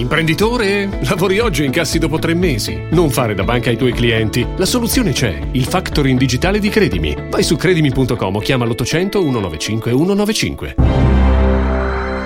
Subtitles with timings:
[0.00, 0.88] Imprenditore?
[1.02, 2.86] Lavori oggi e incassi dopo tre mesi.
[2.90, 4.46] Non fare da banca ai tuoi clienti.
[4.56, 5.38] La soluzione c'è.
[5.52, 7.14] Il factoring digitale di Credimi.
[7.28, 10.74] Vai su credimi.com o chiama l'800 195 195.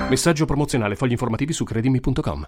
[0.09, 0.95] Messaggio promozionale.
[0.95, 2.47] Fogli informativi su credimi.com.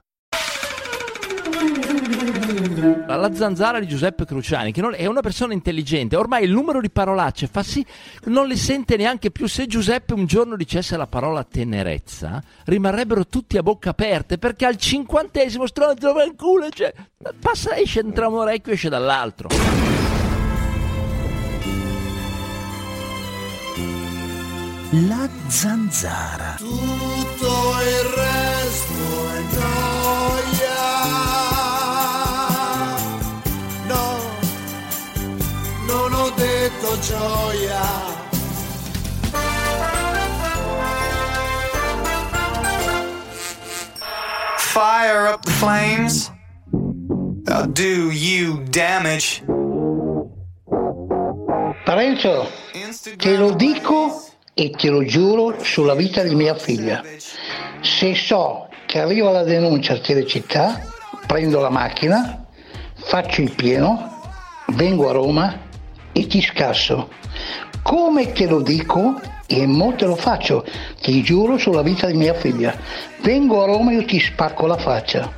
[2.69, 6.89] La zanzara di Giuseppe Cruciani, che non- è una persona intelligente, ormai il numero di
[6.89, 9.47] parolacce fa sì che non le sente neanche più.
[9.47, 14.75] Se Giuseppe un giorno dicesse la parola tenerezza, rimarrebbero tutti a bocca aperte perché al
[14.77, 16.93] cinquantesimo stronzo va in culo, cioè,
[17.39, 19.49] passa, esce da un orecchio, esce dall'altro.
[24.91, 26.55] La zanzara.
[26.57, 27.47] Tutto
[27.81, 28.56] il resto
[37.01, 37.81] gioia.
[44.57, 46.31] Fire up the flames.
[47.47, 49.43] I'll do you damage.
[51.85, 52.49] Parenzo,
[53.17, 54.21] te lo dico
[54.53, 57.01] e te lo giuro sulla vita di mia figlia.
[57.81, 60.85] Se so che arriva la denuncia a Telecittà,
[61.25, 62.45] prendo la macchina,
[62.95, 64.21] faccio il pieno,
[64.67, 65.66] vengo a Roma
[66.17, 67.09] e ti scasso.
[67.83, 70.65] Come te lo dico e mo te lo faccio,
[70.99, 72.75] ti giuro sulla vita di mia figlia.
[73.21, 75.31] Vengo a Roma e io ti spacco la faccia.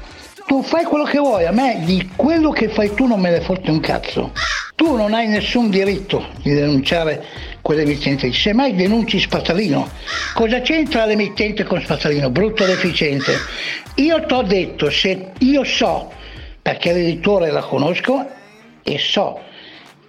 [0.48, 3.42] Tu fai quello che vuoi, a me di quello che fai tu non me ne
[3.42, 4.32] fotte un cazzo.
[4.76, 7.24] Tu non hai nessun diritto di denunciare
[7.62, 9.88] quell'emittente, semmai denunci Spazzalino.
[10.34, 12.30] Cosa c'entra l'emittente con Spazzalino?
[12.30, 13.34] Brutto deficiente.
[13.96, 16.12] Io ti ho detto, se io so,
[16.62, 18.26] perché l'editore la conosco,
[18.82, 19.48] e so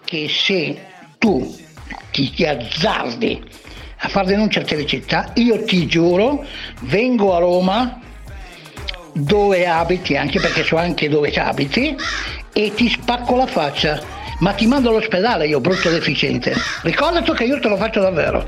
[0.05, 0.87] che se
[1.19, 1.57] tu
[2.11, 3.43] ti, ti azzardi
[4.03, 6.45] a far denuncia a Telecittà, io ti giuro,
[6.81, 8.01] vengo a Roma
[9.13, 11.95] dove abiti, anche perché so anche dove abiti,
[12.53, 14.19] e ti spacco la faccia.
[14.39, 16.55] Ma ti mando all'ospedale io, brutto deficiente.
[16.83, 18.47] Ricordati che io te lo faccio davvero.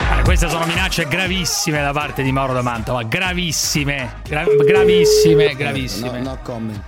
[0.00, 3.02] Eh, queste sono minacce gravissime da parte di Mauro da Mantova.
[3.02, 4.20] Gravissime.
[4.28, 6.20] Gra- gravissime, gravissime.
[6.20, 6.80] No, no comment.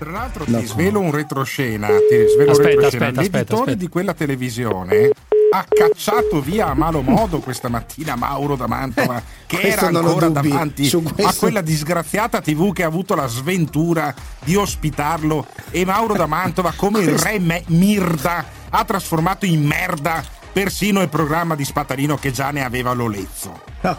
[0.00, 3.06] Tra l'altro No, ti svelo un retroscena, ti svelo Aspetta, un retroscena.
[3.06, 3.76] aspetta, aspetta, L'editore aspetta.
[3.78, 5.10] di quella televisione
[5.52, 10.28] ha cacciato via a malo modo questa mattina Mauro da Mantova, che Questo era ancora
[10.28, 10.90] davanti
[11.22, 16.72] a quella disgraziata TV che ha avuto la sventura di ospitarlo e Mauro da Mantova,
[16.74, 22.30] come il re me- Mirda, ha trasformato in merda persino il programma di Spatarino che
[22.30, 23.60] già ne aveva l'olezzo.
[23.82, 23.98] No,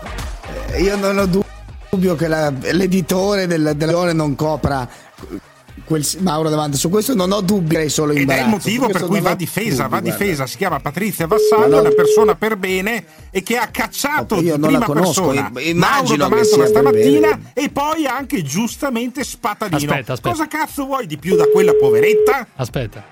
[0.71, 1.25] eh, io non ho
[1.91, 4.87] dubbio che la- l'editore del, del Leone non copra
[5.85, 6.77] quel Mauro davanti.
[6.77, 9.69] Su questo non ho dubbi, direi solo Ed è il motivo per cui va difesa,
[9.69, 10.09] dubbi, va guarda.
[10.09, 10.45] difesa.
[10.47, 11.79] Si chiama Patrizia Vassallo, è no.
[11.81, 16.27] una persona per bene e che ha cacciato Io la prima conosco, persona i- immagino
[16.27, 19.77] Mauro che D'Amantova stamattina e poi anche giustamente Spatalino.
[19.91, 20.29] Aspetta, aspetta.
[20.29, 22.47] Cosa cazzo vuoi di più da quella poveretta?
[22.55, 23.03] Aspetta.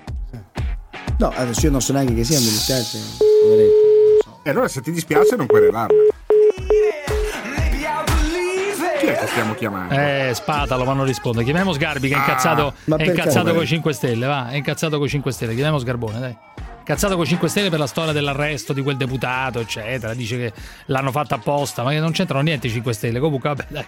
[1.18, 2.98] No, adesso io non so neanche che sia, mi dispiace.
[3.42, 4.40] poveretto, non so.
[4.42, 5.96] E allora se ti dispiace non querelarla.
[9.30, 9.94] Stiamo chiamando?
[9.94, 11.44] Eh, Spatalo, ma non risponde.
[11.44, 14.26] Chiamiamo Sgarbi che è Ah, incazzato, ma è incazzato con i 5 Stelle.
[14.26, 15.54] Va, è incazzato con i 5 Stelle.
[15.54, 16.36] Chiamiamo Sgarbone, dai.
[16.78, 20.12] Incazzato con i 5 Stelle per la storia dell'arresto di quel deputato, eccetera.
[20.14, 20.52] Dice che
[20.86, 23.18] l'hanno fatta apposta, ma che non c'entrano niente i 5 Stelle.
[23.20, 23.86] Comunque, vabbè, dai.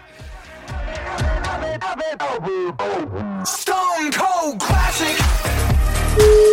[3.45, 6.52] Stone Cold Classic.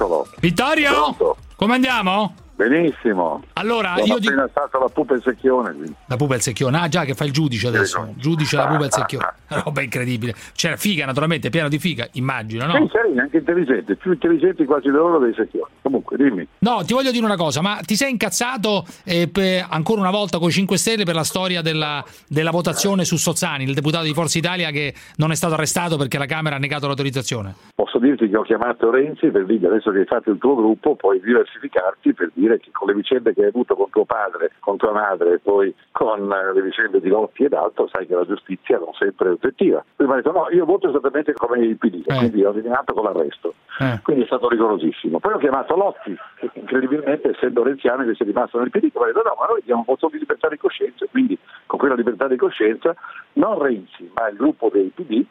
[0.00, 0.26] Sì, eccolo.
[0.40, 0.92] Vittorio?
[0.92, 1.36] Pronto?
[1.56, 2.34] Come andiamo?
[2.56, 3.42] Benissimo.
[3.54, 4.32] Allora, Sono io dico.
[4.32, 5.72] appena stato la pupa in secchione.
[5.72, 5.94] quindi.
[6.06, 6.78] La pupa e il secchione.
[6.78, 8.04] Ah, già che fa il giudice adesso.
[8.04, 8.20] Sì.
[8.20, 9.32] Giudice la pupa e il secchione.
[9.48, 10.34] Roba incredibile.
[10.54, 12.72] C'era figa, naturalmente, pieno di figa, immagino, no?
[12.74, 15.70] Sì, sei anche intelligente, più intelligenti quasi loro dei secchioni.
[15.90, 16.46] Comunque, dimmi.
[16.60, 20.38] No, ti voglio dire una cosa, ma ti sei incazzato eh, per- ancora una volta
[20.38, 24.12] con i 5 Stelle per la storia della, della votazione su Sozzani, il deputato di
[24.14, 27.54] Forza Italia che non è stato arrestato perché la Camera ha negato l'autorizzazione?
[27.74, 30.94] Posso dirti che ho chiamato Renzi per dire adesso che hai fatto il tuo gruppo
[30.94, 34.76] puoi diversificarti per dire che con le vicende che hai avuto con tuo padre, con
[34.76, 38.24] tua madre e poi con eh, le vicende di Lotti ed altro sai che la
[38.24, 39.84] giustizia non sempre è oggettiva.
[39.96, 42.16] Quindi mi ha detto no, io voto esattamente come il PD, Eh.
[42.16, 43.54] quindi ho eliminato con l'arresto.
[43.80, 44.00] Eh.
[44.02, 45.18] Quindi è stato rigorosissimo.
[45.20, 49.02] Poi ho chiamato Lotti, che incredibilmente essendo renziano che si è rimasto nel PD, mi
[49.02, 52.28] ha detto no, ma noi diamo voto di libertà di coscienza, quindi con quella libertà
[52.28, 52.94] di coscienza
[53.34, 55.24] non Renzi, ma il gruppo dei PD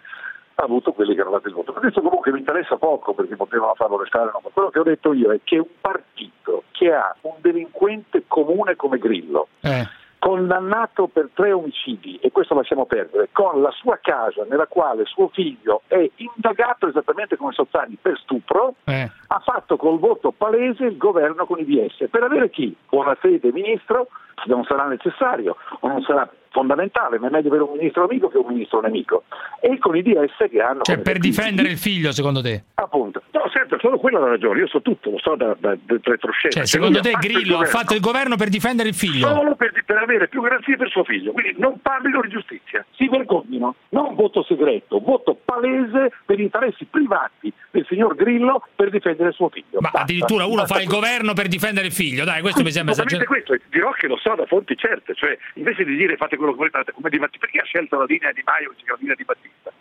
[0.55, 1.73] ha avuto quelli che hanno dato il voto.
[1.73, 5.13] Questo comunque mi interessa poco perché potevano farlo restare, no, ma quello che ho detto
[5.13, 9.87] io è che un partito che ha un delinquente comune come Grillo, Eh.
[10.19, 15.29] Condannato per tre omicidi, e questo lasciamo perdere, con la sua casa nella quale suo
[15.29, 19.09] figlio è indagato esattamente come Sozzani per stupro, Eh.
[19.27, 22.09] ha fatto col voto palese il governo con i DS.
[22.09, 22.75] Per avere chi?
[22.89, 24.07] Buona fede ministro,
[24.45, 28.37] non sarà necessario o non sarà fondamentale, ma è meglio avere un ministro amico che
[28.37, 29.23] un ministro nemico.
[29.61, 30.81] E con i DS che hanno...
[30.83, 32.63] Cioè, per difendere il figlio, secondo te?
[32.75, 33.21] Appunto.
[33.31, 36.53] No, certo, solo quella la ragione, io so tutto, lo so da, da, da retroscena.
[36.53, 39.27] Cioè, secondo te Grillo ha fatto il governo per difendere il figlio?
[39.27, 43.07] Solo per, per avere più garanzie per suo figlio, quindi non parlino di giustizia, si
[43.07, 49.49] vergognino, non voto segreto, voto palese per interessi privati del signor Grillo per difendere suo
[49.49, 49.79] figlio.
[49.79, 50.01] Ma Basta.
[50.01, 53.25] addirittura uno Basta fa il governo per difendere il figlio, dai, questo mi sembra esagerato.
[53.25, 56.69] questo, dirò che lo so da fonti certe, cioè invece di dire fate quello che
[56.69, 59.15] volete, come di Battista, perché ha scelto la linea di Maio invece che la linea
[59.15, 59.71] di Battista?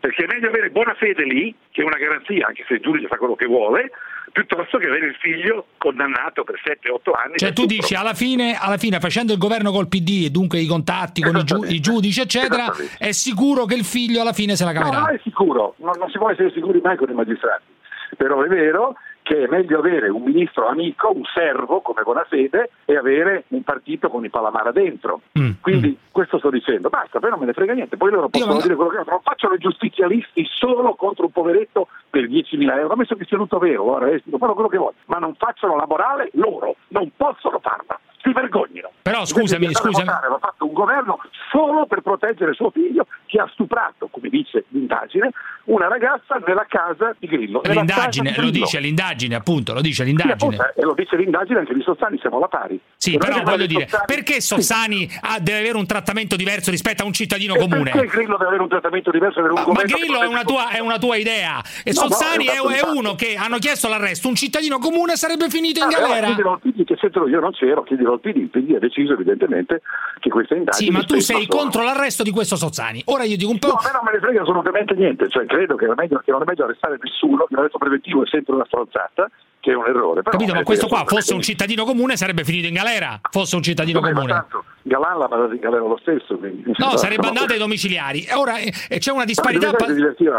[0.00, 3.06] Perché è meglio avere buona fede lì, che è una garanzia, anche se il giudice
[3.06, 3.90] fa quello che vuole,
[4.32, 7.36] piuttosto che avere il figlio condannato per 7-8 anni.
[7.36, 10.66] Cioè tu dici alla fine, alla fine facendo il governo col PD e dunque i
[10.66, 14.64] contatti con i, giu- i giudici eccetera, è sicuro che il figlio alla fine se
[14.64, 15.00] la caverà.
[15.00, 17.64] no, è sicuro, non, non si può essere sicuri mai con i magistrati,
[18.16, 18.96] però è vero
[19.26, 24.08] che è meglio avere un ministro amico, un servo come Bonafede e avere un partito
[24.08, 25.22] con i Palamara dentro.
[25.36, 28.54] Mm, Quindi questo sto dicendo, basta, poi non me ne frega niente, poi loro possono
[28.54, 32.78] ma- dire quello che vogliono, non facciano i giustizialisti solo contro un poveretto per 10.000
[32.78, 35.74] euro, ammesso che sia tutto vero, ora, eh, fanno quello che vogliono, ma non facciano
[35.74, 38.90] la morale loro, non possono farla, si vergognino.
[39.02, 40.08] Però scusami, scusami.
[40.08, 41.18] Aveva fatto un governo
[41.50, 45.30] solo per proteggere suo figlio che ha stuprato, come dice l'indagine,
[45.66, 47.60] una ragazza nella casa di Grillo.
[47.64, 48.64] L'indagine, di lo Grillo.
[48.64, 50.32] dice l'indagine, appunto, lo dice Sì, l'indagine.
[50.34, 52.80] appunto, eh, e lo dice l'indagine anche di Sozzani, siamo alla pari.
[52.96, 56.70] Sì, E però voglio di dire, Sozzani- perché Sozzani ha- deve avere un trattamento diverso
[56.70, 57.90] rispetto a un cittadino E comune?
[57.90, 60.78] Perché Grillo deve avere un trattamento diverso un Ma, ma Grillo è una, tua, è
[60.80, 63.88] una tua idea e No, no, Sozzani è è, un è uno che hanno chiesto
[63.88, 66.26] l'arresto, un cittadino comune sarebbe finito in Ah, allora galera.
[66.26, 69.82] chiedilo al PD, che sento io non c'ero, chiedilo PD, il PD ha deciso evidentemente
[70.20, 70.86] che questa indagine...
[70.86, 73.02] Sì, ma tu sei sono- contro l'arresto di questo Sozzani.
[73.06, 73.68] Ora io dico un po'.
[73.68, 76.42] No, a me non me ne frega assolutamente niente, cioè credo che, meglio, che non
[76.42, 79.30] è meglio arrestare nessuno, l'arresto preventivo è sempre una stronzata,
[79.66, 80.22] che è un errore.
[80.22, 80.52] Però Capito?
[80.52, 83.18] non Ma questo qua fosse un cittadino comune sarebbe finito in galera.
[83.30, 83.98] Fosse un cittadino.
[83.98, 84.32] Vabbè, comune.
[84.32, 86.36] tanto Galan l'ha mandato in galera lo stesso.
[86.36, 88.28] Quindi, No, sarebbe no, andato ai domiciliari.
[88.36, 89.72] Ora eh, eh, c'è una disparità.
[89.72, 89.86] Ma pa-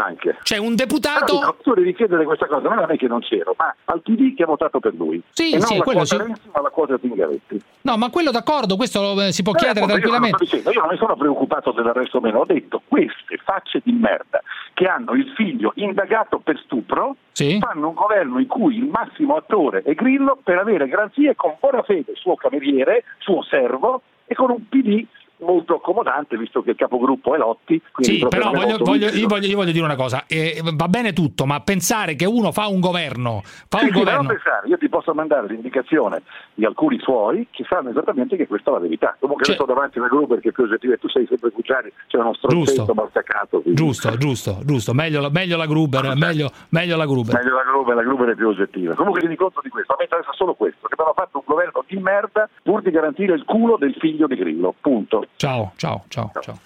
[0.02, 0.38] anche.
[0.42, 1.34] C'è un Però deputato.
[1.38, 4.44] dico, tu devi chiedere questa cosa, non me che non c'ero, ma al PD che
[4.44, 5.22] ha votato per lui.
[5.32, 6.16] Sì, e non sì, la quello sì.
[6.16, 7.62] Renzi, ma la quota Zingaretti.
[7.82, 10.44] No, ma quello d'accordo, questo lo- eh, si può Eh, chiedere appunto, io, non tranquillamente.
[10.44, 14.40] dicendo, io non mi sono preoccupato dell'arresto o meno, ho detto queste facce di merda
[14.78, 17.58] che hanno il figlio indagato per stupro Sì.
[17.58, 21.82] fanno un governo in cui il massimo attore è Grillo per avere garanzie con buona
[21.82, 25.04] fede suo cameriere, suo servo e con un PD
[25.40, 27.80] molto accomodante visto che il capogruppo è Lotti.
[27.98, 31.46] Sì, però voglio, voglio- io, voglio, io voglio dire una cosa, eh, va bene tutto,
[31.46, 34.88] ma pensare che uno fa un governo, fa Sì, un sì, governo, pensare, io ti
[34.88, 36.22] posso mandare l'indicazione
[36.54, 39.16] di alcuni suoi che sanno esattamente che questa è la verità.
[39.18, 41.92] Comunque Cioè- io sto davanti alla gruppo perché più oggettivo e tu sei sempre Cucciari,
[42.08, 43.60] c'è uno stronzetto maltacato.
[43.60, 47.34] quindi- giusto, giusto, giusto, meglio, la- meglio la Gruber, meglio, meglio la Gruber.
[47.34, 48.94] Meglio la Gruber, la Gruber è più oggettiva.
[48.94, 51.84] Comunque rendi conto di questo, a me interessa solo questo, che abbiamo fatto un governo
[51.86, 54.74] di merda pur di garantire il culo del figlio di Grillo.
[54.80, 55.26] Punto.
[55.36, 56.58] Ciao, ciao, ciao, ciao.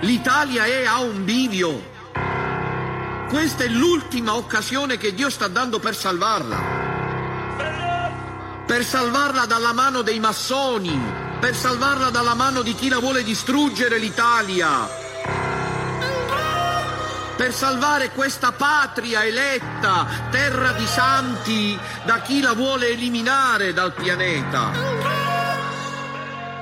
[0.00, 1.94] L'Italia è a un bivio.
[3.28, 6.84] Questa è l'ultima occasione che Dio sta dando per salvarla.
[8.66, 11.00] Per salvarla dalla mano dei massoni,
[11.40, 14.88] per salvarla dalla mano di chi la vuole distruggere l'Italia.
[17.36, 24.70] Per salvare questa patria eletta, terra di santi, da chi la vuole eliminare dal pianeta.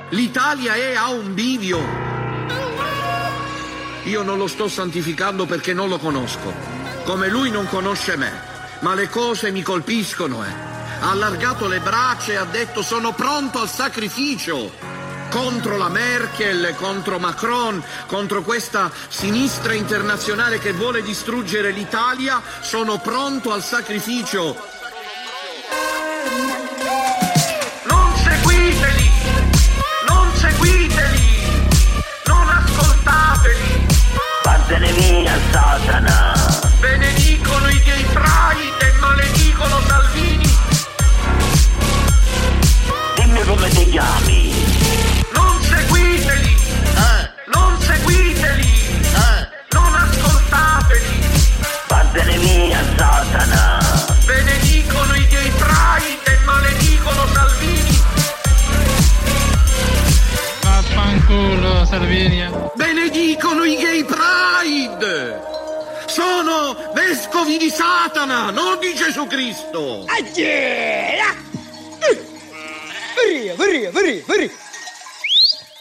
[0.09, 1.79] L'Italia è a un bivio.
[4.03, 6.53] Io non lo sto santificando perché non lo conosco,
[7.05, 8.31] come lui non conosce me,
[8.81, 10.43] ma le cose mi colpiscono.
[10.43, 10.51] Eh.
[10.99, 14.71] Ha allargato le braccia e ha detto sono pronto al sacrificio
[15.29, 23.51] contro la Merkel, contro Macron, contro questa sinistra internazionale che vuole distruggere l'Italia, sono pronto
[23.51, 24.55] al sacrificio.
[27.89, 29.11] Non seguiteli!
[30.07, 31.69] Non seguiteli!
[32.25, 33.87] Non ascoltateli!
[34.43, 36.33] Vattene via, Satana!
[36.79, 40.57] Benedicono i gay pride e maledicono Salvini!
[43.15, 44.44] Dimmi come ti chiami!
[52.97, 53.79] Satana!
[54.25, 57.99] Benedicono i gay pride e maledicono Salvini!
[60.61, 62.49] Vaffanculo, Salvini.
[62.75, 65.41] Benedicono i gay pride!
[66.05, 70.05] Sono vescovi di Satana, non di Gesù Cristo!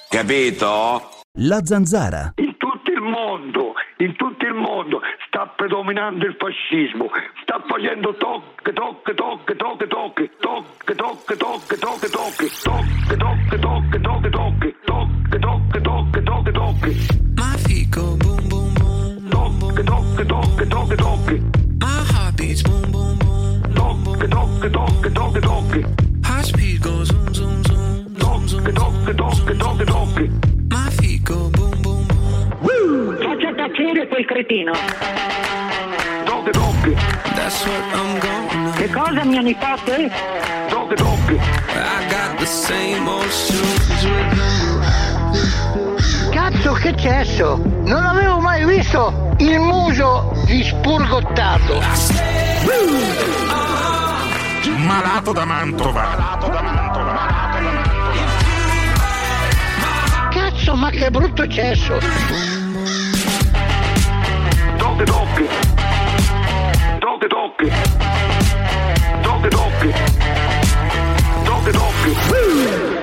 [0.09, 1.11] Capito?
[1.39, 2.33] La zanzara.
[2.37, 7.11] In tutto il mondo in tutto il mondo sta predominando il fascismo,
[7.43, 14.31] sta facendo tocche, tocche, tocche, tocche, tocche, tocche, tocche, tocche, tocche, tocche, tocche, tocche, tocche,
[14.31, 16.89] tocche, tocche, tocche, tocche, tocche, tocche.
[17.37, 19.29] My feet go boom, boom, boom.
[19.31, 21.41] Tocche, tocche, tocche, tocche, tocche.
[21.79, 23.73] My heart beats boom, boom, boom.
[23.75, 25.79] Tocche, tocche, tocche, tocche, tocche.
[26.25, 28.15] High speed goes zoom, zoom, zoom.
[28.19, 30.44] Tocche, tocche, tocche, tocche, tocche.
[33.35, 34.73] Faccia tacere quel cretino.
[36.25, 36.95] Dog dog.
[38.77, 40.09] Che cosa mio nipote?
[40.69, 41.41] Dog dog.
[46.31, 47.61] Cazzo che c'è so?
[47.83, 51.81] Non avevo mai visto il muso dispurgottato.
[54.77, 54.79] Malato.
[54.79, 56.03] Malato da Mantova.
[56.03, 57.53] Malato da Mantova.
[60.31, 62.54] Cazzo, ma che brutto cesso!
[64.97, 65.49] Donkey Donkey.
[67.01, 67.29] Donkey
[69.51, 69.93] Donkey.
[71.45, 72.13] Donkey Donkey.
[72.31, 72.94] Woo!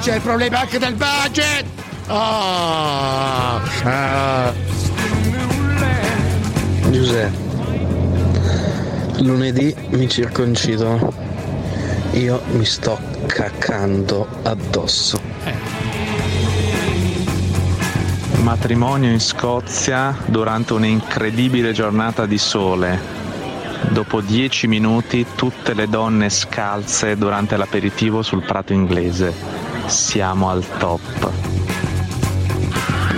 [0.00, 1.64] C'è il problema anche del budget!
[2.06, 4.52] Ah, ah.
[6.90, 7.36] Giuseppe,
[9.18, 11.12] lunedì mi circoncido.
[12.12, 15.20] Io mi sto caccando addosso.
[18.42, 23.18] Matrimonio in Scozia durante un'incredibile giornata di sole.
[23.90, 29.69] Dopo dieci minuti tutte le donne scalze durante l'aperitivo sul prato inglese.
[29.90, 31.00] Siamo al top.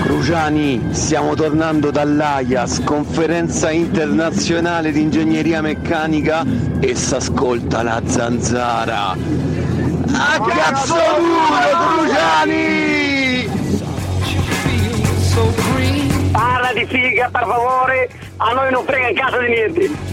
[0.04, 6.42] Cruciani, stiamo tornando dall'AIAS, conferenza internazionale di ingegneria meccanica
[6.80, 9.10] e s'ascolta la zanzara.
[9.10, 11.60] A cazzo duro,
[11.94, 13.50] Cruciani!
[16.32, 18.08] Parla di figa, per favore.
[18.38, 20.11] A noi non frega in casa di niente.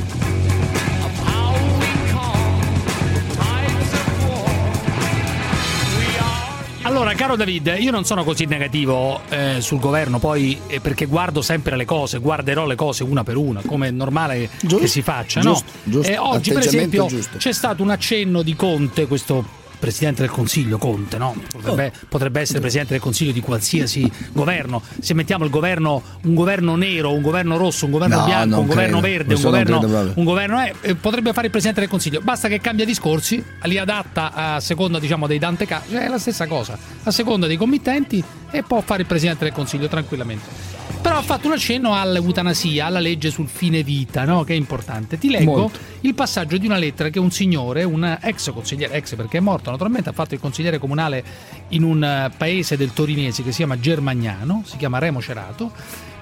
[6.89, 11.43] Allora, caro David, io non sono così negativo eh, sul governo, poi eh, perché guardo
[11.43, 15.39] sempre le cose, guarderò le cose una per una, come è normale che si faccia.
[15.41, 15.51] no?
[15.51, 17.37] giusto, giusto, Eh, oggi, per esempio, giusto.
[17.37, 19.45] c'è stato un accenno di Conte, questo
[19.79, 21.35] Presidente del Consiglio Conte, no?
[21.51, 22.05] potrebbe, Oh.
[22.09, 24.81] potrebbe essere Presidente del Consiglio di qualsiasi governo.
[24.99, 28.65] Se mettiamo il governo, un governo nero, un governo rosso, un governo No, bianco, un
[28.67, 29.17] governo credo.
[29.17, 32.19] verde, un governo, credo un governo eh, eh, potrebbe fare il Presidente del Consiglio.
[32.21, 36.45] Basta che cambia discorsi, li adatta a seconda diciamo, dei Dante cioè è la stessa
[36.47, 40.78] cosa, a seconda dei committenti e può fare il Presidente del Consiglio tranquillamente.
[41.01, 44.43] Però ha fatto un accenno all'eutanasia, alla legge sul fine vita, no?
[44.43, 45.17] che è importante.
[45.17, 45.79] Ti leggo Molto.
[46.01, 49.71] il passaggio di una lettera che un signore, un ex consigliere, ex perché è morto
[49.71, 51.23] naturalmente, ha fatto il consigliere comunale
[51.69, 55.71] in un eh, paese del Torinese che si chiama Germagnano, si chiama Remo Cerato.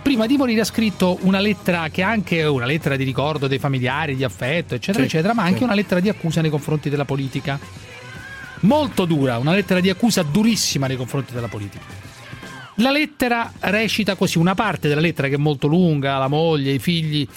[0.03, 3.59] Prima di morire ha scritto una lettera che è anche una lettera di ricordo dei
[3.59, 5.63] familiari, di affetto, eccetera, Sì, eccetera, ma anche sì.
[5.63, 7.59] una lettera di accusa nei confronti della politica.
[8.61, 12.06] Molto dura, una lettera di accusa durissima nei confronti della politica.
[12.79, 16.79] La lettera recita così, una parte della lettera che è molto lunga, la moglie, i
[16.79, 17.27] figli,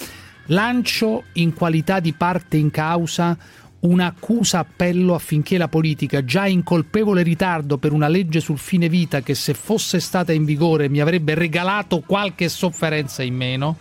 [0.46, 3.38] lancio in qualità di parte in causa
[3.80, 9.22] un'accusa appello affinché la politica, già in colpevole ritardo per una legge sul fine vita
[9.22, 13.78] che se fosse stata in vigore mi avrebbe regalato qualche sofferenza in meno,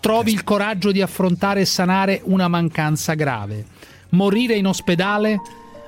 [0.00, 3.66] trovi il coraggio di affrontare e sanare una mancanza grave.
[4.10, 5.38] Morire in ospedale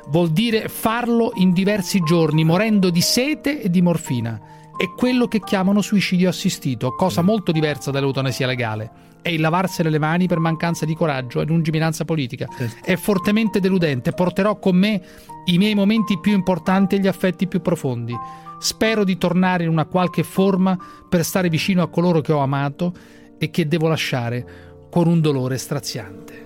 [0.09, 4.53] vuol dire farlo in diversi giorni, morendo di sete e di morfina.
[4.77, 8.91] È quello che chiamano suicidio assistito, cosa molto diversa dall'eutanasia legale.
[9.23, 12.49] È il lavarsene le mani per mancanza di coraggio e lungimiranza politica.
[12.83, 14.13] È fortemente deludente.
[14.13, 15.01] Porterò con me
[15.47, 18.15] i miei momenti più importanti e gli affetti più profondi.
[18.59, 20.77] Spero di tornare in una qualche forma
[21.09, 22.93] per stare vicino a coloro che ho amato
[23.39, 26.43] e che devo lasciare con un dolore straziante.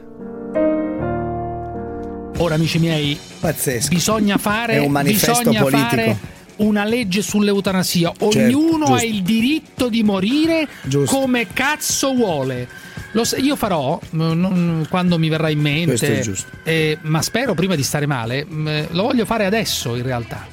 [2.40, 3.88] Ora, amici miei, Pazzesco.
[3.88, 5.68] bisogna fare, È un manifesto politico.
[5.70, 6.18] fare
[6.58, 8.12] una legge sull'eutanasia.
[8.16, 9.06] Certo, Ognuno ha giusto.
[9.06, 11.16] il diritto di morire Giusto.
[11.16, 12.68] come cazzo vuole.
[13.12, 16.22] Lo s- io farò mm, non- quando mi verrà in mente,
[16.64, 18.44] eh, ma spero prima di stare male.
[18.48, 20.46] mm, Lo voglio fare adesso in realtà.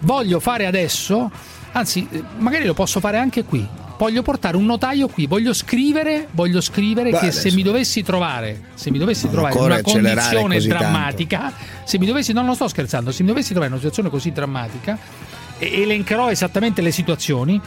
[0.00, 1.30] Voglio fare adesso,
[1.72, 3.66] anzi, eh, magari lo posso fare anche qui.
[3.98, 8.02] voglio portare un notaio qui, voglio scrivere, voglio scrivere Beh, che adesso- se mi dovessi
[8.02, 10.82] trovare, se mi dovessi trovare una condizione così tanto.
[10.84, 14.10] drammatica, se mi dovessi, no, non sto scherzando, se mi dovessi trovare in una situazione
[14.10, 14.98] così drammatica,
[15.58, 17.60] elencherò esattamente le situazioni.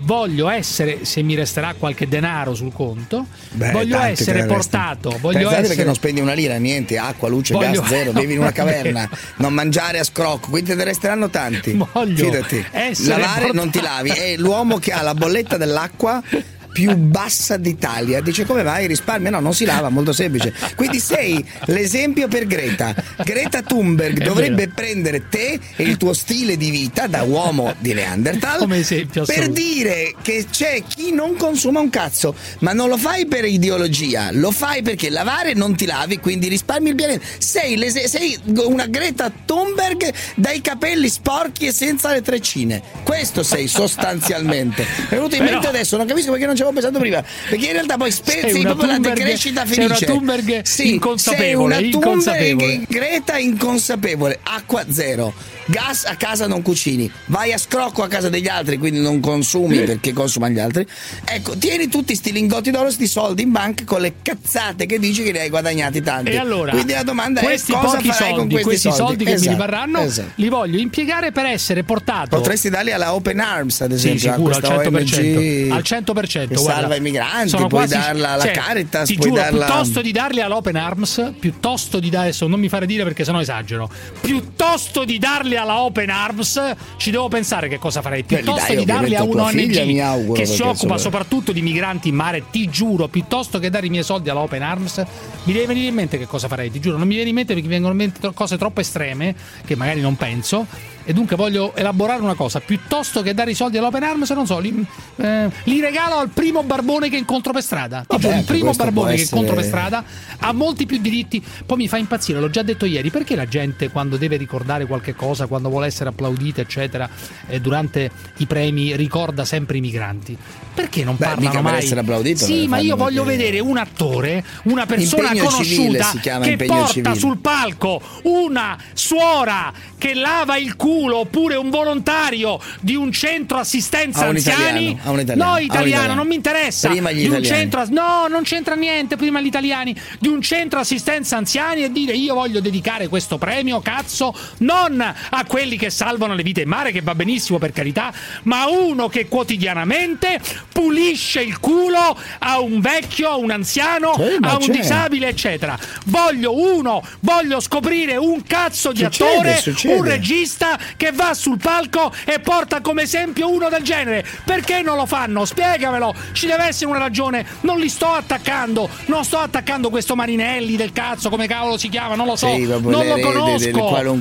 [0.00, 5.38] Voglio essere, se mi resterà qualche denaro sul conto, Beh, voglio essere portato, ne voglio
[5.44, 8.40] fate essere perché non spendi una lira, niente, acqua, luce, Voglio- gas, zero, bevi in
[8.40, 11.72] una caverna, non mangiare a scrocco, quindi te ne resteranno tanti.
[11.92, 14.04] Voglio Fidati, essere lavare non ti portato.
[14.06, 16.20] lavi, è l'uomo che ha la bolletta dell'acqua
[16.72, 18.20] più bassa d'Italia.
[18.20, 19.30] Dice come mai risparmia?
[19.30, 20.52] No, non si lava, molto semplice.
[20.74, 22.94] Quindi sei l'esempio per Greta.
[23.24, 28.58] Greta Thunberg dovrebbe prendere te e il tuo stile di vita da uomo di Neanderthal
[28.58, 33.26] Come esempio per dire che c'è chi non consuma un cazzo, ma non lo fai
[33.26, 37.24] per ideologia, lo fai perché lavare non ti lavi, quindi risparmi il pianeta.
[37.38, 42.82] Sei, sei una Greta Thunberg dai capelli sporchi e senza le treccine.
[43.02, 44.82] Questo sei sostanzialmente.
[44.82, 47.22] È venuto in Però- mente adesso, non capisco perché non ci avevo pensato prima.
[47.48, 50.04] Perché in realtà poi Sei spezzi proprio la decrescita sei felice.
[50.04, 52.66] una Thunberg Sì, inconsapevole, Sei una inconsapevole.
[52.66, 55.32] Thunberg Greta inconsapevole, acqua zero,
[55.66, 59.80] gas a casa non cucini, vai a scrocco a casa degli altri, quindi non consumi
[59.82, 60.86] perché consumano gli altri.
[61.24, 65.22] Ecco, tieni tutti sti lingotti d'oro, sti soldi in banca con le cazzate che dici
[65.22, 66.30] che ne hai guadagnati tanti.
[66.30, 69.50] E allora, quindi la domanda è questi cosa farai soldi, con questi, soldi, che Esatto,
[69.50, 70.30] mi rimarranno, esatto.
[70.36, 72.36] li voglio impiegare per essere portato.
[72.36, 75.36] Potresti darli alla Open Arms, ad Sì, esempio, sicuro, a al questa 100%.
[75.36, 76.48] ONG Al 100%.
[76.48, 76.80] che guarda.
[76.80, 80.12] salva i migranti, puoi quasi- darla alla cioè, Caritas, ti puoi giuro, darla piuttosto di
[80.12, 83.90] darli all'Open Arms, piuttosto di dare adesso non mi fare dire perché sennò esagero.
[84.20, 88.22] Piuttosto di darli alla Open Arms, ci devo pensare che cosa farei.
[88.22, 92.44] Piuttosto dai di darli a un'ONG auguro, che si occupa soprattutto di migranti in mare,
[92.50, 95.02] ti giuro, piuttosto che dare i miei soldi alla Open Arms,
[95.44, 97.52] mi deve venire in mente che cosa farei, ti giuro, non mi viene in mente
[97.54, 100.66] perché mi vengono in mente cose troppo estreme che magari non penso.
[101.04, 104.58] E dunque voglio elaborare una cosa, piuttosto che dare i soldi all'Open Arms, non so,
[104.60, 108.04] li, eh, li regalo al primo barbone che incontro per strada.
[108.06, 110.04] Vabbè, giuro, il anche primo barbone può che incontro per essere- strada
[110.38, 111.42] ha molti più diritti.
[111.66, 115.14] Poi mi fa impazzire, l'ho già detto ieri, perché la gente quando deve ricordare qualche
[115.16, 117.08] cosa, quando vuole essere applaudita, eccetera,
[117.48, 120.36] eh, durante i premi ricorda sempre i migranti?
[120.74, 121.78] Perché non Beh, parlano per mai?
[121.78, 126.56] essere applaudito, Sì, ma io voglio perché- vedere un attore, una persona Impegno conosciuta che
[126.56, 127.14] porta civile.
[127.16, 134.26] sul palco una suora che lava il culo oppure un volontario di un centro assistenza
[134.26, 134.90] anziani.
[134.90, 136.14] italiano, a un italiano, no, italiano, italiano.
[136.14, 136.88] non mi interessa.
[136.88, 141.36] Prima gli di centro No, non c'entra niente, prima gli italiani, di un centro assistenza
[141.36, 146.42] anziani e dire io voglio dedicare questo premio, cazzo, non a quelli che salvano le
[146.42, 148.12] vite in mare, che va benissimo per carità,
[148.44, 150.40] ma a uno che quotidianamente
[150.72, 154.72] pulisce il culo a un vecchio, a un anziano, ma a un c'è.
[154.72, 155.78] disabile, eccetera.
[156.06, 159.94] Voglio uno, voglio scoprire un cazzo di Succede, attore, succede.
[159.94, 164.24] un regista che va sul palco e porta come esempio uno del genere.
[164.44, 165.44] Perché non lo fanno?
[165.44, 166.14] Spiegamelo.
[166.32, 167.44] Ci deve essere una ragione.
[167.60, 168.88] Non li sto attaccando.
[169.06, 172.48] Non sto attaccando questo Marinelli del cazzo, come cavolo si chiama, non lo so.
[172.48, 173.70] Sì, non lo conosco.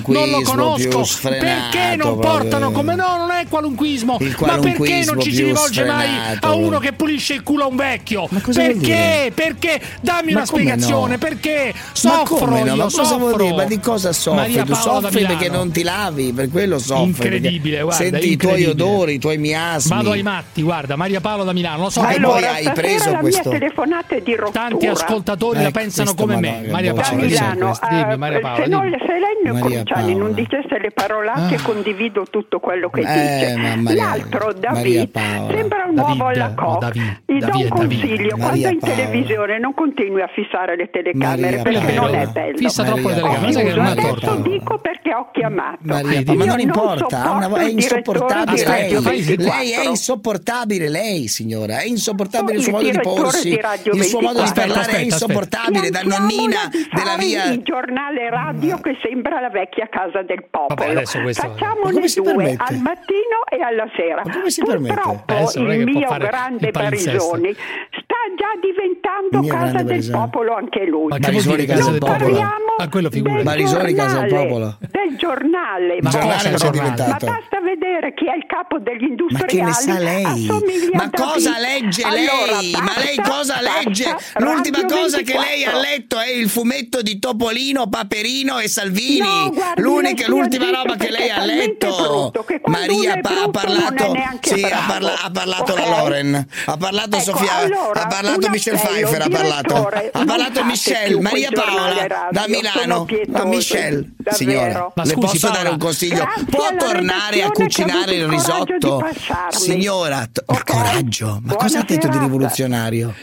[0.08, 1.30] Non lo conosco.
[1.30, 2.32] Perché non proprio.
[2.32, 4.18] portano come no, non è qualunquismo.
[4.40, 7.76] Ma perché non ci si rivolge mai a uno che pulisce il culo a un
[7.76, 8.28] vecchio?
[8.42, 9.32] cosa vuol Perché?
[9.34, 9.82] Perché?
[10.02, 11.18] Dammi Ma una spiegazione, no?
[11.18, 12.66] perché Ma soffro come no?
[12.66, 13.18] io, Ma cosa soffro.
[13.18, 13.56] vuol dire?
[13.56, 14.40] Ma di cosa soffri?
[14.40, 17.06] Maria tu Paola da soffri perché non ti lavi, per quello soffri.
[17.06, 19.96] Incredibile, guarda, Senti i tuoi odori, i tuoi miasmi.
[19.96, 22.72] Vado ai matti, guarda, Maria Paola da Milano, lo so Ma che poi voi hai
[22.74, 23.50] preso questo.
[23.50, 24.68] telefonata è di rottura.
[24.68, 26.68] Tanti ascoltatori la Ecco, pensano come me.
[26.70, 30.78] Maria Paola, Milano, dimmi, eh, Maria Paola, se, non, se Lennio Maria Cruciani non dicesse
[30.80, 31.62] le parolacce Ah.
[31.64, 35.12] condivido tutto quello che Eh, dice l'altro David
[35.50, 40.30] sembra un uovo alla David, gli do un consiglio quando in televisione non continui a
[40.34, 43.90] fissare le telecamere perché non è bello Fissa troppo le telecamere, sai che non è
[43.92, 44.36] Adesso torto.
[44.50, 48.94] dico perché ho chiamato Maria Paola, ma non importa, ha una è insopportabile lei.
[49.02, 49.58] fai- 24.
[49.58, 53.60] Lei è insopportabile, lei signora, è insopportabile il suo modo di porsi, di
[53.94, 54.54] il suo modo di 24.
[54.54, 55.02] parlare è aspetta.
[55.02, 56.60] insopportabile da nonnina
[56.94, 57.46] della via.
[57.46, 60.94] il giornale radio che sembra la vecchia casa del popolo.
[60.94, 62.64] Vabbè, Facciamone due permette?
[62.64, 64.22] al mattino e alla sera.
[64.24, 65.24] Ma come si permette?
[65.26, 71.08] Adesso non il mio grande sta già diventando casa del popolo anche lui.
[71.08, 72.18] Ma che dire casa non del popolo?
[72.20, 73.34] parliamo Ah, quello figura.
[73.36, 74.78] del Barisoni, casa del giornale, popolo.
[74.80, 75.98] Del giornale.
[76.02, 76.90] Ma giornale cosa cosa è giornale?
[76.90, 77.26] Ma diventato?
[77.26, 79.62] basta vedere chi è il capo degli Ma che industriali.
[79.66, 80.48] ne sa lei?
[80.94, 82.28] Ma a cosa legge lei?
[82.28, 82.54] Allora,
[82.84, 84.16] Ma lei basta, cosa basta, legge?
[84.38, 85.80] L'ultima Radio cosa che lei ha 24.
[85.82, 89.20] letto è il fumetto di Topolino, Paperino e Salvini.
[89.20, 92.32] No, guardi, L'unica, l'ultima roba che lei ha letto.
[92.66, 94.14] Maria ha parlato.
[94.42, 94.88] Sì, ha, bravo.
[94.88, 95.90] parla- ha parlato la?
[95.90, 96.48] Loren.
[96.66, 97.56] Ha parlato Ecco, Sofia.
[97.58, 99.22] allora, ha parlato Michelle Pfeiffer.
[99.22, 99.76] Ha parlato.
[100.12, 101.20] Ha parlato Michelle.
[101.22, 103.06] Maria Paola da Milano.
[103.30, 104.36] Ma Michelle, davvero.
[104.36, 104.92] signora.
[104.96, 106.16] Ma Le scusi, posso Paola- dare un consiglio?
[106.24, 109.02] Grazie Può tornare a cucinare il risotto?
[109.50, 113.14] Signora, t- ma coraggio, ma Buona cosa ha detto di rivoluzionario?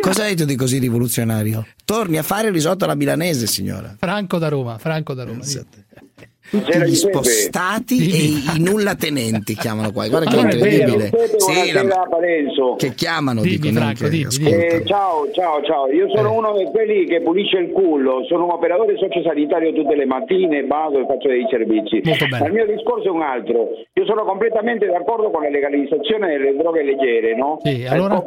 [0.00, 1.66] Cosa ha detto di così rivoluzionario?
[1.84, 3.94] Torni a fare il risotto alla milanese, signora.
[3.98, 5.42] Franco da Roma, Franco da Roma.
[6.54, 10.06] Tutti gli spostati e i nulla tenenti chiamano qua.
[10.08, 11.10] Guarda che è incredibile.
[11.38, 11.82] Sì, la-
[12.76, 14.52] che chiamano, Dimmi, dicono Franco, che dimmi.
[14.52, 15.90] Eh, ciao, ciao, ciao.
[15.90, 16.36] Io sono Eh.
[16.36, 21.00] uno di quelli che pulisce il culo, sono un operatore sociosanitario tutte le mattine, vado
[21.00, 22.00] e faccio dei servizi.
[22.30, 23.70] Ma il mio discorso è un altro.
[23.92, 27.58] Io sono completamente d'accordo con la legalizzazione delle droghe leggere, no?
[27.62, 28.22] Sì, allora?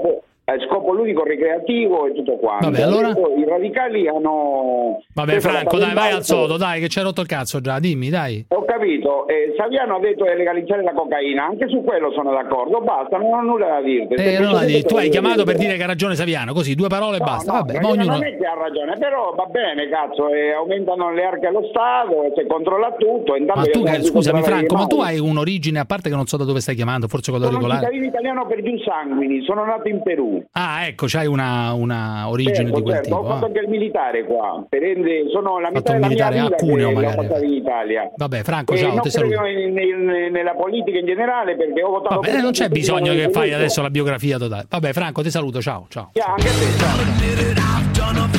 [0.49, 2.69] A scopo ludico recreativo e tutto quanto.
[2.69, 3.09] Vabbè, allora?
[3.09, 5.01] I radicali hanno.
[5.13, 7.79] Vabbè, Franco, dai, vai al sodo, dai, che ci hai rotto il cazzo già.
[7.79, 8.45] Dimmi, dai.
[8.49, 12.79] Ho capito, eh, Saviano ha detto di legalizzare la cocaina, anche su quello sono d'accordo,
[12.79, 14.13] basta, non ho nulla da dirti.
[14.13, 17.17] Eh, no, Semplicemente tu hai chiamato per dire- che ha ragione Saviano, così due parole
[17.17, 17.51] e No, basta.
[17.51, 18.11] no, Vabbè, ma ognuno.
[18.13, 22.31] Non è che ha ragione, però va bene, cazzo, eh, aumentano le arche allo Stato,
[22.37, 23.35] si controlla tutto.
[23.45, 26.37] Ma tu, sono che, scusami Franco, ma tu hai un'origine, a parte che non so
[26.37, 27.85] da dove stai chiamando, forse con Sono l'auricolare.
[27.85, 30.35] cittadino italiano per giù sanguini, sono nato in Perù.
[30.53, 33.19] Ah, ecco, c'hai una, una origine Certo, di quel certo, tipo.
[33.21, 33.47] ho fatto ah.
[33.47, 36.91] anche il militare qua, per ende- sono la metà della mia militare a vita Cuneo,
[36.91, 37.45] magari.
[37.45, 38.11] in Italia.
[38.15, 39.45] Vabbè, Franco, E ciao, non ti saluto.
[39.45, 43.53] in- in- nella politica in generale perché ho votato Vabbè, non c'è bisogno che fai
[43.53, 44.65] adesso la biografia totale.
[44.69, 46.09] Vabbè, Franco, ti saluto, ciao, ciao.
[46.13, 48.35] Yeah, anche a te, ciao.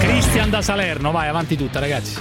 [0.00, 2.20] Cristian da Salerno, vai, avanti tutta, ragazzi.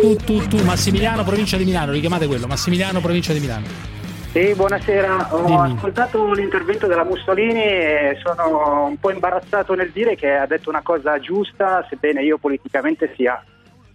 [0.00, 3.66] Tu, tu, tu, Massimiliano, provincia di Milano, richiamate quello, Massimiliano, provincia di Milano.
[4.36, 5.28] Sì, buonasera.
[5.34, 5.72] Ho Dimmi.
[5.76, 10.82] ascoltato l'intervento della Mussolini e sono un po' imbarazzato nel dire che ha detto una
[10.82, 13.42] cosa giusta, sebbene io politicamente sia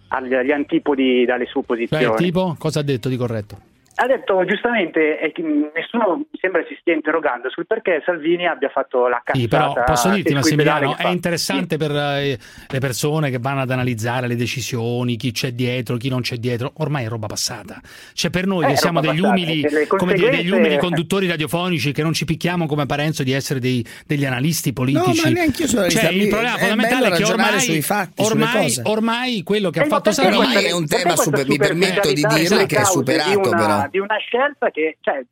[0.08, 2.16] agli, antipodi dalle sue Cioè, posizioni.
[2.16, 3.56] tipo, cosa ha detto di corretto?
[4.02, 8.68] Ha detto giustamente, e che nessuno mi sembra si stia interrogando sul perché Salvini abbia
[8.68, 9.38] fatto la cazzata.
[9.38, 12.36] Sì, però posso dirti, Massimiliano, è interessante per eh,
[12.68, 16.72] le persone che vanno ad analizzare le decisioni, chi c'è dietro, chi non c'è dietro.
[16.78, 17.80] Ormai è roba passata.
[18.12, 20.78] Cioè, per noi Eh, che siamo degli passata, umili, e come dire, degli conseguenze- umili
[20.78, 25.22] conduttori radiofonici che non ci picchiamo come Parenzo di essere dei- degli analisti politici.
[25.22, 28.42] ma neanche io sono Cioè, il problema è fondamentale è che ormai, sui fatti, sulle
[28.42, 28.82] ormai, cose.
[28.84, 32.66] ormai quello che ha Eh, fatto Salvini è un tema super- mi permetto di è
[32.66, 33.90] che è superato, di una, però.
[33.92, 34.96] Di una scelta che...
[35.00, 35.22] Cioè,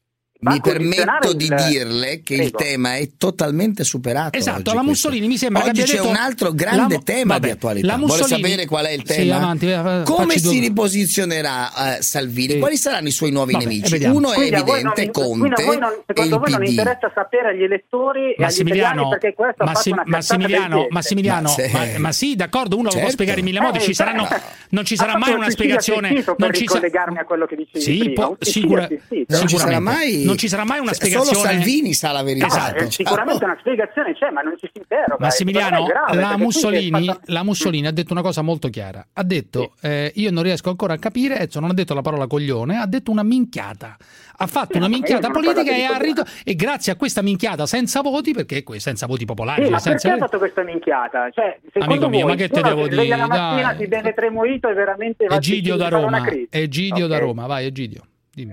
[0.40, 2.58] va Mi permetto di il- dirle che il Prego.
[2.58, 4.38] tema è totalmente superato.
[4.38, 4.82] Esatto, la questo.
[4.84, 7.52] Mussolini mi sembra che Oggi abbia c'è detto- un altro grande la- tema vabbè, di
[7.52, 7.86] attualità.
[7.86, 9.36] la Vuole sapere qual è il Sì, tema?
[9.36, 12.52] avanti, va- va- Come si due- riposizionerà eh, Salvini?
[12.54, 12.58] Sì.
[12.58, 13.90] Quali saranno i suoi nuovi Vabbè, nemici?
[13.92, 14.16] vediamo.
[14.16, 16.68] Uno è Quindi voi evidente, non- Conte non- e secondo il voi non PD.
[16.68, 21.98] interessa sapere agli elettori e agli Massimiliano, questo cazzata Massimiliano, del Massimiliano, Ma se- ma,
[21.98, 23.04] ma sì, d'accordo, uno lo Certo.
[23.06, 25.50] può spiegare in mille modi, Eh, ci saranno, beh, non ci sarà mai un una
[25.50, 26.24] spiegazione.
[26.38, 28.24] Non ci ricollegarmi a quello che dicevi Sì, prima.
[28.24, 30.29] Non sarà sicuramente.
[30.30, 31.48] Non ci sarà mai una Solo spiegazione.
[31.54, 32.46] Salvini sa la verità.
[32.46, 32.84] Esatto.
[32.84, 35.16] eh, sicuramente una spiegazione c'è, ma non ci si interroga.
[35.24, 39.06] Massimiliano, grave, la Mussolini, fatto- la Mussolini ha detto una cosa molto chiara.
[39.12, 41.38] Ha detto: eh, Io non riesco ancora a capire.
[41.40, 43.96] Ezio non ha detto la parola coglione, ha detto una minchiata.
[44.42, 48.00] Ha fatto Sì, una minchiata ho politica e, ritro- e grazie a questa minchiata senza
[48.00, 51.28] voti, perché que- senza voti popolari, Sì, ma senza perché ha fatto questa minchiata?
[51.30, 53.06] Cioè, secondo Amico mio, voi, ma che te devo dire?
[53.06, 53.76] la mattina, Dai.
[53.78, 56.24] si beve tre mojito e veramente va Egidio da Roma.
[56.48, 57.18] Egidio da.
[57.18, 58.02] Roma, vai Egidio.
[58.32, 58.52] Dimmi.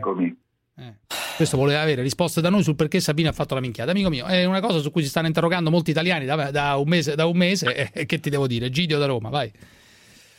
[0.80, 0.94] Eh,
[1.36, 3.92] Questo voleva avere risposte da noi sul perché Sabino ha fatto la minchiata.
[3.92, 6.88] Amico mio, è una cosa su cui si stanno interrogando molti italiani da, da un
[6.88, 8.68] mese, da un mese e che ti devo dire?
[8.68, 9.52] Egidio da Roma, vai.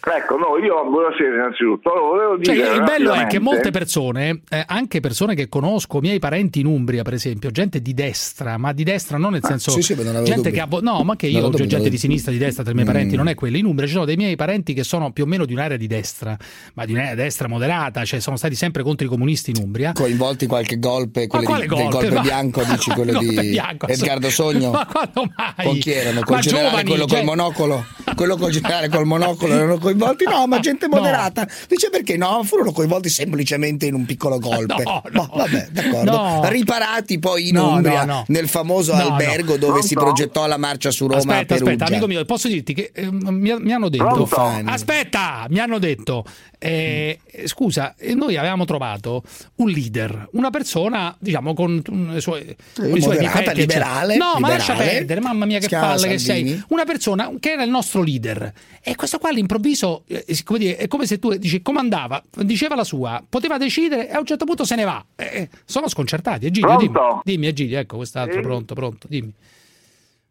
[0.00, 1.92] Ecco, no, io buonasera innanzitutto.
[1.92, 6.60] Allora, Cioè, il bello è che molte persone, eh, anche persone che conosco, miei parenti
[6.60, 9.94] in Umbria, per esempio, gente di destra, ma di destra non nel senso sì, sì,
[9.94, 10.54] ma non avevo gente dubbi.
[10.54, 12.72] che ha vo- no, ma che io ho dubbi, gente di sinistra, di destra tra
[12.72, 12.90] i miei Mm.
[12.92, 13.56] parenti, non è quello.
[13.56, 15.86] In Umbria ci sono dei miei parenti che sono più o meno di un'area di
[15.88, 16.36] destra,
[16.74, 19.92] ma di un'area destra moderata, cioè sono stati sempre contro i comunisti in Umbria.
[19.92, 21.90] Coinvolti qualche golpe, Ma quale di- del golpe?
[21.98, 24.70] golpe Ma- bianco, dici quello di bianco, Edgardo Sogno?
[24.78, 25.66] Ma quando mai?
[25.66, 26.20] Con chi erano?
[26.22, 27.84] Col Ma generale, giovani, quello cioè- col monocolo?
[28.14, 30.24] Quello col generale col monocolo erano coinvolti?
[30.24, 30.96] No, ma gente No.
[30.96, 31.46] moderata.
[31.68, 32.42] Dice perché no?
[32.44, 34.82] Furono coinvolti semplicemente in un piccolo golpe.
[35.10, 36.10] No, Ma vabbè, d'accorordo.
[36.10, 36.48] No.
[36.48, 38.24] Riparati poi in No, Umbria, no, no.
[38.28, 39.14] nel famoso No, no.
[39.14, 42.90] albergo dove si progettò la marcia su Roma Aspetta, aspetta, amico mio, posso dirti che
[42.94, 44.24] eh, mi, mi hanno detto.
[44.24, 44.70] Pronto?
[44.70, 46.24] Aspetta, mi hanno detto.
[46.60, 49.22] eh, scusa, eh, noi avevamo trovato
[49.56, 53.60] un leader, una persona, diciamo, con mm, i suoi, con i suoi moderata, difetti.
[53.60, 54.16] liberale.
[54.16, 54.56] No, ma liberale.
[54.56, 56.62] lascia perdere, mamma mia, che palle che sei.
[56.68, 58.52] Una persona che era il nostro leader.
[58.82, 62.84] E questo qua all'improvviso, eh, come dire, è come se tu dici comandava, diceva la
[62.84, 65.04] sua, poteva decidere e a un certo punto se ne va.
[65.16, 66.46] Eh, sono sconcertati.
[66.46, 67.20] Egidio, dimmi, Pronto?
[67.24, 68.40] dimmi, Egidio, ecco quest'altro, Sì.
[68.42, 69.32] pronto, pronto, dimmi.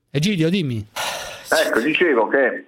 [0.09, 0.85] Egidio, dimmi.
[1.65, 2.65] Ecco, dicevo che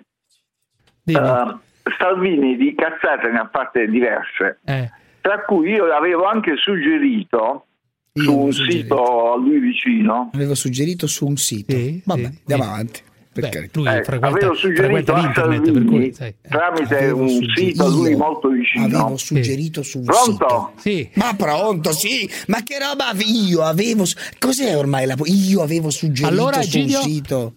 [1.03, 1.27] dimmi.
[1.27, 1.57] eh,
[1.97, 4.89] Salvini di cazzate ne ha fatte diverse, Eh.
[5.21, 7.65] tra cui io l'avevo anche suggerito
[8.13, 8.81] Io su avevo un suggerito.
[8.95, 10.29] sito a lui vicino.
[10.33, 11.75] Avevo suggerito su un sito.
[11.75, 12.69] Sì, Vabbè, sì, andiamo sì.
[12.69, 13.01] avanti.
[13.31, 16.35] Beh, lui Eh, frequenta, avevo suggerito frequenta l'internet, per cui sai.
[16.49, 18.85] tramite Avevo un sito a lui molto vicino.
[18.85, 20.31] Avevo suggerito su un Pronto?
[20.31, 20.71] sito.
[20.77, 21.09] Sì.
[21.13, 22.29] Ma pronto, sì.
[22.47, 24.03] Ma che roba io avevo
[24.39, 27.01] Cos'è ormai la Io avevo suggerito Allora, su un Egidio?
[27.01, 27.53] sito.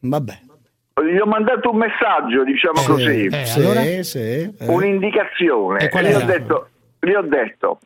[0.00, 0.38] Vabbè.
[0.98, 3.82] Gli ho mandato un messaggio, diciamo così, Eh, sì, allora?
[4.02, 4.18] sì.
[4.18, 4.52] eh.
[4.66, 5.84] un'indicazione.
[5.84, 6.68] E qual gli, ho detto,
[7.00, 7.78] gli ho detto,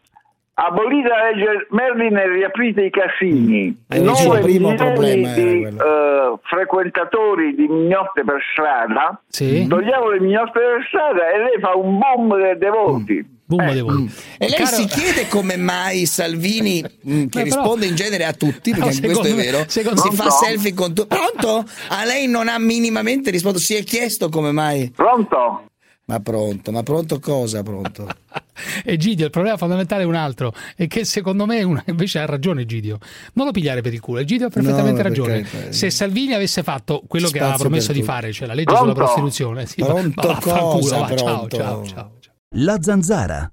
[0.55, 3.75] abolite la legge Merlin e riaprite i casini.
[3.89, 9.67] Eh, Nove sì, il primo milioni di eh, frequentatori di mignotte per strada, Sì.
[9.67, 13.31] togliamo le mignotte per strada e lei fa un boom de- dei voti.
[13.45, 14.11] Boom dei voti.
[14.39, 18.33] E lei Caro- si chiede come mai Salvini, mh, che però- risponde in genere a
[18.33, 20.31] tutti, perché anche questo è me- vero, si fa Pronto?
[20.31, 21.15] selfie con tutti.
[21.17, 21.65] Pronto?
[21.89, 24.91] A lei non ha minimamente risposto, si è chiesto come mai.
[24.95, 25.65] Pronto?
[26.05, 27.63] Ma pronto, ma pronto cosa?
[27.63, 28.07] Pronto?
[28.85, 32.63] Egidio, il problema fondamentale è un altro, è che secondo me una- invece ha ragione
[32.63, 32.99] Egidio.
[33.35, 35.47] Non lo pigliare per il culo, Egidio ha perfettamente No, ragione.
[35.71, 38.11] Se Salvini avesse fatto quello che aveva promesso di tutti.
[38.11, 39.01] fare, cioè la legge sulla Pronto?
[39.05, 40.99] prostituzione, sì, Pronto ma cosa?
[40.99, 41.57] va, ciao, Pronto?
[41.57, 42.11] ciao, ciao.
[42.57, 43.51] La zanzara.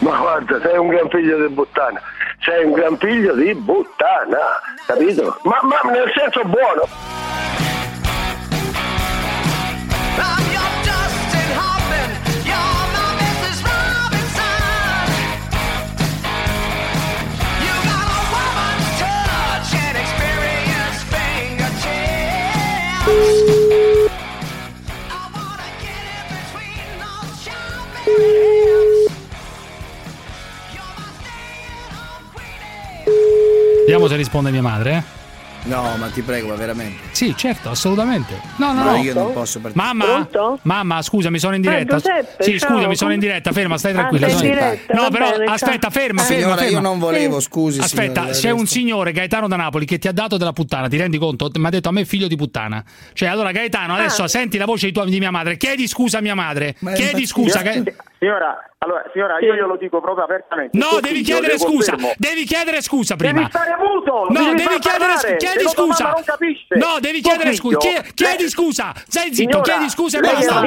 [0.00, 2.00] Ma guarda, sei un gran figlio di puttana.
[2.40, 4.38] Sei un gran figlio di puttana,
[4.86, 5.38] capito?
[5.44, 6.82] Ma, ma nel senso buono.
[33.92, 34.96] Vediamo se risponde mia madre.
[34.96, 35.02] eh.
[35.64, 37.11] No, ma ti prego, ma veramente.
[37.12, 38.40] Sì, certo, assolutamente.
[38.56, 39.84] No, no, No, io non posso partire.
[39.84, 40.58] Mamma, Pronto?
[40.62, 41.96] mamma, scusami, sono in Ah, diretta.
[41.96, 43.52] Giuseppe, sì, ciao, scusami, sono in diretta.
[43.52, 44.26] Ferma, stai Ah, tranquilla.
[44.28, 46.70] in sono- diretta, No, però bene, aspetta, ferma, ferma, Signora, ferma.
[46.70, 47.80] io non volevo, scusi.
[47.80, 50.96] Aspetta, signora, c'è un signore Gaetano da Napoli che ti ha dato della puttana, ti
[50.96, 51.50] rendi conto?
[51.54, 52.82] Mi ha detto a me figlio di puttana.
[53.12, 54.28] Cioè, allora Gaetano, adesso Ah.
[54.28, 56.76] senti la voce di, tua- di mia madre, chiedi scusa a mia madre.
[56.80, 57.60] Ma chiedi scusa.
[57.60, 57.72] Ga-
[58.22, 60.78] Signora, allora, signora, io glielo dico proprio apertamente.
[60.78, 61.96] No, Così, devi chiedere scusa.
[62.16, 63.32] Devi chiedere scusa prima.
[63.32, 64.26] Devi stare muto!
[64.30, 66.04] No, mi devi, far chiedere chiedi scusa.
[66.04, 66.76] mamma non capisce.
[66.76, 67.78] No, devi chiedere scusa.
[67.78, 68.92] figlio- Chie- Chiedi scusa.
[69.06, 70.60] Stai zitto, Signora, chiedi scusa e basta.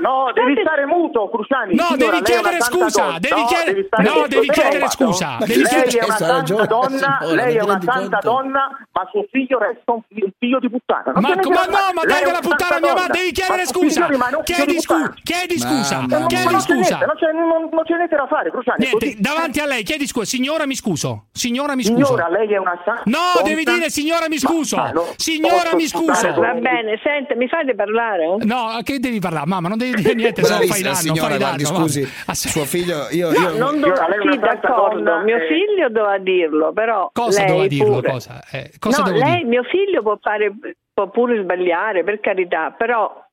[0.00, 1.74] No, devi stare muto, Cruciani.
[1.74, 5.90] No, Signora, devi chiedere scusa, devi No, chiedere- no, devi chiedere scusa, devi lei chiedere-
[5.90, 9.58] è una Questa santa ragione, donna, signora, lei è una santa donna, ma suo figlio
[9.58, 11.12] resta un figlio, un figlio di puttana.
[11.14, 11.50] Ma, no,
[11.94, 14.08] ma dai una puttana mia madre, devi chiedere scusa.
[14.42, 16.74] Chiedi di scusa, chiedi scusa, chiedi non c'è scusa.
[16.74, 18.84] niente, non c'è, niente da fare, Cruciani.
[18.86, 20.24] Niente, davanti a lei, chiedi scusa.
[20.26, 21.26] Signora, mi scuso.
[21.32, 22.04] Signora, mi scuso.
[22.06, 25.14] Signora, lei è una santa No, devi dire signora, mi scuso.
[25.16, 26.40] Signora, posso mi scuso.
[26.40, 28.36] Va bene, senta, mi fate parlare?
[28.40, 29.46] No, che devi parlare?
[29.46, 31.76] Mamma, non devi dire niente, se no fai danno, signora, fai guardi, danno.
[31.78, 32.14] scusi, mamma.
[32.26, 32.54] Aspetta.
[32.54, 35.46] suo figlio, io, No, io- non una sì, d'accordo, donna, mio eh.
[35.46, 38.02] figlio doveva dirlo, però Cosa lei doveva dirlo?
[38.02, 38.42] Cosa?
[38.50, 39.44] Eh, cosa no, lei, dire?
[39.44, 40.52] mio figlio può fare,
[40.92, 43.24] può pure sbagliare, per carità, però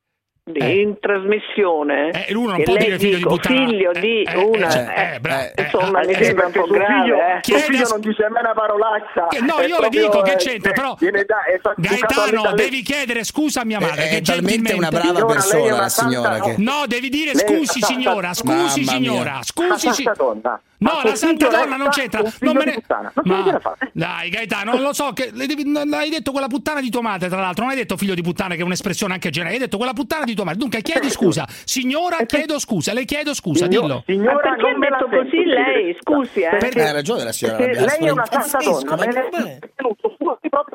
[0.45, 0.81] Eh.
[0.81, 3.55] in trasmissione Eh, uno non che può lei dire figlio di dico, puttana.
[3.65, 6.51] figlio Eh, di eh, una eh, eh, bra- eh, insomma eh, mi eh, sembra un
[6.51, 7.59] po' suo figlio, grave eh.
[7.61, 9.27] figlio non dice mai una parolaccia.
[9.29, 13.23] Che- no, È io le dico che eh, c'entra, eh, però- da- Gaetano, devi chiedere
[13.23, 14.03] scusa a mia madre.
[14.03, 16.55] è, che è talmente una brava Signora, persona una la signora che...
[16.57, 20.61] No, devi dire scusi signora, scusi signora, scusi Una si- santa donna.
[20.83, 22.21] No, Ma la santa donna non c'entra.
[22.39, 22.73] Non me ne...
[22.73, 23.11] puttana.
[23.23, 23.89] Non Ma- fare.
[23.93, 25.31] Dai, Gaetano, non lo so che
[25.63, 28.21] non hai detto quella puttana di tua madre, tra l'altro, non hai detto figlio di
[28.21, 30.59] puttana che è un'espressione anche generale, hai detto quella puttana di tua madre.
[30.59, 31.47] Dunque chiedi scusa.
[31.63, 33.87] Signora, chiedo scusa, le chiedo scusa, dillo.
[33.87, 37.57] ma Signora, perché non detto sento così lei scusi eh Perché- Hai ragione la signora
[37.57, 40.65] lei è una santa donna, ma ma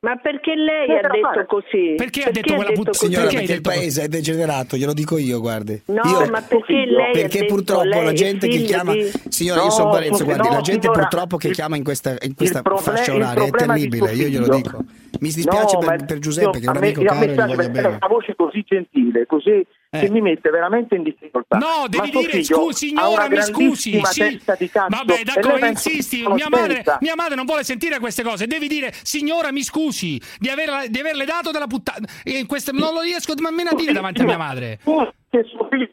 [0.00, 3.06] ma perché lei ha detto così Perché ha detto quella put- così?
[3.06, 5.80] Signora, Perché il paese è degenerato, glielo dico io, guardi.
[5.86, 9.10] no ma perché lei ha perché detto purtroppo la gente che chiama di-
[9.54, 11.84] signora io No, sono Parenzo no, guardi la gente signora, purtroppo che il- chiama in
[11.84, 14.84] questa, in questa proble- fascia oraria è terribile io glielo dico
[15.20, 17.86] mi dispiace No, per, per Giuseppe che è un amico me caro e voglio bene
[17.88, 19.64] una voce così gentile, così
[19.94, 21.56] che mi mette veramente in difficoltà.
[21.56, 24.00] No, Ma devi dire figlio scusi, signora, mi scusi.
[24.06, 24.40] Sì.
[24.42, 26.26] cazzo Vabbè, d'accordo, insisti.
[26.26, 28.48] Mia madre, mia madre non vuole sentire queste cose.
[28.48, 32.08] Devi dire, signora, mi scusi di, averla- di averle dato della puttana.
[32.24, 34.80] E queste- non lo riesco nemmeno a dire davanti a mia madre.
[34.82, 35.88] Che suo figlio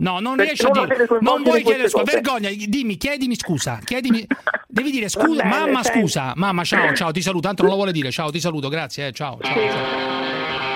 [0.00, 1.08] No, non Perché riesci a dire.
[1.20, 2.04] Non vuoi chiedere scusa.
[2.04, 2.20] cose.
[2.20, 3.80] Vergogna, dimmi, chiedimi scusa.
[3.84, 4.26] Chiedimi.
[4.68, 5.42] Devi dire scusa.
[5.42, 6.32] bene, mamma, scusa.
[6.36, 7.46] Mamma, ciao, ciao, ti saluto.
[7.48, 8.10] Tanto non lo vuole dire.
[8.10, 8.68] Ciao, ti saluto.
[8.68, 9.38] Grazie, eh, ciao.
[9.42, 10.67] ciao, ciao.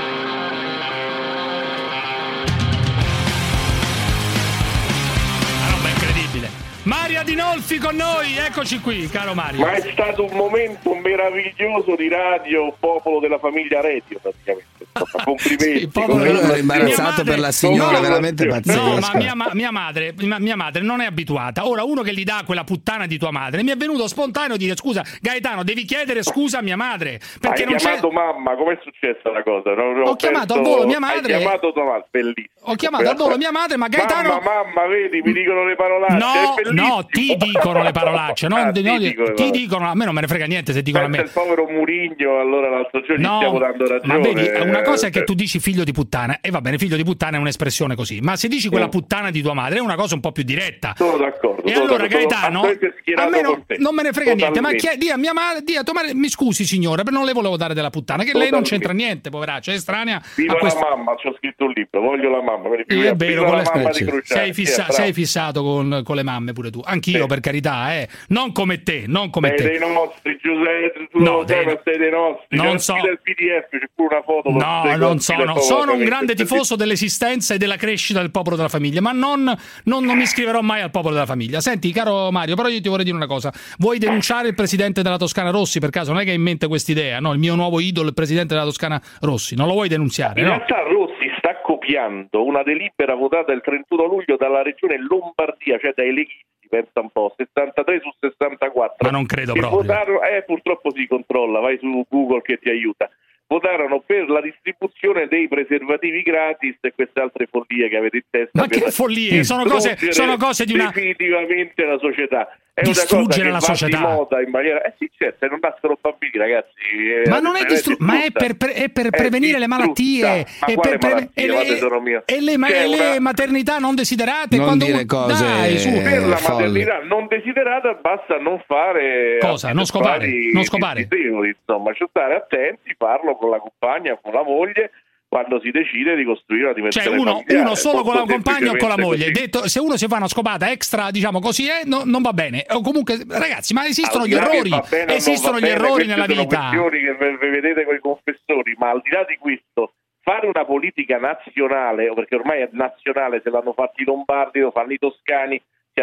[7.36, 9.60] Adinolfi con noi, eccoci qui, caro Mario.
[9.64, 14.70] Ma è stato un momento meraviglioso di radio, popolo della famiglia Radio, praticamente.
[15.24, 15.88] Complimenti.
[15.90, 18.82] Quello era imbarazzato per la signora, veramente pazzesco.
[18.82, 21.66] No, ma mia, ma- mia madre, ma- mia madre non è abituata.
[21.66, 24.76] Ora, uno che gli dà quella puttana di tua madre, mi è venuto spontaneo dire:
[24.76, 27.18] Scusa, Gaetano, devi chiedere scusa a mia madre.
[27.40, 27.82] Perché Hai non c'è.
[27.84, 29.72] chiamato mamma, com'è successa la cosa?
[29.72, 32.50] Non- non Ho chiamato al volo mia madre- Hai chiamato tua madre, bellissimo.
[32.64, 34.28] Ho chiamato al volo mia madre, ma Gaetano.
[34.28, 36.16] Mamma, mamma, vedi, mi dicono le parolacce.
[36.18, 38.48] No, no, ti dicono le parolacce.
[38.48, 39.50] non- Ah, no, ti ti, dicono le parolacce.
[39.50, 41.18] dicono, a me non me ne frega niente se dicono a me.
[41.18, 44.00] il povero Murigno, allora l'altro giorno gli No, stiamo dando ragione.
[44.04, 46.78] ma vedi, una cosa è che Eh, tu dici figlio di puttana, e va bene,
[46.78, 49.80] figlio di puttana è un'espressione così, ma se dici quella puttana di tua madre è
[49.80, 50.94] una cosa un po' più diretta.
[50.96, 51.62] Sono d'accordo.
[51.64, 53.76] E sono allora d'accordo, Gaetano, a me no- con te.
[53.78, 54.88] non me ne frega niente, ma Totalmente.
[54.88, 57.56] chi- di a mia madre, di a tua madre, mi scusi signora, non le volevo
[57.56, 60.80] dare della puttana, che lei non c'entra niente, poveraccia, è estranea Viva a questo.
[60.80, 62.68] la mamma, ci ho scritto un libro, voglio la mamma.
[62.86, 64.40] è vero, con la le- mamma di Cruciani.
[64.40, 66.80] sei, fissa- sei fissato con, con le mamme pure tu.
[66.84, 68.08] Anch'io, per carità, eh.
[68.28, 69.78] Non come te, non come Sei te.
[69.78, 71.46] dei nostri, Giuseppe, tu No, ma
[71.84, 72.56] sei dei nostri.
[72.56, 72.94] non so.
[73.02, 74.50] del PDF, c'è pure una foto.
[74.50, 75.56] No, non sono.
[75.60, 79.44] Sono un grande tifoso dell'esistenza e della crescita del popolo della famiglia, ma non,
[79.84, 81.60] non- non mi iscriverò mai al popolo della famiglia.
[81.60, 83.52] Senti, caro Mario, però io ti vorrei dire una cosa.
[83.78, 86.12] Vuoi denunciare il presidente della Toscana Rossi per caso?
[86.12, 87.32] Non è che hai in mente quest'idea, no?
[87.32, 89.54] Il mio nuovo idolo, il presidente della Toscana Rossi.
[89.54, 90.54] Non lo vuoi denunziare, In no?
[90.54, 96.12] realtà Rossi sta copiando una delibera votata il 31 luglio dalla regione Lombardia, cioè dai
[96.12, 98.96] leghisti, pensa un po', 63 su 64.
[99.00, 99.80] Ma non credo che proprio.
[99.82, 103.10] Votarono, eh, purtroppo si controlla, vai su Google che ti aiuta.
[103.46, 108.58] Votarono per la distribuzione dei preservativi gratis e queste altre follie che avete in testa.
[108.58, 109.44] Ma che follie?
[109.44, 112.56] Sono cose- sono cose di una- Definitivamente la società.
[112.74, 114.00] È Distruggere una la cosa che società.
[114.00, 114.80] Va di moda in maniera...
[114.82, 117.22] Eh sì, certo, non nascono bambini, ragazzi.
[117.22, 120.66] eh, Ma non è, distru- ma è per, pre- è per prevenire le malattie Ma
[120.66, 123.94] e, quale per pre- malattie, e le, e le ma- e le una- maternità non
[123.94, 124.56] desiderate.
[124.56, 125.90] Non quando dire cose Dai, su.
[126.02, 126.82] per la folli.
[126.82, 129.72] maternità non desiderata basta non fare Cosa?
[129.74, 130.30] Non scopare?
[130.54, 131.06] Non scopare?
[131.10, 134.92] insomma cioè stare attenti farlo con la compagna con la moglie
[135.32, 137.60] quando si decide di costruire una Cioè, dimensione uno, familiare.
[137.64, 139.30] uno solo con la compagna o con la moglie.
[139.30, 142.66] Detto, se uno si fa una scopata extra, diciamo così, eh, no- non va bene.
[142.68, 144.70] O comunque, ragazzi, ma esistono gli errori.
[145.06, 146.68] Esistono gli bene, errori nella vita.
[146.70, 150.66] che ve- ve vedete con i confessori, ma al di là di questo, fare una
[150.66, 155.58] politica nazionale, perché ormai è nazionale, se l'hanno fatto i lombardi, lo fanno i toscani,
[155.94, 156.00] ti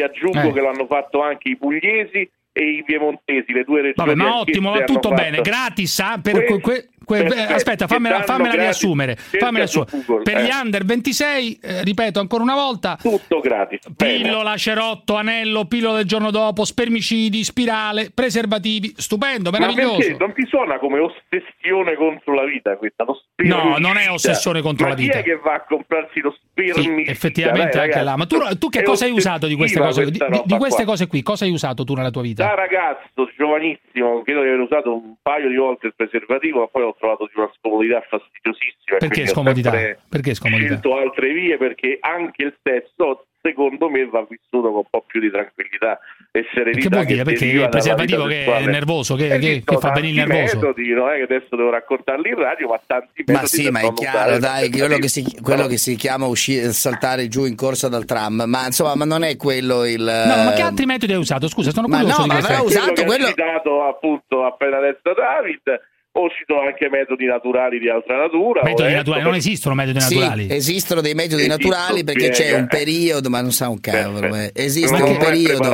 [0.00, 0.52] aggiungo, Eh.
[0.54, 4.08] che l'hanno fatto anche i pugliesi e i piemontesi, le due regioni.
[4.08, 5.40] Vabbè, ma ottimo, tutto fatto- bene.
[5.40, 9.16] Gratis, ah, per Questo- que- que- perfetto, aspetta, fammela, fammela riassumere.
[9.16, 9.84] Fammela su.
[10.06, 10.44] Google, Per eh.
[10.44, 13.80] gli under 26, eh, ripeto ancora una volta, tutto gratis.
[13.96, 19.96] Pillola, cerotto, anello, pillola del giorno dopo, spermicidi, spirale, preservativi, stupendo, Ma meraviglioso.
[19.98, 23.04] perché non ti suona come ossessione contro la vita questa?
[23.42, 25.12] No, non è ossessione contro Ma la vita.
[25.14, 26.38] Chi è che va a comprarsi lo Sì,
[26.72, 27.10] spermicida?
[27.10, 28.16] effettivamente Dai, anche là.
[28.16, 30.04] Ma tu, tu che è cosa hai usato di queste cose?
[30.10, 30.92] Di, questa di- queste qua.
[30.92, 32.44] cose qui, cosa hai usato tu nella tua vita?
[32.44, 36.82] Da ragazzo giovanissimo, credo di aver usato un paio di volte il preservativo, ma poi
[36.90, 38.98] l'ho trovato di una scomodità fastidiosissima.
[38.98, 39.70] Perché ho scomodità?
[40.08, 40.66] Perché scomodità?
[40.68, 45.20] Scelto altre vie perché anche il sesso, secondo me, va vissuto con un po' più
[45.20, 45.98] di tranquillità
[46.32, 46.88] e serenità.
[46.88, 47.22] Che vuol dire?
[47.24, 50.56] Perché il preservativo che è nervoso, che- che- Esistono che fa venire nervoso.
[50.58, 53.32] metodi, non è che adesso devo raccontarli in radio, ma tanti metodi.
[53.32, 57.28] Ma sì, ma è chiaro, dai, quello che, si, quello che si chiama uscire, saltare
[57.28, 60.00] giù in corsa dal tram, ma insomma, ma non è quello il...
[60.02, 61.48] No, ma che altri metodi hai usato?
[61.48, 64.44] Scusa, sono Ma curioso no, di ma queste avrà usato che quello- ha citato appunto
[64.44, 65.80] appena adesso David
[66.12, 69.22] o ci sono anche metodi naturali di altra natura metodi letto naturali.
[69.22, 70.46] Non esistono metodi Sì, naturali.
[70.50, 74.34] esistono dei metodi Esisto, naturali perché c'è un periodo, ma non sa un cavolo.
[74.34, 74.50] Eh.
[74.54, 75.68] Esiste Non un periodo.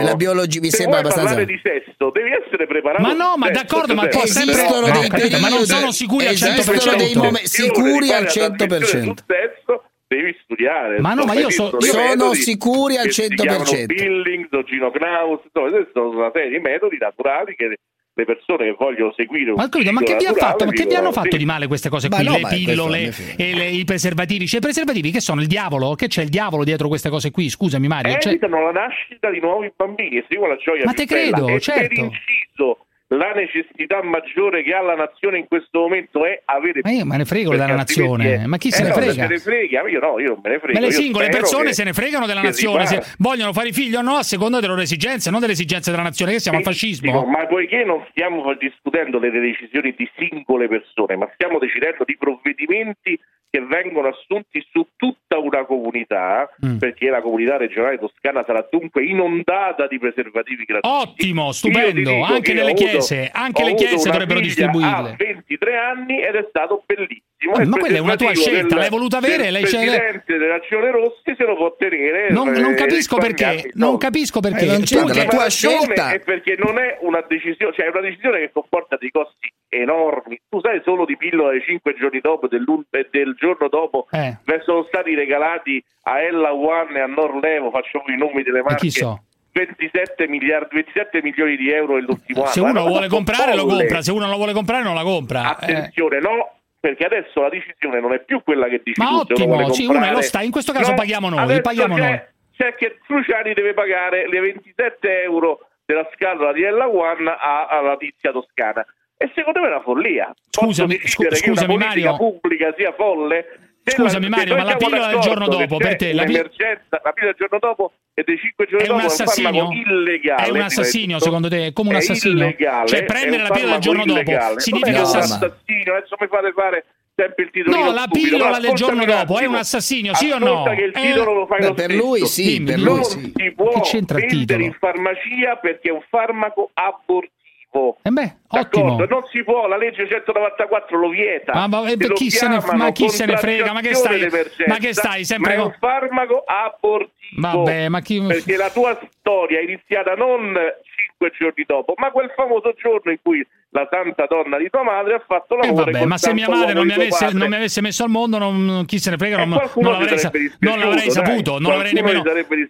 [0.00, 1.34] La biologia mi Se sembra abbastanza.
[1.34, 4.62] parlare di sesso devi essere preparato Ma no, ma sesso, d'accordo, ma cioè, può sempre-
[4.62, 6.96] No, dei capito, ma non periodi, sono sicuri al esistono 100%.
[6.96, 9.02] dei momenti sicuri al 100%.
[9.02, 13.34] sul sesso devi studiare Ma no, ma io so- sono sicuri al che si 100%.
[13.34, 17.78] chiamano Billings o Gino Knaus sono una serie di metodi naturali che
[18.14, 20.94] le persone che vogliono seguire un Ma, capito, ma che vi, fatto, ma che vi
[20.94, 22.22] hanno fatto di male queste cose qui?
[22.24, 24.46] no, le pillole e le- i preservativi.
[24.46, 25.94] Cioè, i preservativi che sono il diavolo?
[25.94, 27.48] Che c'è il diavolo dietro queste cose qui?
[27.48, 28.18] Scusami, Mario.
[28.18, 31.36] Cioè, evitano la nascita di nuovi bambini e seguono la gioia Ma te bella.
[31.36, 31.88] credo, e certo.
[31.88, 36.90] per inciso la necessità maggiore che ha la nazione in questo momento è avere Ma
[36.90, 39.12] io me ne frego della nazione, è- ma chi se Eh ne no, frega?
[39.12, 41.84] se ne frega io no io non me ne frego Ma le singole persone se
[41.84, 45.30] ne fregano della nazione, se vogliono fare figli o no a seconda delle loro esigenze,
[45.30, 47.30] non delle esigenze della nazione, che siamo al Benissimo, fascismo.
[47.30, 53.18] Ma poiché non stiamo discutendo delle decisioni di singole persone, ma stiamo decidendo di provvedimenti
[53.52, 56.78] che vengono assunti su tutta una comunità, Mm.
[56.78, 61.10] perché la comunità regionale toscana sarà dunque inondata di preservativi gratuiti.
[61.10, 65.10] Ottimo, stupendo, anche che nelle ho avuto- chiese, anche le chiese dovrebbero figlia distribuirle.
[65.10, 67.20] A 23 anni ed è stato bellissimo.
[67.50, 67.56] Benissimo.
[67.56, 70.38] Eh, il ma quella è una tua scelta, del- l'hai voluta avere, del l'ha- presidente
[70.38, 72.30] della Ragione Rossi se lo può tenere.
[72.30, 74.64] Non, eh, non capisco perché, risparmiarsi i non capisco perché.
[74.64, 78.00] Eh, non che- la tua scelta- è perché non è una decisione, cioè è una
[78.00, 80.38] decisione che comporta dei costi enormi.
[80.48, 84.36] Tu sai solo di pillole cinque giorni dopo, dell'un- e del giorno dopo, Eh.
[84.64, 88.80] sono stati regalati a Ella One e a Norlevo, faccio i nomi delle marche.
[88.86, 89.22] chi so?
[89.52, 92.68] 27 miliardi, 27 milioni di euro nell'ultimo Se anno.
[92.68, 95.02] È uno una vuole comprare lo compra, se uno non lo vuole comprare non la
[95.02, 95.40] compra.
[95.40, 95.72] Eh.
[95.72, 96.52] Attenzione, no,
[96.82, 100.10] perché adesso la decisione non è più quella che dici Ma tu, ottimo, sì, uno
[100.10, 102.20] lo sta, in questo caso No, paghiamo noi, paghiamo c'è, noi.
[102.56, 107.96] C'è che Cruciani deve pagare le 27 euro della scatola di Ella One a- alla
[107.96, 108.84] tizia toscana.
[109.16, 110.34] E secondo me è una follia.
[110.50, 112.16] Scusami, scu- scusami, Mario.
[112.16, 113.46] pubblica sia folle?
[113.84, 117.34] Scusami, se Mario, ma la pillola del giorno dopo, per te, la la pillola del
[117.36, 119.62] giorno dopo e dei 5 giorni È un dopo assassinio?
[119.64, 120.46] è un illegale.
[120.46, 121.24] È un assassinio, tutto.
[121.24, 121.66] secondo te?
[121.66, 122.34] È come un È assassino?
[122.34, 124.60] illegale, Cioè, è prendere un la pillola del giorno farmaco dopo illegale.
[124.60, 126.84] significa Non è un assass- assassino, adesso mi fate fare
[127.14, 127.76] sempre il titolo.
[127.76, 130.62] No, la pillola del giorno dopo è un assassinio, sì o no?
[130.64, 132.02] che il Eh, titolo lo fai beh, lo per stesso.
[132.04, 133.32] lui sì, Dimmi, per lui non sì.
[133.34, 134.64] si può Che c'entra il vendere titolo?
[134.64, 137.30] in farmacia perché è un farmaco abortivo.
[137.74, 138.92] Eh beh, D'accordo?
[138.92, 139.04] ottimo.
[139.06, 141.52] Non si può, la legge 194 lo vieta.
[141.54, 143.72] Ma- ma- per lo chi se ne- ma chi se ne frega?
[143.72, 144.28] Ma che stai-
[144.66, 147.10] ma che stai sempre ma è con- un farmaco abortivo.
[147.38, 150.52] Vabbè, ma chi- Perché la tua storia è iniziata non
[150.94, 155.14] cinque giorni dopo, ma quel famoso giorno in cui la santa donna di tua madre
[155.14, 157.54] ha fatto Eh l'amore vabbè, col ma se mia madre non mi, avesse, non mi
[157.56, 160.78] avesse messo al mondo, non- chi se ne frega, Eh, non, non l'avrei, sa- non
[160.78, 161.10] l'avrei dai.
[161.10, 162.22] saputo, non l'avrei nemmeno,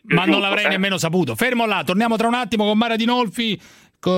[0.02, 0.68] ma non l'avrei eh.
[0.68, 1.34] nemmeno saputo.
[1.34, 3.60] Fermo là, torniamo tra un attimo con Mara Dinolfi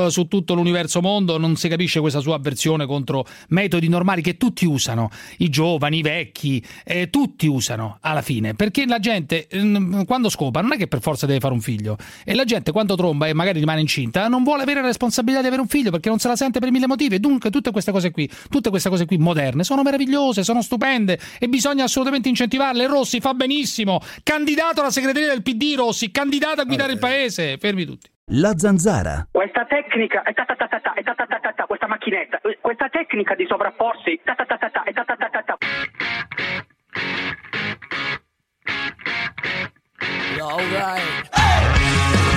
[0.08, 4.64] su tutto l'universo mondo, non si capisce questa sua avversione contro metodi normali che tutti
[4.64, 10.30] usano, i giovani, i vecchi, eh, tutti usano alla fine, perché la gente mm, quando
[10.30, 11.96] scopa non è che per forza deve fare un figlio.
[12.24, 15.48] E la gente quando tromba e magari rimane incinta non vuole avere la responsabilità di
[15.48, 17.16] avere un figlio perché non se la sente per mille motivi.
[17.16, 21.18] E dunque tutte queste cose qui, tutte queste cose qui moderne sono meravigliose, sono stupende
[21.38, 22.86] e bisogna assolutamente incentivarle.
[22.86, 27.84] Rossi fa benissimo, candidato alla segreteria del PD Rossi, candidato a guidare il paese, fermi
[27.84, 28.12] tutti.
[28.32, 29.28] La zanzara.
[29.30, 31.86] Questa tecnica, è ta ta ta ta ta, è ta ta ta ta ta, questa
[31.86, 35.28] macchinetta, eh, questa tecnica di sovrapporsi, ta ta ta ta ta, è ta ta ta
[35.28, 35.56] ta ta.
[40.74, 42.33] Pippe.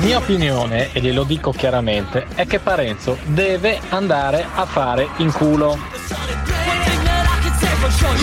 [0.00, 5.78] Mia opinione, e glielo dico chiaramente, è che Parenzo deve andare a fare in culo.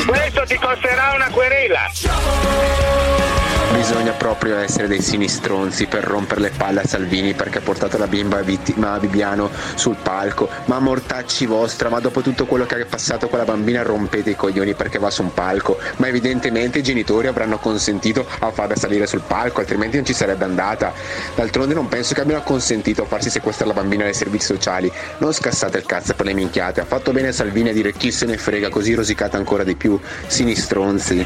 [0.05, 3.26] Questo ti costerà una querela.
[3.73, 8.07] Bisogna proprio essere dei sinistronzi per rompere le palle a Salvini perché ha portato la
[8.07, 10.49] bimba vittima a Bibiano sul palco.
[10.65, 14.35] Ma mortacci vostra, ma dopo tutto quello che ha passato con la bambina rompete i
[14.35, 15.77] coglioni perché va su un palco.
[15.97, 20.45] Ma evidentemente i genitori avranno consentito a farla salire sul palco, altrimenti non ci sarebbe
[20.45, 20.91] andata.
[21.35, 24.91] D'altronde non penso che abbiano consentito a farsi sequestrare la bambina dai servizi sociali.
[25.19, 26.81] Non scassate il cazzo per le minchiate.
[26.81, 29.99] Ha fatto bene Salvini a dire chi se ne frega, così rosicate ancora di più.
[30.27, 31.25] Sinistronzi.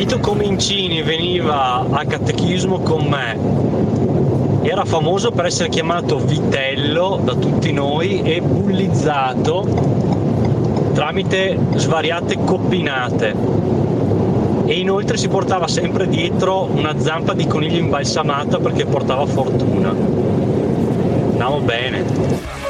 [0.00, 3.36] Vito Comincini veniva a catechismo con me.
[4.66, 9.66] Era famoso per essere chiamato Vitello da tutti noi e bullizzato
[10.94, 13.34] tramite svariate coppinate.
[14.64, 19.90] E inoltre si portava sempre dietro una zampa di coniglio imbalsamata perché portava fortuna.
[19.90, 22.69] Andiamo bene.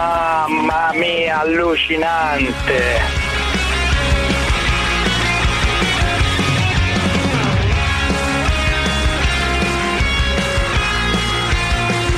[0.00, 3.00] Mamma mia, allucinante.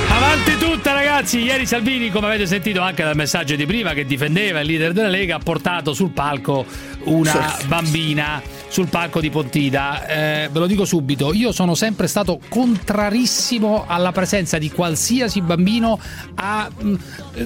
[0.09, 4.61] Avanti tutta ragazzi, ieri Salvini come avete sentito anche dal messaggio di prima che difendeva
[4.61, 6.65] il leader della Lega ha portato sul palco
[7.07, 8.41] una bambina
[8.73, 10.07] sul palco di Pontida.
[10.07, 15.99] Eh, ve lo dico subito, io sono sempre stato contrarissimo alla presenza di qualsiasi bambino
[16.37, 16.95] a, mh,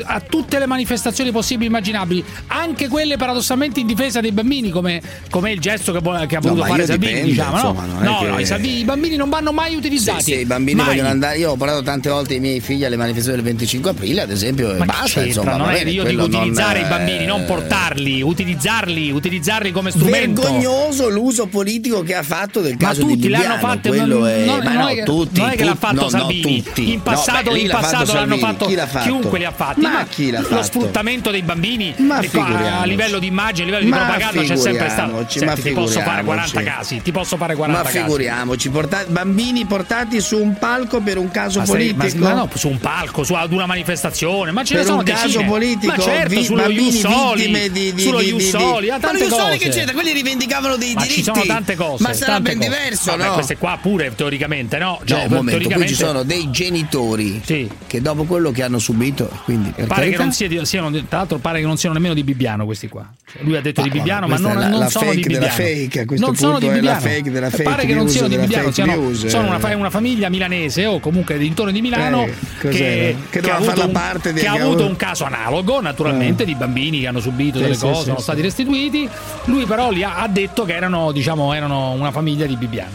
[0.05, 5.03] a tutte le manifestazioni possibili e immaginabili, anche quelle paradossalmente in difesa dei bambini, come,
[5.29, 7.13] come il gesto che, che ha No, voluto ma fare io Salvini.
[7.13, 9.75] dipende, diciamo, insomma, no, non no, che- no, i, Salvini- i bambini non vanno mai
[9.75, 10.23] utilizzati.
[10.23, 10.87] Se, se i bambini Mai.
[10.87, 14.21] vogliono andare, io ho portato tante volte i miei figli alle manifestazioni del 25 aprile,
[14.21, 15.25] ad esempio, e Ma basta.
[15.25, 19.73] Insomma, non è, bene, io dico non, utilizzare i eh, bambini, non portarli, utilizzarli, utilizzarli
[19.73, 20.43] come strumento.
[20.43, 24.29] Vergognoso l'uso politico che ha fatto del Ma caso di tutti l'hanno fatto, quello non,
[24.29, 26.63] è, non- ma non no, che, tutti, non è che l'ha fatto no, no, Salvini.
[26.63, 26.93] tutti.
[26.93, 29.05] In passato, No, beh, in l'ha fatto passato l'hanno fatto, Chi l'ha fatto?
[29.05, 29.81] chiunque li ha fatti.
[29.81, 30.63] Ma chi l'ha lo fatto?
[30.63, 34.43] sfruttamento dei bambini Ma e qua, a livello di immagine, a livello di Ma propaganda
[34.43, 35.13] c'è sempre stato.
[35.13, 36.79] ma Senti, ti posso fare 40 figuriamoci.
[36.89, 37.99] casi, ti posso fare 40 Ma casi.
[38.03, 42.25] figuriamoci, porta- bambini portati su un palco per un caso Ma, ma- politico?
[42.25, 45.05] ma no, su un palco, su ad una manifestazione, ma ce ne Per sono un
[45.05, 49.19] caso politico, ma certo, vi- sullo vittime di- di- sullo di- di- di- Ma tante
[49.19, 49.59] lo Jussoli cose.
[49.59, 49.93] che c'entra?
[49.95, 51.23] Quelli rivendicavano dei Ma diritti.
[51.23, 52.03] ci sono tante cose.
[52.03, 52.69] Ma sarà ben cose.
[52.69, 53.33] diverso, Vabbè, no?
[53.35, 55.01] Queste qua pure teoricamente, no?
[55.05, 57.41] Cioè, un momento, qui teoricamente ci sono dei genitori
[57.87, 61.19] che dopo quello che hanno subito, quindi per Pare che carità- non sia- siano, tra
[61.19, 63.09] l'altro pare che non siano nemmeno di Bibbiano questi qua.
[63.31, 65.47] Cioè, lui ha detto Ma di Bibbiano, ma non, la- non la sono di Bibbiano.
[65.49, 67.01] fake, a questo non sono punto di è la Bibbiano.
[67.01, 69.57] fake della fake Pare che non siano di Bibbiano, siano, sono eh.
[69.57, 73.17] una, una famiglia milanese o comunque dintorni di Milano Eh, che?
[73.31, 76.45] Che che ha avuto, un, parte di- che ha che avuto un caso analogo, naturalmente,
[76.45, 78.23] di bambini che hanno subito Sì, delle sì, cose, sì, sono sì.
[78.23, 79.09] stati restituiti.
[79.45, 82.95] Lui però li ha detto che erano, diciamo, erano una famiglia di Bibbiano.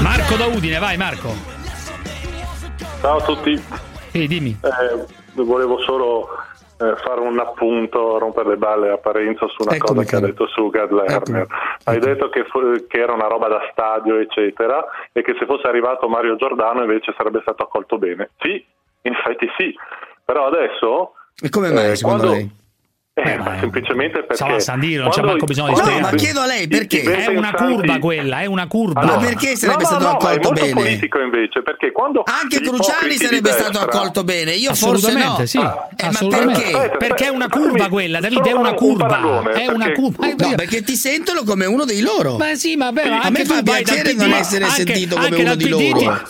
[0.00, 1.30] Marco da Udine, vai Marco.
[3.00, 3.62] Ciao a tutti.
[4.10, 4.58] Sì, dimmi.
[4.62, 6.28] Eh, volevo solo
[6.78, 10.20] eh, fare un appunto, rompere le balle a Parenzo su una Eccomi, cosa che ha
[10.20, 10.32] caro.
[10.32, 11.46] detto su Gad Lerner.
[11.84, 15.66] Hai detto che, fu- che era una roba da stadio, eccetera, e che se fosse
[15.66, 18.30] arrivato Mario Giordano invece sarebbe stato accolto bene.
[18.40, 18.64] Sì,
[19.02, 19.74] in effetti sì.
[20.24, 21.12] Però adesso...
[21.40, 22.64] E come mai, eh, secondo quando- lei?
[23.18, 24.60] Eh, ma semplicemente perché...
[24.60, 26.02] San Dire, non c'è manco bisogno di spiegare.
[26.02, 27.00] ma chiedo a lei perché?
[27.00, 29.00] È una curva quella, è una curva.
[29.00, 30.72] Allora, perché sarebbe no, no, stato no, ma accolto bene?
[30.74, 35.40] politico invece, perché quando Anche Cruciani sarebbe di stato destra- accolto bene, io forse no.
[35.46, 36.64] Sì, Eh, ma perché?
[36.72, 39.06] Aspetta, Perché è una aspetta, curva fammi quella, Davide, è una un curva.
[39.06, 40.26] paragone, È una perché- curva.
[40.26, 42.36] No, perché ti sentono come uno dei loro.
[42.36, 43.08] Ma sì, ma beh, Sì.
[43.08, 46.20] ma A anche me fa piacere non essere sentito come uno di loro.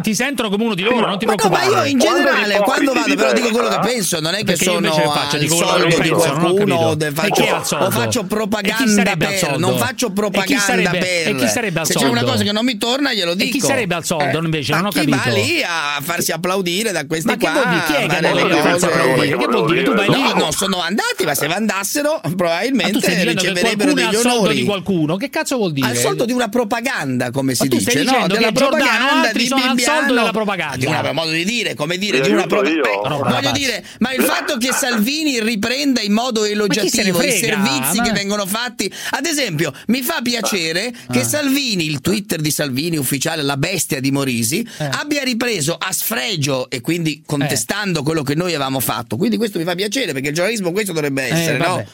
[0.00, 1.86] Ti, sentono come uno di loro, non ti Ma no, ma preoccupare.
[1.88, 4.54] io in generale, quando vado, di però dico quello che destra- penso, non è che
[4.54, 7.84] sono che soldo di qualcuno de- E faccio, chi è al soldo?
[7.86, 9.58] o faccio E chi propaganda per, soldo?
[9.58, 11.28] non faccio E chi propaganda sarebbe- per.
[11.28, 12.32] e chi sarebbe al Se c'è una soldo?
[12.32, 13.50] cosa che non mi torna, glielo E dico.
[13.58, 14.72] chi sarebbe al soldo, invece?
[14.72, 15.16] Non ma ho chi capito.
[15.16, 17.52] va lì a farsi applaudire da questi Ma che qua?
[17.52, 17.84] vuol dire?
[17.86, 19.36] Chi è che cose- applaudire?
[19.36, 19.82] Che vuol dire?
[19.82, 24.04] Tu vai lì- No, non sono andati, ma se andassero, Ma probabilmente che riceverebbero degli
[24.06, 24.54] al soldo onori.
[24.56, 25.16] di qualcuno?
[25.16, 25.86] Che cazzo vuol dire?
[25.88, 28.26] Al soldo di una propaganda, come si Ma dice, no?
[28.26, 29.98] Della che e propaganda altri di sono al Bibbiano.
[29.98, 30.76] soldo della propaganda.
[30.76, 33.30] Di una modo di dire, come dire, di una propaganda.
[33.30, 38.12] voglio dire, ma il fatto che Salvini riprenda in modo elogiativo i servizi Ma- che
[38.12, 41.24] vengono fatti, ad esempio, mi fa piacere che Ah.
[41.24, 44.84] Salvini, il Twitter di Salvini ufficiale, la bestia di Morisi, Eh.
[44.92, 49.16] abbia ripreso a sfregio e quindi contestando quello che noi avevamo fatto.
[49.16, 51.84] Quindi questo mi fa piacere perché il giornalismo questo dovrebbe essere, Eh, no?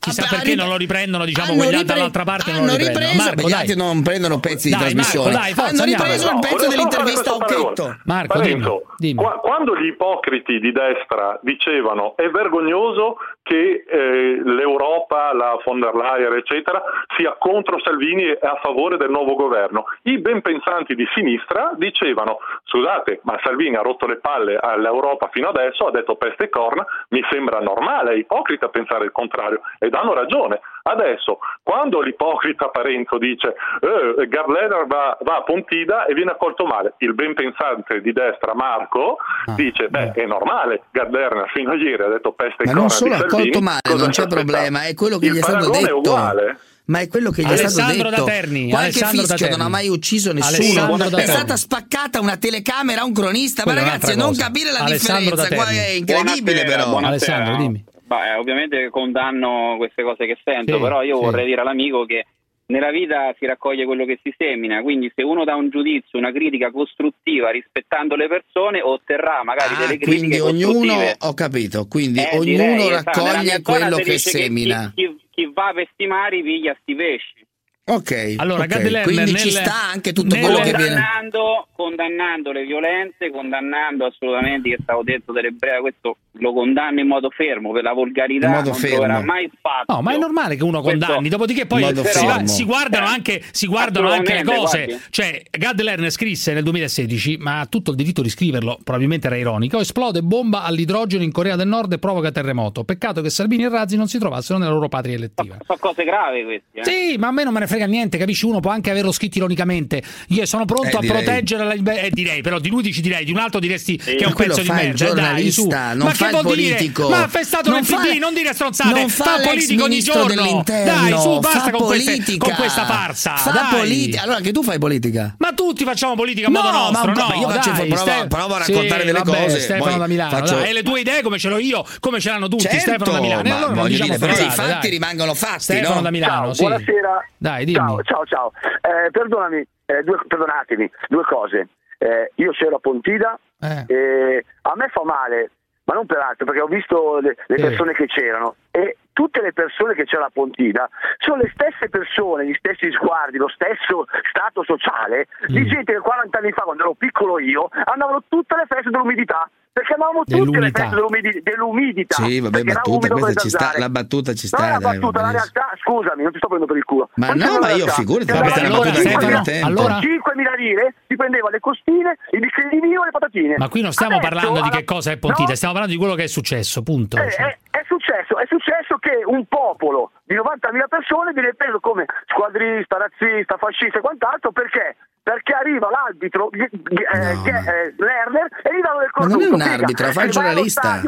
[0.00, 3.06] Chissà Ah, perché non lo riprendono, diciamo, quelli ripre- dall'altra parte non hanno lo riprendono.
[3.10, 5.30] ripreso, Marco, gli altri non prendono pezzi Dai, di trasmissione.
[5.32, 6.04] Marco, dai, forza, hanno andiamo.
[6.04, 7.96] ripreso il No, pezzo dell'intervista a Occhetto.
[8.04, 8.54] Marco, Parenzo,
[8.96, 9.14] dimmi, dimmi.
[9.14, 13.16] qua- quando gli ipocriti di destra dicevano è vergognoso
[13.48, 16.82] che eh, l'Europa, la von der Leyen, eccetera,
[17.16, 22.40] sia contro Salvini e a favore del nuovo governo, i ben pensanti di sinistra dicevano
[22.64, 26.84] scusate, ma Salvini ha rotto le palle all'Europa fino adesso, ha detto peste e corna,
[27.08, 30.60] mi sembra normale, è ipocrita pensare il contrario ed hanno ragione.
[30.88, 33.48] Adesso, quando l'ipocrita Parenzo dice
[33.80, 38.54] eh, Garlener va, va a Pontida e viene accolto male, il ben pensante di destra
[38.54, 39.16] Marco
[39.46, 42.88] Ah, dice beh è normale, Garlener fino a ieri ha detto peste e Ma non
[42.88, 45.86] solo Salvini, accolto male, non c'è problema, è quello che il gli è stato detto.
[45.86, 46.58] è uguale.
[46.88, 48.24] Ma è quello che gli è stato Alessandro detto.
[48.24, 50.84] da Terni, Qualche Alessandro da fischio non ha mai ucciso nessuno.
[50.84, 53.62] Alessandro è stata spaccata una telecamera a un cronista.
[53.62, 56.88] Quella Ma ragazzi, non capire la Alessandro differenza qua è incredibile, Buonasera, però.
[56.88, 57.36] buonasera.
[57.36, 57.84] Alessandro, dimmi.
[58.08, 61.24] Beh, ovviamente condanno queste cose che sento, Sì, però io sì.
[61.24, 62.24] vorrei dire all'amico che
[62.68, 66.32] nella vita si raccoglie quello che si semina, quindi se uno dà un giudizio, una
[66.32, 71.16] critica costruttiva rispettando le persone, otterrà magari Ah, delle critiche quindi ognuno, costruttive.
[71.18, 74.92] ho capito, quindi Eh, ognuno direi, raccoglie quello che semina.
[74.94, 77.46] Chi, chi- chi va per sti mari piglia sti pesci.
[77.88, 80.84] Ok, Allora, ok, Gad Lerner quindi ci nel- sta anche tutto nel- quello che viene.
[80.94, 87.30] condannando, condannando le violenze, condannando assolutamente che stavo detto dell'ebrea, questo lo condanno in modo
[87.30, 88.96] fermo per la volgarità, In modo non fermo.
[88.96, 89.94] troverà mai spazio.
[89.94, 93.08] No, ma è normale che uno Questo- condanni, dopodiché poi si, va- si guardano Eh,
[93.10, 94.84] anche, si guardano anche le cose.
[94.84, 95.04] guardi.
[95.10, 99.36] Cioè, Gad Lerner scrisse nel 2016, ma ha tutto il diritto di scriverlo, probabilmente era
[99.36, 102.84] ironico, esplode bomba all'idrogeno in Corea del Nord e provoca terremoto.
[102.84, 105.56] Peccato che Salvini e Razzi non si trovassero nella loro patria elettiva.
[105.66, 106.80] Sono cose gravi queste.
[106.80, 106.84] Eh?
[106.84, 108.44] Sì, ma a me non me ne frega niente, capisci?
[108.46, 110.02] Uno può anche averlo scritto ironicamente.
[110.28, 111.22] Io sono pronto Eh, a direi.
[111.22, 112.00] proteggere la libertà.
[112.02, 114.44] Eh, direi, però di lui dici direi, di un altro diresti che è un Ma
[114.44, 115.12] pezzo di merda.
[115.14, 115.66] Dai, su.
[115.68, 116.68] non ma fa il vuol dire?
[116.74, 117.08] politico.
[117.08, 118.98] Ma è stato nel fa- PD, non dire stronzate.
[118.98, 120.26] non fa, fa politico ogni giorno.
[120.26, 120.92] dell'interno.
[120.92, 122.46] Dai, su, basta con, queste- politica.
[122.46, 123.36] con questa farsa.
[123.36, 124.22] Fa politica.
[124.22, 125.34] Allora che tu fai politica.
[125.38, 127.26] Ma tutti facciamo politica a No, modo ma nostro, un po', no?
[127.28, 129.98] ma io faccio- dai, provo- Ste- provo a raccontare Sì, delle vabbè, cose, Stefano poi
[129.98, 130.62] da Milano, faccio-.
[130.62, 133.20] E le tue idee come ce l'ho io, come ce l'hanno tutti, Certo, Stefano da
[133.20, 133.40] Milano.
[133.40, 134.90] E ma allora non voglio diciamo dire, però i fatti dai.
[134.90, 136.00] rimangono fatti, Stefano no?
[136.02, 136.60] da Milano, Ciao, sì.
[136.62, 137.24] buonasera.
[137.36, 138.02] Dai, dimmi.
[138.02, 138.52] Ciao, ciao, ciao.
[138.80, 141.68] Eh, perdonami, eh, due- perdonatemi, due cose.
[141.98, 144.44] Eh, io c'ero a Pontida Eh.
[144.62, 145.50] a me fa male,
[145.84, 149.52] ma non per altro, perché ho visto le, le persone che c'erano e tutte le
[149.52, 154.62] persone che c'erano a Pontida sono le stesse persone, gli stessi sguardi, lo stesso stato
[154.62, 155.66] sociale di Mm.
[155.66, 159.50] gente che 40 anni fa, quando ero piccolo io, andavano tutte le feste dell'umidità.
[159.78, 161.40] Perché andavamo tutte le Dell'umidità.
[161.42, 162.14] dell'umidità.
[162.24, 164.58] Sì, vabbè, battuta, questa ci sta, la battuta ci sta.
[164.58, 167.10] Una dai, battuta, va la realtà, scusami, non ti sto prendendo per il culo.
[167.14, 169.26] Ma Non no, una ma io figurati, Cioè, questa è una allora, battuta che allora,
[169.28, 169.66] divertente.
[169.66, 169.98] allora?
[170.00, 173.54] 5.000 lire ti prendeva le costine, i bicchieri di vino e le patatine.
[173.56, 176.02] Ma qui non stiamo Adesso, parlando di che cosa è Pontida, No, stiamo parlando di
[176.02, 177.16] quello che è successo, punto.
[177.16, 177.46] eh, Cioè.
[177.70, 182.98] è, è successo, è successo che un popolo di 90.000 persone viene preso come squadrista,
[182.98, 184.96] razzista, fascista e quant'altro perché?
[185.28, 189.26] Perché arriva l'arbitro gli- gli- eh, che è eh, Lerner e gli danno del Ma
[189.26, 189.54] non è cornuto.
[189.54, 191.00] un Figa, arbitro, fa il giornalista.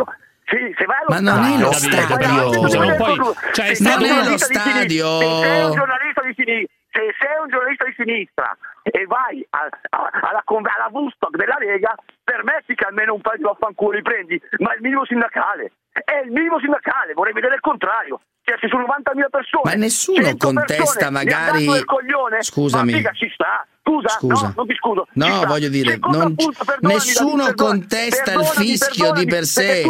[0.51, 2.05] Sì, se vai allo Ma non stadio, è lo stadio.
[2.05, 3.41] stadio, Scusa, non del puoi- cornuto.
[3.57, 5.07] cioè, Se sta- sei un non è lo giornalista di sinistra- stadio.
[5.21, 8.49] Se sei un giornalista di sinistra, se sei un giornalista di sinistra
[8.83, 13.45] e vai a- a- alla, alla Woodstock della Lega, permetti che almeno un paio di
[13.45, 15.73] vaffanculo li prendi, ma il minimo sindacale.
[15.97, 18.21] È il minimo sindacale, vorrei vedere il contrario.
[18.43, 19.63] Cioè, ci sono 90.000 persone.
[19.65, 21.69] Ma nessuno 100 contesta persone, magari-
[22.43, 22.91] Scusami.
[22.93, 23.65] Ma figa, ci sta.
[23.91, 24.47] Scusa, Scusa.
[24.49, 25.07] no, non ti scuso.
[25.13, 29.83] No, voglio dire, non- punto, nessuno Davide, contesta il fischio di per sé.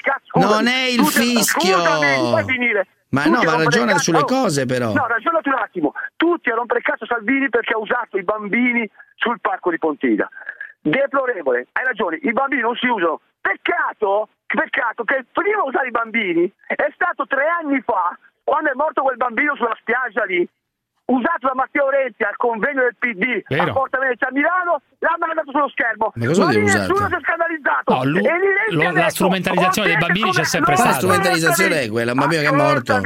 [0.00, 0.38] cazzo.
[0.38, 1.76] Non è il tutti fischio.
[1.76, 2.86] Scusami, mi.
[3.10, 4.92] Ma Tutti no, a ma ragiona sulle Oh, cose, però.
[4.94, 5.92] No, ragionati un attimo.
[6.16, 10.30] Tutti a rompere il cazzo Salvini perché ha usato i bambini sul parco di Pontida.
[10.80, 13.20] Deplorevole, hai ragione, i bambini non si usano.
[13.40, 19.02] Peccato, peccato che prima usare i bambini è stato tre anni fa, quando è morto
[19.02, 20.48] quel bambino sulla spiaggia lì,
[21.06, 23.70] usato da Matteo Renzi al convegno del PD Vero.
[23.70, 26.12] a Porta Venezia a Milano, l'ha mandato sullo schermo.
[26.14, 27.94] Ma cosa lì dire nessuno si è scandalizzato.
[27.94, 28.32] No, lui- E
[28.70, 30.98] lo- la detto, strumentalizzazione dei "Oh, bambini c'è sempre Ma la stata.
[30.98, 33.00] strumentalizzazione è quella, un bambino che è morto.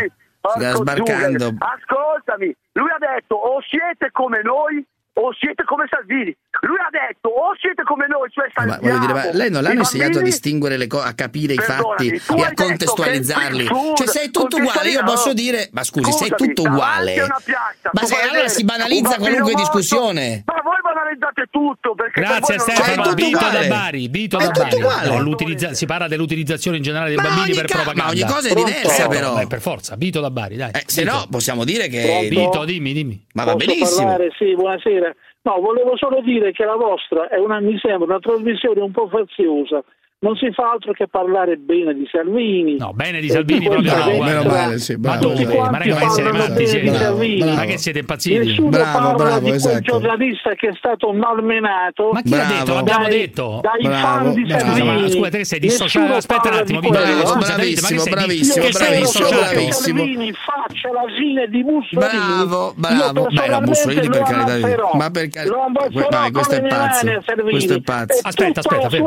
[0.47, 1.55] Sta sbarcando.
[1.59, 4.85] Ascoltami, lui ha detto o siete come noi
[5.15, 6.37] o siete come Salvini.
[6.61, 9.63] Lui ha detto o siete come noi, cioè Ma salviamo voglio dire, ma lei non
[9.63, 13.67] l'hanno insegnato a bambini, distinguere le cose, a capire i fatti e a contestualizzarli?
[13.67, 14.89] scusa, Cioè, sei tutto uguale.
[14.91, 17.21] Io posso dire, ma scusi, sei Scusami, tutto uguale.
[17.21, 20.43] a piazza, Ma se allora si banalizza qualunque morto, discussione.
[20.47, 23.69] Ma voi banalizzate tutto perché per Grazie Stefano, tutto Vito uguale.
[23.69, 25.55] da Bari, Vito Ma è da tutto Bari.
[25.67, 28.05] No, si parla dell'utilizzazione in generale dei Ma bambini per ca- propaganda.
[28.05, 29.47] ma ogni cosa è diversa, però.
[29.47, 30.71] per forza, Vito da Bari, dai.
[30.73, 32.27] Eh, se no, possiamo dire che.
[32.31, 33.25] Vito, dimmi, dimmi.
[33.35, 34.07] Ma va benissimo.
[34.07, 34.31] parlare?
[34.39, 35.15] Sì, buonasera.
[35.47, 39.07] No, volevo solo dire che la vostra è una, mi sembra una trasmissione un po'
[39.07, 39.81] faziosa.
[40.19, 42.79] Non si fa altro che parlare bene di Salvini.
[42.79, 45.45] No, bene di Salvini proprio no, destra- meno male, sì, Ma bravo, dove?
[45.45, 45.71] bravo.
[45.71, 46.91] Ma ragazzi, siete matti bene siete?
[46.91, 47.55] di Salvini.
[47.55, 48.39] Ma che siete impazziti?
[48.39, 49.81] Nessuno Bravo, parla bravo, di quel esatto.
[49.83, 52.11] giornalista che è stato malmenato.
[52.13, 52.55] Ma chi l'ha Bravo.
[52.55, 52.75] detto?
[52.75, 53.61] L'abbiamo dai- detto.
[53.63, 54.59] Dai Bravo, fan di bravo.
[54.65, 55.11] Scusa, ma Salvini.
[55.11, 56.13] scusa, te che sei dissociato?
[56.15, 56.93] Aspetta un attimo, quello.
[57.05, 59.99] Bravo, Scusa, Davide, ma che sei bravissimo, che sei bravissimo, bravissimo.
[59.99, 62.09] Salvini faccia la fine di Mussolini.
[62.09, 63.27] Bravo, bravo.
[63.31, 64.75] Beh, no, Mussolini per carità di.
[64.97, 66.31] Ma per carità.
[66.33, 67.07] Questo è pazzo.
[67.23, 67.51] Salvini.
[67.51, 68.19] Questo è pazzo.
[68.23, 69.05] Aspetta, tutta aspetta,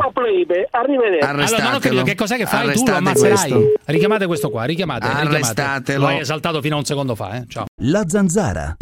[1.02, 1.54] Arrivederci.
[1.54, 2.02] Allora, non ho Arrestatelo.
[2.02, 2.64] che cos'è che fai tu?
[2.64, 3.50] Lo Arrestate ammazzerai.
[3.50, 3.72] questo.
[3.84, 5.06] Richiamate questo qua, richiamate.
[5.06, 6.00] Arrestatelo.
[6.00, 7.44] Lo hai esaltato fino a un secondo fa, eh?
[7.48, 7.66] Ciao.
[7.82, 8.76] La zanzara.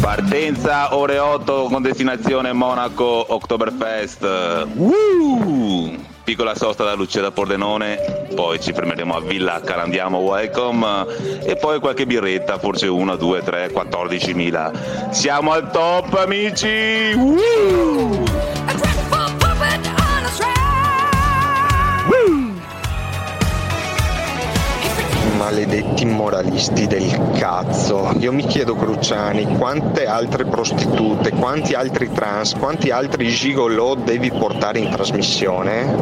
[0.00, 4.22] Partenza ore 8 con destinazione Monaco Oktoberfest.
[4.74, 5.96] Uh!
[6.26, 11.06] Piccola sosta da Lucia da Pordenone, poi ci fermeremo a Villa Calandiamo Welcome
[11.44, 15.10] e poi qualche birretta, forse una, due, tre, 14.000.
[15.10, 17.12] Siamo al top amici!
[17.14, 18.24] Uh!
[25.36, 28.10] Maledetti moralisti del cazzo.
[28.18, 34.78] Io mi chiedo, Cruciani, quante altre prostitute, quanti altri trans, quanti altri gigolò devi portare
[34.78, 35.94] in trasmissione?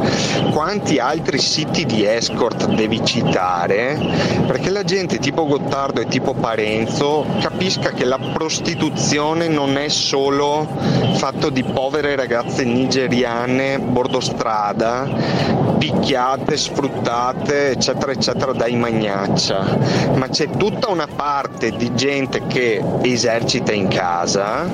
[0.52, 3.98] Quanti altri siti di escort devi citare?
[4.46, 10.66] Perché la gente tipo Gottardo e tipo Parenzo capisca che la prostituzione non è solo
[11.16, 15.08] fatto di povere ragazze nigeriane bordostrada,
[15.78, 18.74] picchiate, sfruttate, eccetera, eccetera, dai
[19.24, 19.64] faccia,
[20.14, 24.68] ma c'è tutta una parte di gente che esercita in casa,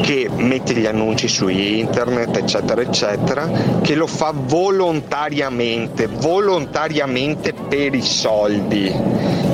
[0.00, 3.50] che mette gli annunci su internet, eccetera, eccetera,
[3.82, 8.90] che lo fa volontariamente, volontariamente per i soldi.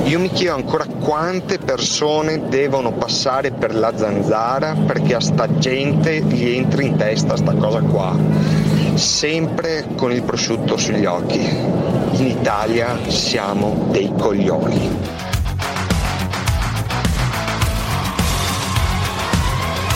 [0.05, 6.21] Io mi chiedo ancora quante persone devono passare per la zanzara perché a sta gente
[6.21, 8.65] gli entri in testa sta cosa qua
[8.97, 14.89] sempre con il prosciutto sugli occhi in Italia siamo dei coglioni.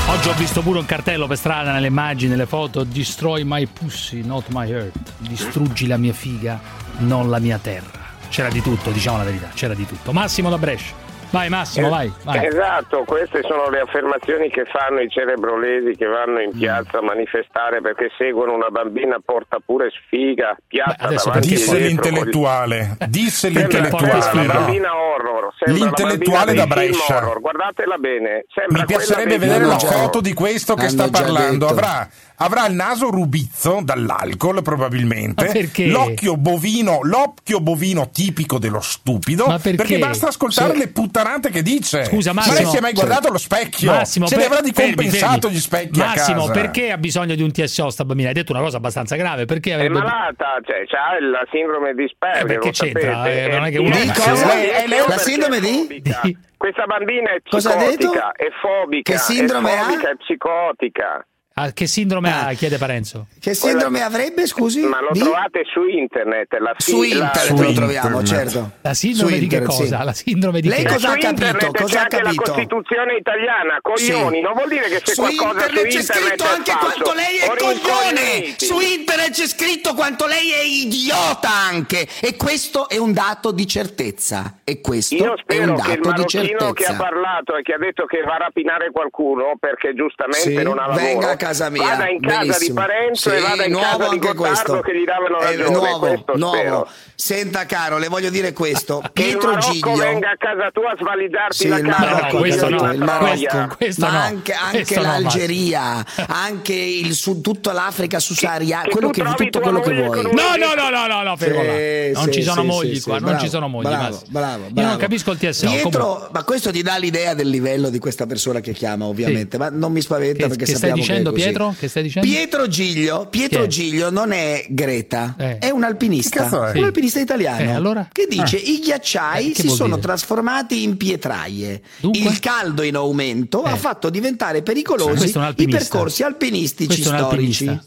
[0.08, 4.22] Oggi ho visto pure un cartello per strada nelle immagini, nelle foto, destroy my pussy,
[4.24, 6.60] not my heart, distruggi la mia figa,
[7.00, 8.08] non la mia terra.
[8.30, 10.12] C'era di tutto, diciamo la verità, c'era di tutto.
[10.12, 11.09] Massimo da Brescia.
[11.32, 16.06] Vai Massimo, eh, vai, vai, Esatto, queste sono le affermazioni che fanno i cerebrolesi che
[16.06, 16.60] vanno in mm.
[16.60, 17.04] piazza mm.
[17.04, 23.50] a manifestare perché seguono una bambina porta pure sfiga, piazza Beh, adesso, Disse l'intellettuale, disse
[23.50, 24.46] l'intellettuale.
[24.46, 27.18] La bambina horror, l'intellettuale da Brescia.
[27.18, 27.40] Horror.
[27.40, 28.46] Guardatela bene.
[28.70, 31.68] Mi piacerebbe vedere la foto di questo che Hanno sta parlando.
[31.68, 31.80] Detto.
[31.80, 32.10] Avrà
[32.42, 39.76] avrà il naso rubizzo dall'alcol probabilmente, l'occhio bovino, l'occhio bovino tipico dello stupido, perché?
[39.76, 39.98] perché?
[39.98, 40.80] basta ascoltare sì.
[40.80, 42.06] le puttanate che dice.
[42.06, 43.32] Scusa Massimo, ma lei si è mai guardato sì.
[43.32, 43.92] lo specchio?
[43.92, 44.44] Massimo, Se per...
[44.44, 45.56] ne avrà di compensato fermi.
[45.56, 48.30] gli specchi Massimo, perché ha bisogno di un TSO sta bambina?
[48.30, 50.00] Hai detto una cosa abbastanza grave, perché avrebbe...
[50.00, 53.30] È malata, cioè ha la sindrome di Asperger, eh, perché c'entra?
[53.30, 53.96] Eh, non è che uno...
[53.96, 54.54] Di cosa?
[54.54, 56.02] È, è la sindrome di?
[56.02, 56.38] di?
[56.58, 60.12] Questa bambina è psicotica, è fobica, che sindrome è fobica, ha?
[60.12, 61.26] è psicotica.
[61.62, 62.48] Ah, che sindrome ha?
[62.48, 62.54] Ah.
[62.54, 63.28] Chiede Parenzo.
[63.38, 64.06] Che sindrome Quella...
[64.06, 64.80] avrebbe, scusi?
[64.80, 65.20] Ma lo di?
[65.20, 66.58] trovate su internet.
[66.58, 66.96] La sin...
[66.96, 67.42] Su internet la...
[67.44, 67.76] lo internet.
[67.76, 68.72] troviamo, certo.
[68.80, 70.00] La sindrome su di internet, che cosa?
[70.00, 70.06] Sì.
[70.06, 71.72] La sindrome di Lei cosa ha capito?
[71.74, 72.44] Cosa ha capito?
[72.44, 74.38] la Costituzione italiana, coglioni.
[74.38, 74.42] Sì.
[74.42, 77.38] Non vuol dire che c'è su qualcosa internet su internet c'è scritto anche quanto lei
[77.38, 78.56] è coglione.
[78.56, 82.08] Su internet c'è scritto quanto lei è idiota anche.
[82.22, 84.62] E questo è un dato di certezza.
[84.64, 86.72] E questo è un dato di certezza.
[86.72, 90.80] che ha parlato e che ha detto che va a rapinare qualcuno perché giustamente non
[90.80, 91.04] ha lavoro.
[91.04, 91.84] Venga casa mia.
[91.84, 92.68] Vada in casa Benissimo.
[92.68, 94.80] di Parenzo sì, e vada in nuovo casa anche questo.
[94.82, 95.64] che gli davano eh, ragione.
[95.64, 96.56] Eh, nuovo, questo nuovo.
[96.56, 96.90] Spero.
[97.20, 99.02] Senta caro, le voglio dire questo.
[99.04, 102.00] Ah, Pietro Giglio venga a casa tua a svalidarti sì, la casa.
[102.00, 107.14] Marocco, no, questo no, il Marocco, questo ma anche, anche questo l'Algeria, no, anche il
[107.14, 110.22] sud, tutta l'Africa subsahariana, quello che tutto quello che vuoi.
[110.24, 113.50] No, no, no, no, no, no fermo sì, Non ci sono mogli qua, non ci
[113.50, 113.88] sono mogli.
[113.88, 116.30] Bravo, bravo, Io non capisco il TSO.
[116.32, 119.92] ma questo ti dà l'idea del livello di questa persona che chiama, ovviamente, ma non
[119.92, 122.28] mi spaventa perché sappiamo che stai dicendo Pietro, che stai dicendo?
[122.28, 125.58] Pietro Giglio, Pietro Giglio non è Greta, eh.
[125.58, 126.78] è un alpinista, è?
[126.78, 127.62] un alpinista italiano.
[127.62, 128.08] Eh, allora?
[128.12, 128.62] Che dice ah.
[128.64, 130.02] i ghiacciai eh, si sono dire?
[130.02, 131.82] trasformati in pietraie.
[132.00, 132.22] Dunque?
[132.22, 133.78] Il caldo in aumento ha eh.
[133.78, 137.80] fatto diventare pericolosi i percorsi alpinistici storici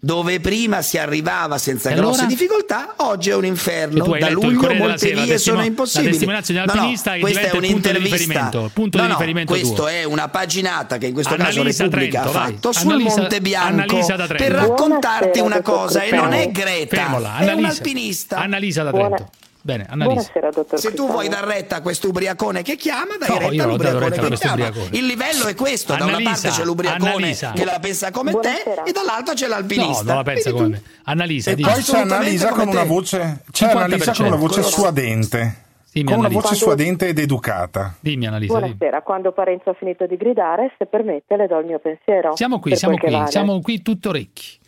[0.00, 2.06] dove prima si arrivava senza allora?
[2.06, 4.06] grosse difficoltà, oggi è un inferno.
[4.18, 6.24] Da luglio molte vie sera, sono impossibili.
[6.24, 8.48] La no, no, questa è un'intervista.
[8.48, 9.88] Punto, punto no, no, riferimento questa tuo.
[9.88, 12.80] è una paginata che in questo Annalisa caso Repubblica Trento, ha fatto vai.
[12.82, 17.64] sul Annalisa, Monte Bianco per raccontarti una cosa e non è Greta, Fermola, è un
[17.64, 18.36] alpinista.
[18.38, 19.08] Analisa da Trento.
[19.08, 19.30] Buona.
[19.68, 20.30] Bene, Annalisa.
[20.32, 24.08] Buonasera, Se tu vuoi dar retta a questo ubriacone che chiama, dai no, retta all'ubriacone
[24.08, 24.54] che chiama.
[24.54, 24.96] Ubriacone.
[24.96, 27.52] Il livello è questo, Annalisa, da una parte c'è l'ubriacone Annalisa.
[27.52, 28.82] che la pensa come Buonasera.
[28.82, 30.02] te e dall'altra c'è l'alpinista.
[30.04, 30.82] No, non la pensa come tu.
[31.04, 31.70] Annalisa, e dici.
[31.70, 35.66] poi c'è eh, Annalisa con una voce c'è Annalisa con una voce suadente.
[35.92, 36.58] Dimmi, con una voce quando...
[36.58, 37.94] suadente ed educata.
[38.00, 38.58] Dimmi Annalisa.
[38.58, 39.02] Buonasera, dimmi.
[39.04, 42.34] quando Parenzo ha finito di gridare, se permette le do il mio pensiero.
[42.36, 43.30] Siamo qui, siamo qui, vale.
[43.30, 44.58] siamo qui tutto orecchi.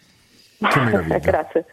[0.61, 1.64] Grazie.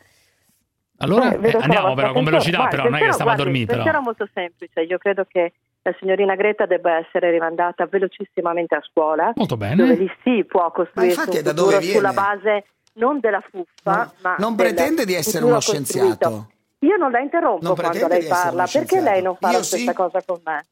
[1.00, 3.72] Allora eh, andiamo però con velocità, guarda, però non è che stiamo guarda, a dormire.
[3.72, 8.82] Il pensiero molto semplice, io credo che la signorina Greta debba essere rimandata velocissimamente a
[8.82, 9.76] scuola, molto bene.
[9.76, 14.56] dove lì si può costruire un futuro sulla base non della fuffa, no, ma non
[14.56, 16.50] pretende di essere uno scienziato.
[16.80, 19.92] Io non la interrompo non quando lei parla, perché lei non fa io la stessa
[19.92, 19.96] sì.
[19.96, 20.66] cosa con me?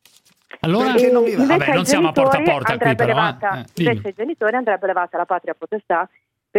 [0.62, 1.46] Allora, perché non, mi va?
[1.46, 3.12] Vabbè, non siamo a porta a porta qui però.
[3.12, 3.14] Eh.
[3.14, 6.08] Levata, eh, invece ai genitori andrebbe levata la patria potestà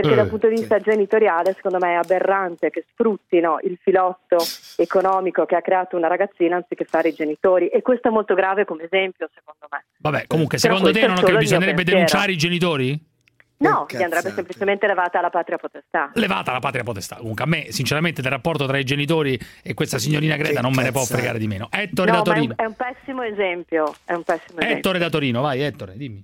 [0.00, 0.90] perché eh, dal punto di vista sì.
[0.90, 4.36] genitoriale secondo me è aberrante che sfruttino il filotto
[4.76, 8.66] economico che ha creato una ragazzina anziché fare i genitori e questo è molto grave
[8.66, 9.86] come esempio secondo me.
[9.96, 13.14] Vabbè comunque eh, Però secondo te non è che bisognerebbe denunciare i genitori?
[13.58, 16.10] No, gli andrebbe semplicemente levata la patria potestà.
[16.12, 17.16] Levata la patria potestà.
[17.16, 20.74] Comunque a me, sinceramente, del rapporto tra i genitori e questa signorina Greta che non
[20.74, 21.68] me ne può fregare di meno.
[21.70, 22.54] Ettore no, da Torino.
[22.54, 23.94] È un, è un pessimo esempio.
[24.04, 24.98] È un pessimo Ettore esempio.
[24.98, 26.22] da Torino, vai Ettore, dimmi.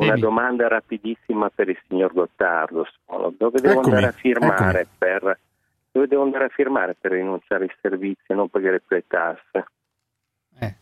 [0.00, 0.20] Una Ehi.
[0.20, 3.34] domanda rapidissima per il signor Gottardo solo.
[3.36, 4.96] Dove devo eccomi, andare a firmare eccomi.
[4.98, 5.38] per
[5.92, 9.66] dove devo andare a firmare per rinunciare ai servizi e non pagare più le tasse?
[10.58, 10.74] Eh.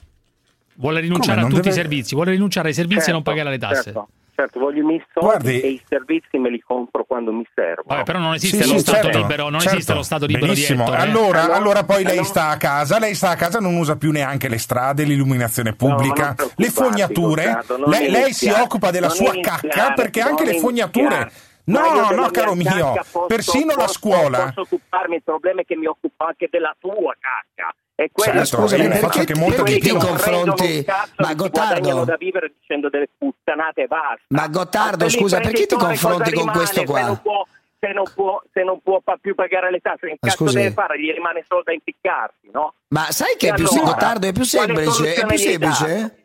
[0.75, 1.75] Vuole rinunciare Come, a tutti deve...
[1.75, 3.93] i servizi, vuole rinunciare ai servizi certo, e non certo, pagare le tasse.
[3.93, 4.09] Certo
[4.39, 7.87] certo, voglio i miei soldi Guardi, e i servizi me li compro quando mi servono.
[7.87, 9.75] Vabbè, però non esiste sì, lo sì, Stato certo, libero, non certo.
[9.75, 10.85] esiste lo Stato libero Benissimo.
[10.85, 11.03] di Ettore.
[11.03, 12.15] Allora, allora, allora poi allora...
[12.15, 15.75] lei sta a casa, lei sta a casa, non usa più neanche le strade, l'illuminazione
[15.75, 17.59] pubblica, no, le fognature.
[17.63, 21.15] Stato, lei, lei si occupa della sua iniziare, cacca perché anche le fognature...
[21.15, 21.47] Iniziare.
[21.69, 24.39] No, no, caro mio, posso, persino posso, la scuola.
[24.39, 28.47] Non Posso occuparmi il problema è che mi occupo anche della tua cacca e quelli,
[28.47, 29.99] Certo, io ne perché, faccio anche molta perché di ti più.
[29.99, 30.85] confronti?
[31.17, 34.21] Ma Gottardo, da vivere dicendo delle puttanate e basta.
[34.29, 37.01] ma Gottardo, Ma scusa, perché ti confronti con rimane questo Se qua?
[37.01, 37.45] non può,
[37.81, 40.57] se non può, se non può pa- più pagare le tasse, che Ma cazzo scusi.
[40.59, 41.01] deve fare?
[41.01, 42.75] Gli rimane solo da impiccarsi, no?
[42.91, 45.15] Ma sai che è più, allora, Gottardo, è più semplice?
[45.15, 46.17] È più semplice?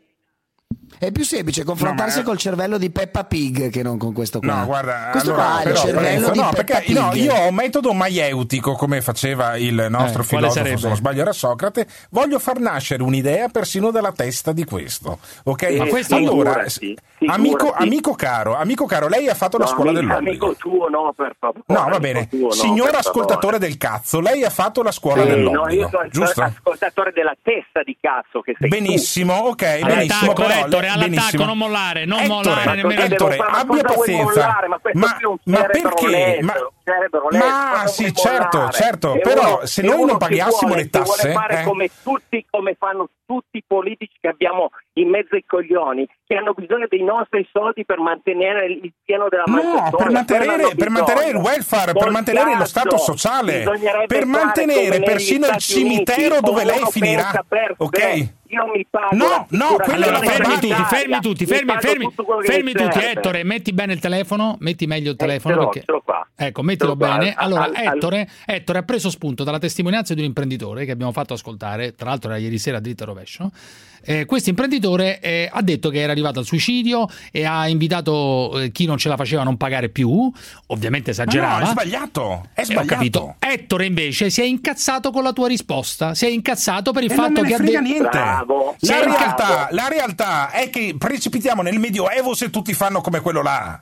[0.98, 4.40] È più semplice confrontarsi No, ma- col cervello di Peppa Pig che non con questo
[4.40, 4.54] qua.
[4.60, 6.98] No, guarda, questo allora, qua ha il però, cervello di no, Peppa perché Pig.
[6.98, 11.22] no, io ho un metodo maieutico, come faceva il nostro Eh, filosofo, se non sbaglio
[11.22, 15.20] era Socrate, voglio far nascere un'idea persino dalla testa di questo.
[15.44, 15.70] Ok?
[15.72, 17.84] Ma questo- allora, figurati, amico, figurati.
[17.84, 20.46] amico caro, amico caro, lei ha fatto la No, scuola amico- dell'obbligo.
[20.46, 21.64] Amico tuo no, per favore.
[21.68, 22.28] No, va amico bene.
[22.30, 25.90] tuo no, Signor ascoltatore del cazzo, lei ha fatto la scuola Sì, no, dell'obbligo, io
[25.90, 26.42] sono giusto?
[26.44, 28.76] ascoltatore della testa di cazzo che sei tu.
[28.76, 30.34] Benissimo, ok, benissimo.
[30.34, 30.48] Però
[30.88, 31.46] Ettore, all'attacco, benissimo.
[31.46, 33.02] non mollare, non Ettore, mollare nemmeno.
[33.02, 33.52] Ettore, devo fare?
[33.52, 34.24] Ma abbia pazienza.
[34.42, 34.68] mollare?
[34.68, 36.40] Ma questo Ma, qui è un ma perché?
[36.42, 36.54] Ma,
[37.32, 38.74] ma sì, certo, mollare?
[38.78, 41.90] certo, E però uno- se noi non pagassimo vuole- le tasse, vuole fare eh, come
[42.04, 46.86] tutti, come fanno tutti i politici che abbiamo in mezzo ai coglioni, che hanno bisogno
[46.90, 51.94] dei nostri soldi per mantenere il piano della No, per mantenere, per mantenere il welfare,
[51.94, 53.64] per Col mantenere lo cazzo, stato sociale,
[54.08, 57.44] per mantenere persino il Uniti, cimitero dove lei finirà.
[57.48, 58.28] per Ok?
[58.54, 62.42] Io mi pago No, no, la Allora, fermi tutti, fermi tutti, Mi fermi, fermi, quello
[62.42, 63.00] fermi mi tutti.
[63.00, 65.54] Ettore, metti bene il telefono, metti meglio il telefono.
[65.56, 65.86] ce l'ho, perché...
[65.92, 66.28] ce qua.
[66.36, 67.18] Ecco, mettilo qua.
[67.18, 67.34] bene.
[67.34, 70.92] Al- Allora, al- al- Ettore, Ettore ha preso spunto dalla testimonianza di un imprenditore che
[70.92, 73.52] abbiamo fatto ascoltare, tra l'altro era ieri sera a dritto rovescio.
[74.06, 78.72] Eh, questo imprenditore eh, ha detto che era arrivato al suicidio e ha invitato eh,
[78.72, 80.32] chi non ce la faceva a non pagare più,
[80.68, 81.66] ovviamente Ma no, esagerava.
[81.66, 82.86] è sbagliato, è Eh, ho sbagliato.
[82.88, 83.36] capito.
[83.40, 87.16] Ettore invece si è incazzato con la tua risposta, si è incazzato per il E
[87.16, 88.10] fatto che ha frega detto niente.
[88.10, 88.76] Bravo.
[88.80, 93.82] La realtà, la realtà è che precipitiamo nel medioevo se tutti fanno come quello là.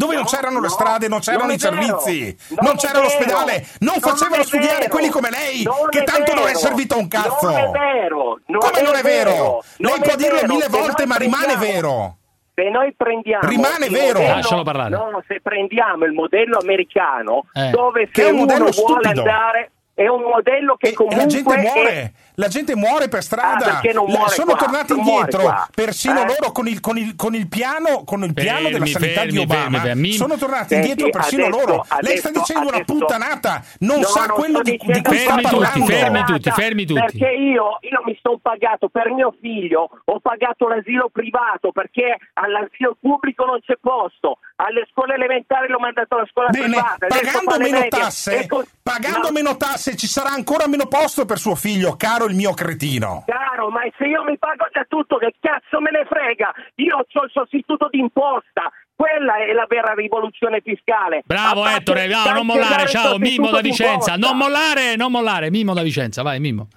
[0.00, 2.00] Dove non No, c'erano le no, strade, non c'erano non i è vero.
[2.00, 3.04] servizi, Non non è c'era vero.
[3.04, 4.88] l'ospedale, non Non facevano è studiare vero.
[4.90, 7.50] quelli come lei, Non che è tanto non è servito a un cazzo.
[7.50, 8.40] Non è vero.
[8.46, 9.62] Non Come non è vero?
[9.76, 12.16] Non Lei è può dirlo mille volte, ma rimane prendiamo- vero.
[12.54, 14.20] Se noi prendiamo Rimane vero.
[14.20, 14.90] modello- parlare.
[14.90, 17.68] No, se prendiamo il modello americano, Eh.
[17.70, 19.20] dove Che se è un modello uno vuole stupido.
[19.20, 23.18] andare è un modello che E comunque la gente è- muore, la gente muore per
[23.18, 23.64] Ah, strada.
[23.64, 24.60] perché non La- muore sono qua?
[24.60, 25.68] tornati indietro, qua.
[25.74, 26.26] persino Eh?
[26.26, 29.32] loro con il, con il- con il piano, con il piano della Fermi, sanità fermi,
[29.32, 29.60] di Obama.
[29.60, 30.12] fermi, fermi.
[30.12, 31.86] Sono tornati indietro persino adesso- loro.
[32.00, 35.16] Lei sta adesso- dicendo una adesso- puttanata, non No, sa non quello di, di cui
[35.18, 35.86] sta Fermi tutti, parlando.
[35.86, 37.00] fermi tutti, fermi tutti.
[37.00, 42.96] Perché io, io mi sono pagato per mio figlio, ho pagato l'asilo privato perché all'asilo
[43.00, 47.06] pubblico non c'è posto, alle scuole elementari l'ho mandato alla scuola Bene, privata.
[47.06, 47.88] pagando meno medie.
[47.88, 52.28] tasse, con- pagando No, meno tasse ci sarà ancora meno posto per suo figlio, caro
[52.30, 53.24] il mio cretino.
[53.26, 56.52] Caro, ma se io mi pago già tutto, che cazzo me ne frega?
[56.76, 58.72] Io ho il sostituto d'imposta.
[58.94, 61.22] Quella è la vera rivoluzione fiscale.
[61.24, 64.16] Bravo A parte Ettore, no, non mollare, ciao, Mimmo sostituto da Vicenza.
[64.16, 66.68] Non mollare, non mollare, Mimmo da Vicenza, vai Mimmo.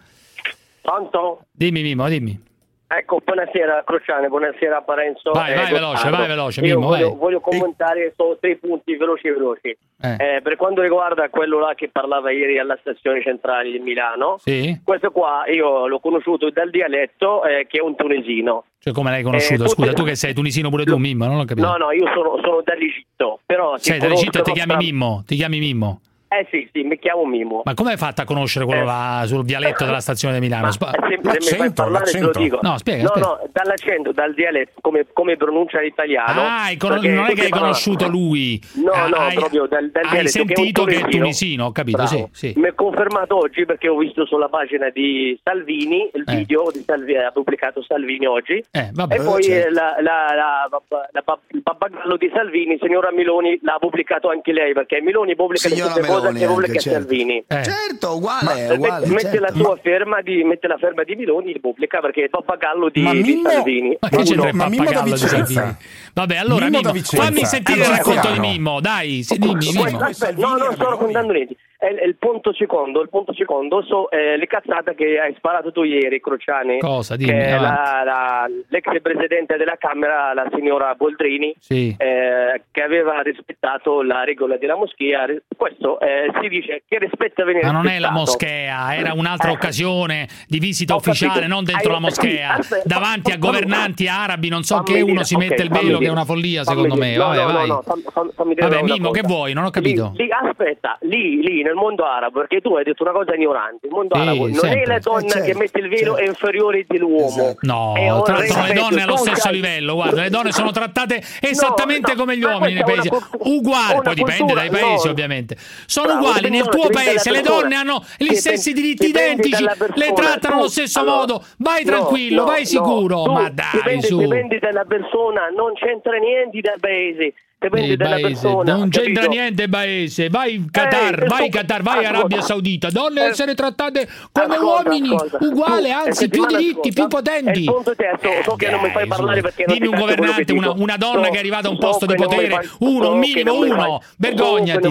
[0.82, 1.46] Pronto?
[1.52, 2.52] Dimmi Mimmo, dimmi.
[2.96, 5.32] Ecco, buonasera Crociane, buonasera Parenzo.
[5.32, 5.74] Vai, vai Gottardo.
[5.74, 7.18] veloce, vai veloce, Io Mimmo, voglio, vai.
[7.18, 9.76] voglio commentare solo tre punti veloci veloci.
[10.02, 10.16] Eh.
[10.20, 14.80] Eh, per quanto riguarda quello là che parlava ieri alla stazione centrale di Milano, Sì?
[14.84, 18.66] questo qua io l'ho conosciuto dal dialetto eh, che è un tunisino.
[18.80, 19.64] Cioè come l'hai conosciuto?
[19.64, 21.66] Eh, Scusa, tutte- tu che sei tunisino pure tu, Mimmo, non ho capito.
[21.66, 25.36] No, no, io sono, sono dall'Egitto, però ti sei dall'Egitto e ti chiami Mimmo, ti
[25.36, 26.02] chiami Mimmo.
[26.34, 27.62] Eh sì, sì, mi chiamo Mimo.
[27.64, 28.86] Ma come hai fatto a conoscere quello Eh.
[28.86, 30.66] là sul dialetto della stazione di Milano?
[30.66, 32.60] Ma Spa- se, se mi fai parlare te lo dico.
[32.62, 33.28] No, spiega, no, spiega.
[33.28, 36.42] no, dall'accento, dal dialetto, come, come pronuncia l'italiano.
[36.42, 38.60] Ah, hai perché non è che hai conosciuto lui.
[38.84, 41.72] No, Ah, no, hai- proprio dal, dal Hai dialetto sentito che è un tunisino, ho
[41.72, 42.54] capito, sì, sì.
[42.56, 46.36] Mi è confermato oggi perché ho visto sulla pagina di Salvini il Eh.
[46.36, 48.64] video di Salvi- ha pubblicato Salvini oggi.
[48.72, 49.68] Eh, vabbè, e poi certo.
[49.68, 54.52] eh, la- la- la- la- la- il pappagallo di Salvini, signora Miloni, l'ha pubblicato anche
[54.52, 57.00] lei perché Miloni pubblica le cose Meloni che pubblica anche, certo.
[57.00, 57.44] Salvini.
[57.48, 59.00] Certo, uguale, Ma, eh, uguale.
[59.08, 59.42] mette, mette certo.
[59.42, 62.90] la sua ferma di, mette la ferma di Miloni di pubblica perché è il pappagallo
[62.90, 63.98] di, Ma di Mimmo- Salvini.
[64.00, 65.18] Ma che c'entra il ma Mimmo pappagallo di.
[65.18, 65.76] Salvini?
[66.14, 68.40] Vabbè, allora Mimmo Mimmo, fammi sentire il Allora, racconto di.
[68.40, 69.90] Mimmo, dai, dimmi Mimmo.
[69.90, 71.56] no, non sto raccontando niente.
[71.84, 75.72] È, è il punto secondo, il punto secondo so eh, le cazzate che hai sparato
[75.74, 76.80] tu ieri, Crociani.
[76.80, 77.18] Cosa?
[77.18, 81.94] Dimmi, che la- la- l'ex presidente della Camera, la signora Boldrini, Sì.
[81.98, 85.26] eh, che aveva rispettato la regola della moschea.
[85.58, 88.20] Questo eh, si dice che rispetta venire Ma non è la rispettato.
[88.20, 89.54] moschea, era un'altra Eh.
[89.54, 91.54] occasione di visita Ho ufficiale, capito.
[91.54, 95.24] non dentro Hai- la moschea, aspetta, davanti a governanti arabi, non so che, uno dire,
[95.26, 97.08] si mette il velo, che è una follia secondo dire.
[97.08, 97.16] me.
[97.18, 97.68] No, Vabbè, no, vai.
[97.68, 99.20] no, fammi- fammi- Vabbè, Mimmo, cosa.
[99.22, 99.52] che vuoi?
[99.54, 100.14] Non ho capito.
[100.16, 103.88] Lì, lì, aspetta, lì, lì, nel mondo arabo, perché tu hai detto una cosa ignorante,
[103.88, 104.82] il mondo Sì, arabo non sempre.
[104.82, 107.56] è la donna Eh, certo, che mette il velo è inferiore dell'uomo.
[107.62, 112.14] No, È trattano le donne allo stesso sai- livello, guarda, le donne sono trattate esattamente
[112.14, 115.12] no, come gli uomini nei paesi, cultura- uguali, poi dipende dai paesi no.
[115.12, 115.58] ovviamente.
[115.86, 119.64] Sono Bravo, uguali, nel tuo paese le donne hanno gli stessi diritti identici,
[119.96, 124.18] le trattano allo stesso modo, vai no, tranquillo, no, vai no, sicuro, ma dai su.
[124.18, 127.34] dipende dalla persona, non c'entra niente dal paese,
[127.70, 128.76] dipende Eh, dalla paese, persona.
[128.76, 129.30] non c'entra capito?
[129.30, 132.18] niente paese, vai in Qatar, Eh, vai in Qatar, vai ascolta.
[132.18, 135.38] Arabia Saudita, donne Eh, essere trattate come ascolta, uomini, ascolta.
[135.42, 137.60] uguale, Tu, anzi eh, più diritti, scorsa, più potenti.
[137.60, 140.72] il punto terzo, so che non mi fai parlare perché non Dimmi un governante, una,
[140.72, 143.20] una donna So- che è arrivata a un so posto di potere, fai- uno, un
[143.20, 144.88] minimo, uno, vergognati.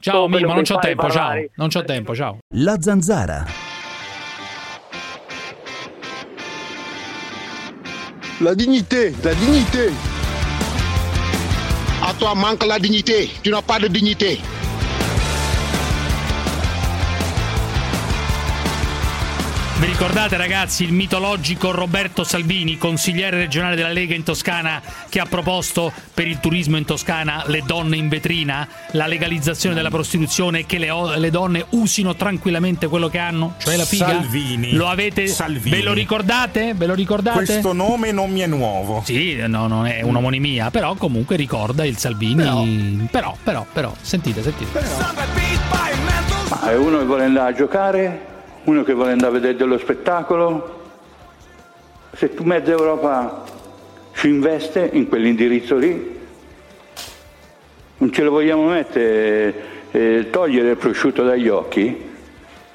[0.00, 2.38] Ciao Mimmo, non c'ho tempo, ciao, non c'ho tempo, ciao.
[2.56, 3.44] La zanzara.
[8.40, 9.92] La dignité, la dignité.
[12.18, 13.30] Toi manque la dignité.
[13.42, 14.40] Tu n'as pas de dignité.
[19.96, 25.92] Ricordate ragazzi il mitologico Roberto Salvini, consigliere regionale della Lega in Toscana, che ha proposto
[26.12, 30.78] per il turismo in Toscana le donne in vetrina, la legalizzazione della prostituzione e che
[30.78, 34.06] le, le donne usino tranquillamente quello che hanno, cioè la figa?
[34.06, 34.72] Salvini.
[34.72, 35.76] Lo avete Salvini.
[35.76, 36.74] Ve lo ricordate?
[36.74, 37.44] Ve lo ricordate?
[37.44, 39.00] Questo nome non mi è nuovo.
[39.04, 43.06] Sì, no, non è un'omonimia, però comunque ricorda il Salvini.
[43.12, 44.82] Però, però, però, sentite, sentite.
[46.48, 48.32] Ma è uno che vuole andare a giocare,
[48.64, 50.82] uno che vuole andare a vedere dello spettacolo.
[52.12, 53.44] Se tu mezza Europa
[54.14, 56.18] ci investe in quell'indirizzo lì,
[57.98, 59.54] non ce lo vogliamo mettere,
[59.90, 62.12] eh, togliere il prosciutto dagli occhi.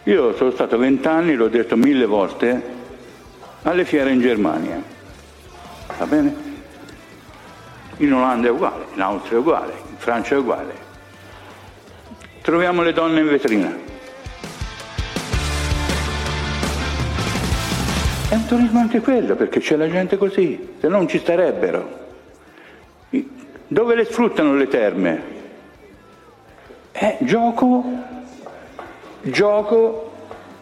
[0.03, 2.61] Io sono stato vent'anni, l'ho detto mille volte,
[3.63, 4.81] alle fiere in Germania.
[5.97, 6.47] Va bene?
[7.97, 10.87] In Olanda è uguale, in Austria è uguale, in Francia è uguale.
[12.41, 13.88] Troviamo le donne in vetrina.
[18.29, 21.97] È un turismo anche quello, perché c'è la gente così, se no non ci starebbero.
[23.65, 25.23] Dove le sfruttano le terme?
[26.91, 27.83] Eh, gioco,
[29.21, 30.11] gioco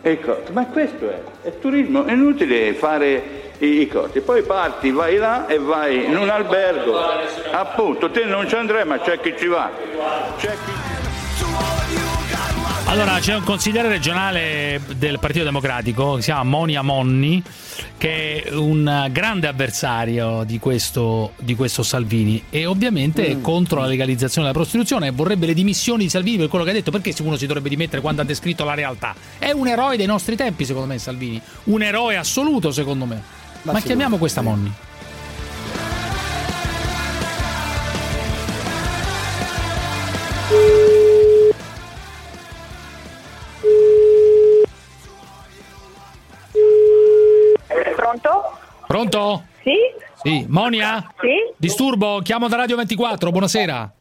[0.01, 0.43] e cose.
[0.53, 4.21] Ma questo è, è turismo, è inutile fare i, i cose.
[4.21, 6.97] Poi parti, vai là e vai in un albergo.
[7.51, 9.69] Appunto, te non ci andrai, ma c'è chi ci va.
[10.37, 11.06] C'è chi...
[12.89, 17.43] Allora, c'è un consigliere regionale del Partito Democratico che si chiama Monia Monni,
[17.97, 23.87] che è un grande avversario di questo, di questo Salvini e ovviamente è contro la
[23.87, 26.89] legalizzazione della prostituzione e vorrebbe le dimissioni di Salvini per quello che ha detto.
[26.89, 29.13] Perché uno si dovrebbe dimettere quando ha descritto la realtà?
[29.37, 31.41] È un eroe dei nostri tempi, secondo me, Salvini.
[31.65, 33.21] Un eroe assoluto, secondo me.
[33.63, 34.71] Ma, chiamiamo questa Monni.
[49.07, 49.43] Pronto?
[49.63, 49.73] Sì?
[50.21, 51.13] Sì, Monia?
[51.19, 51.53] Sì?
[51.55, 53.93] Disturbo, chiamo da Radio 24, buonasera.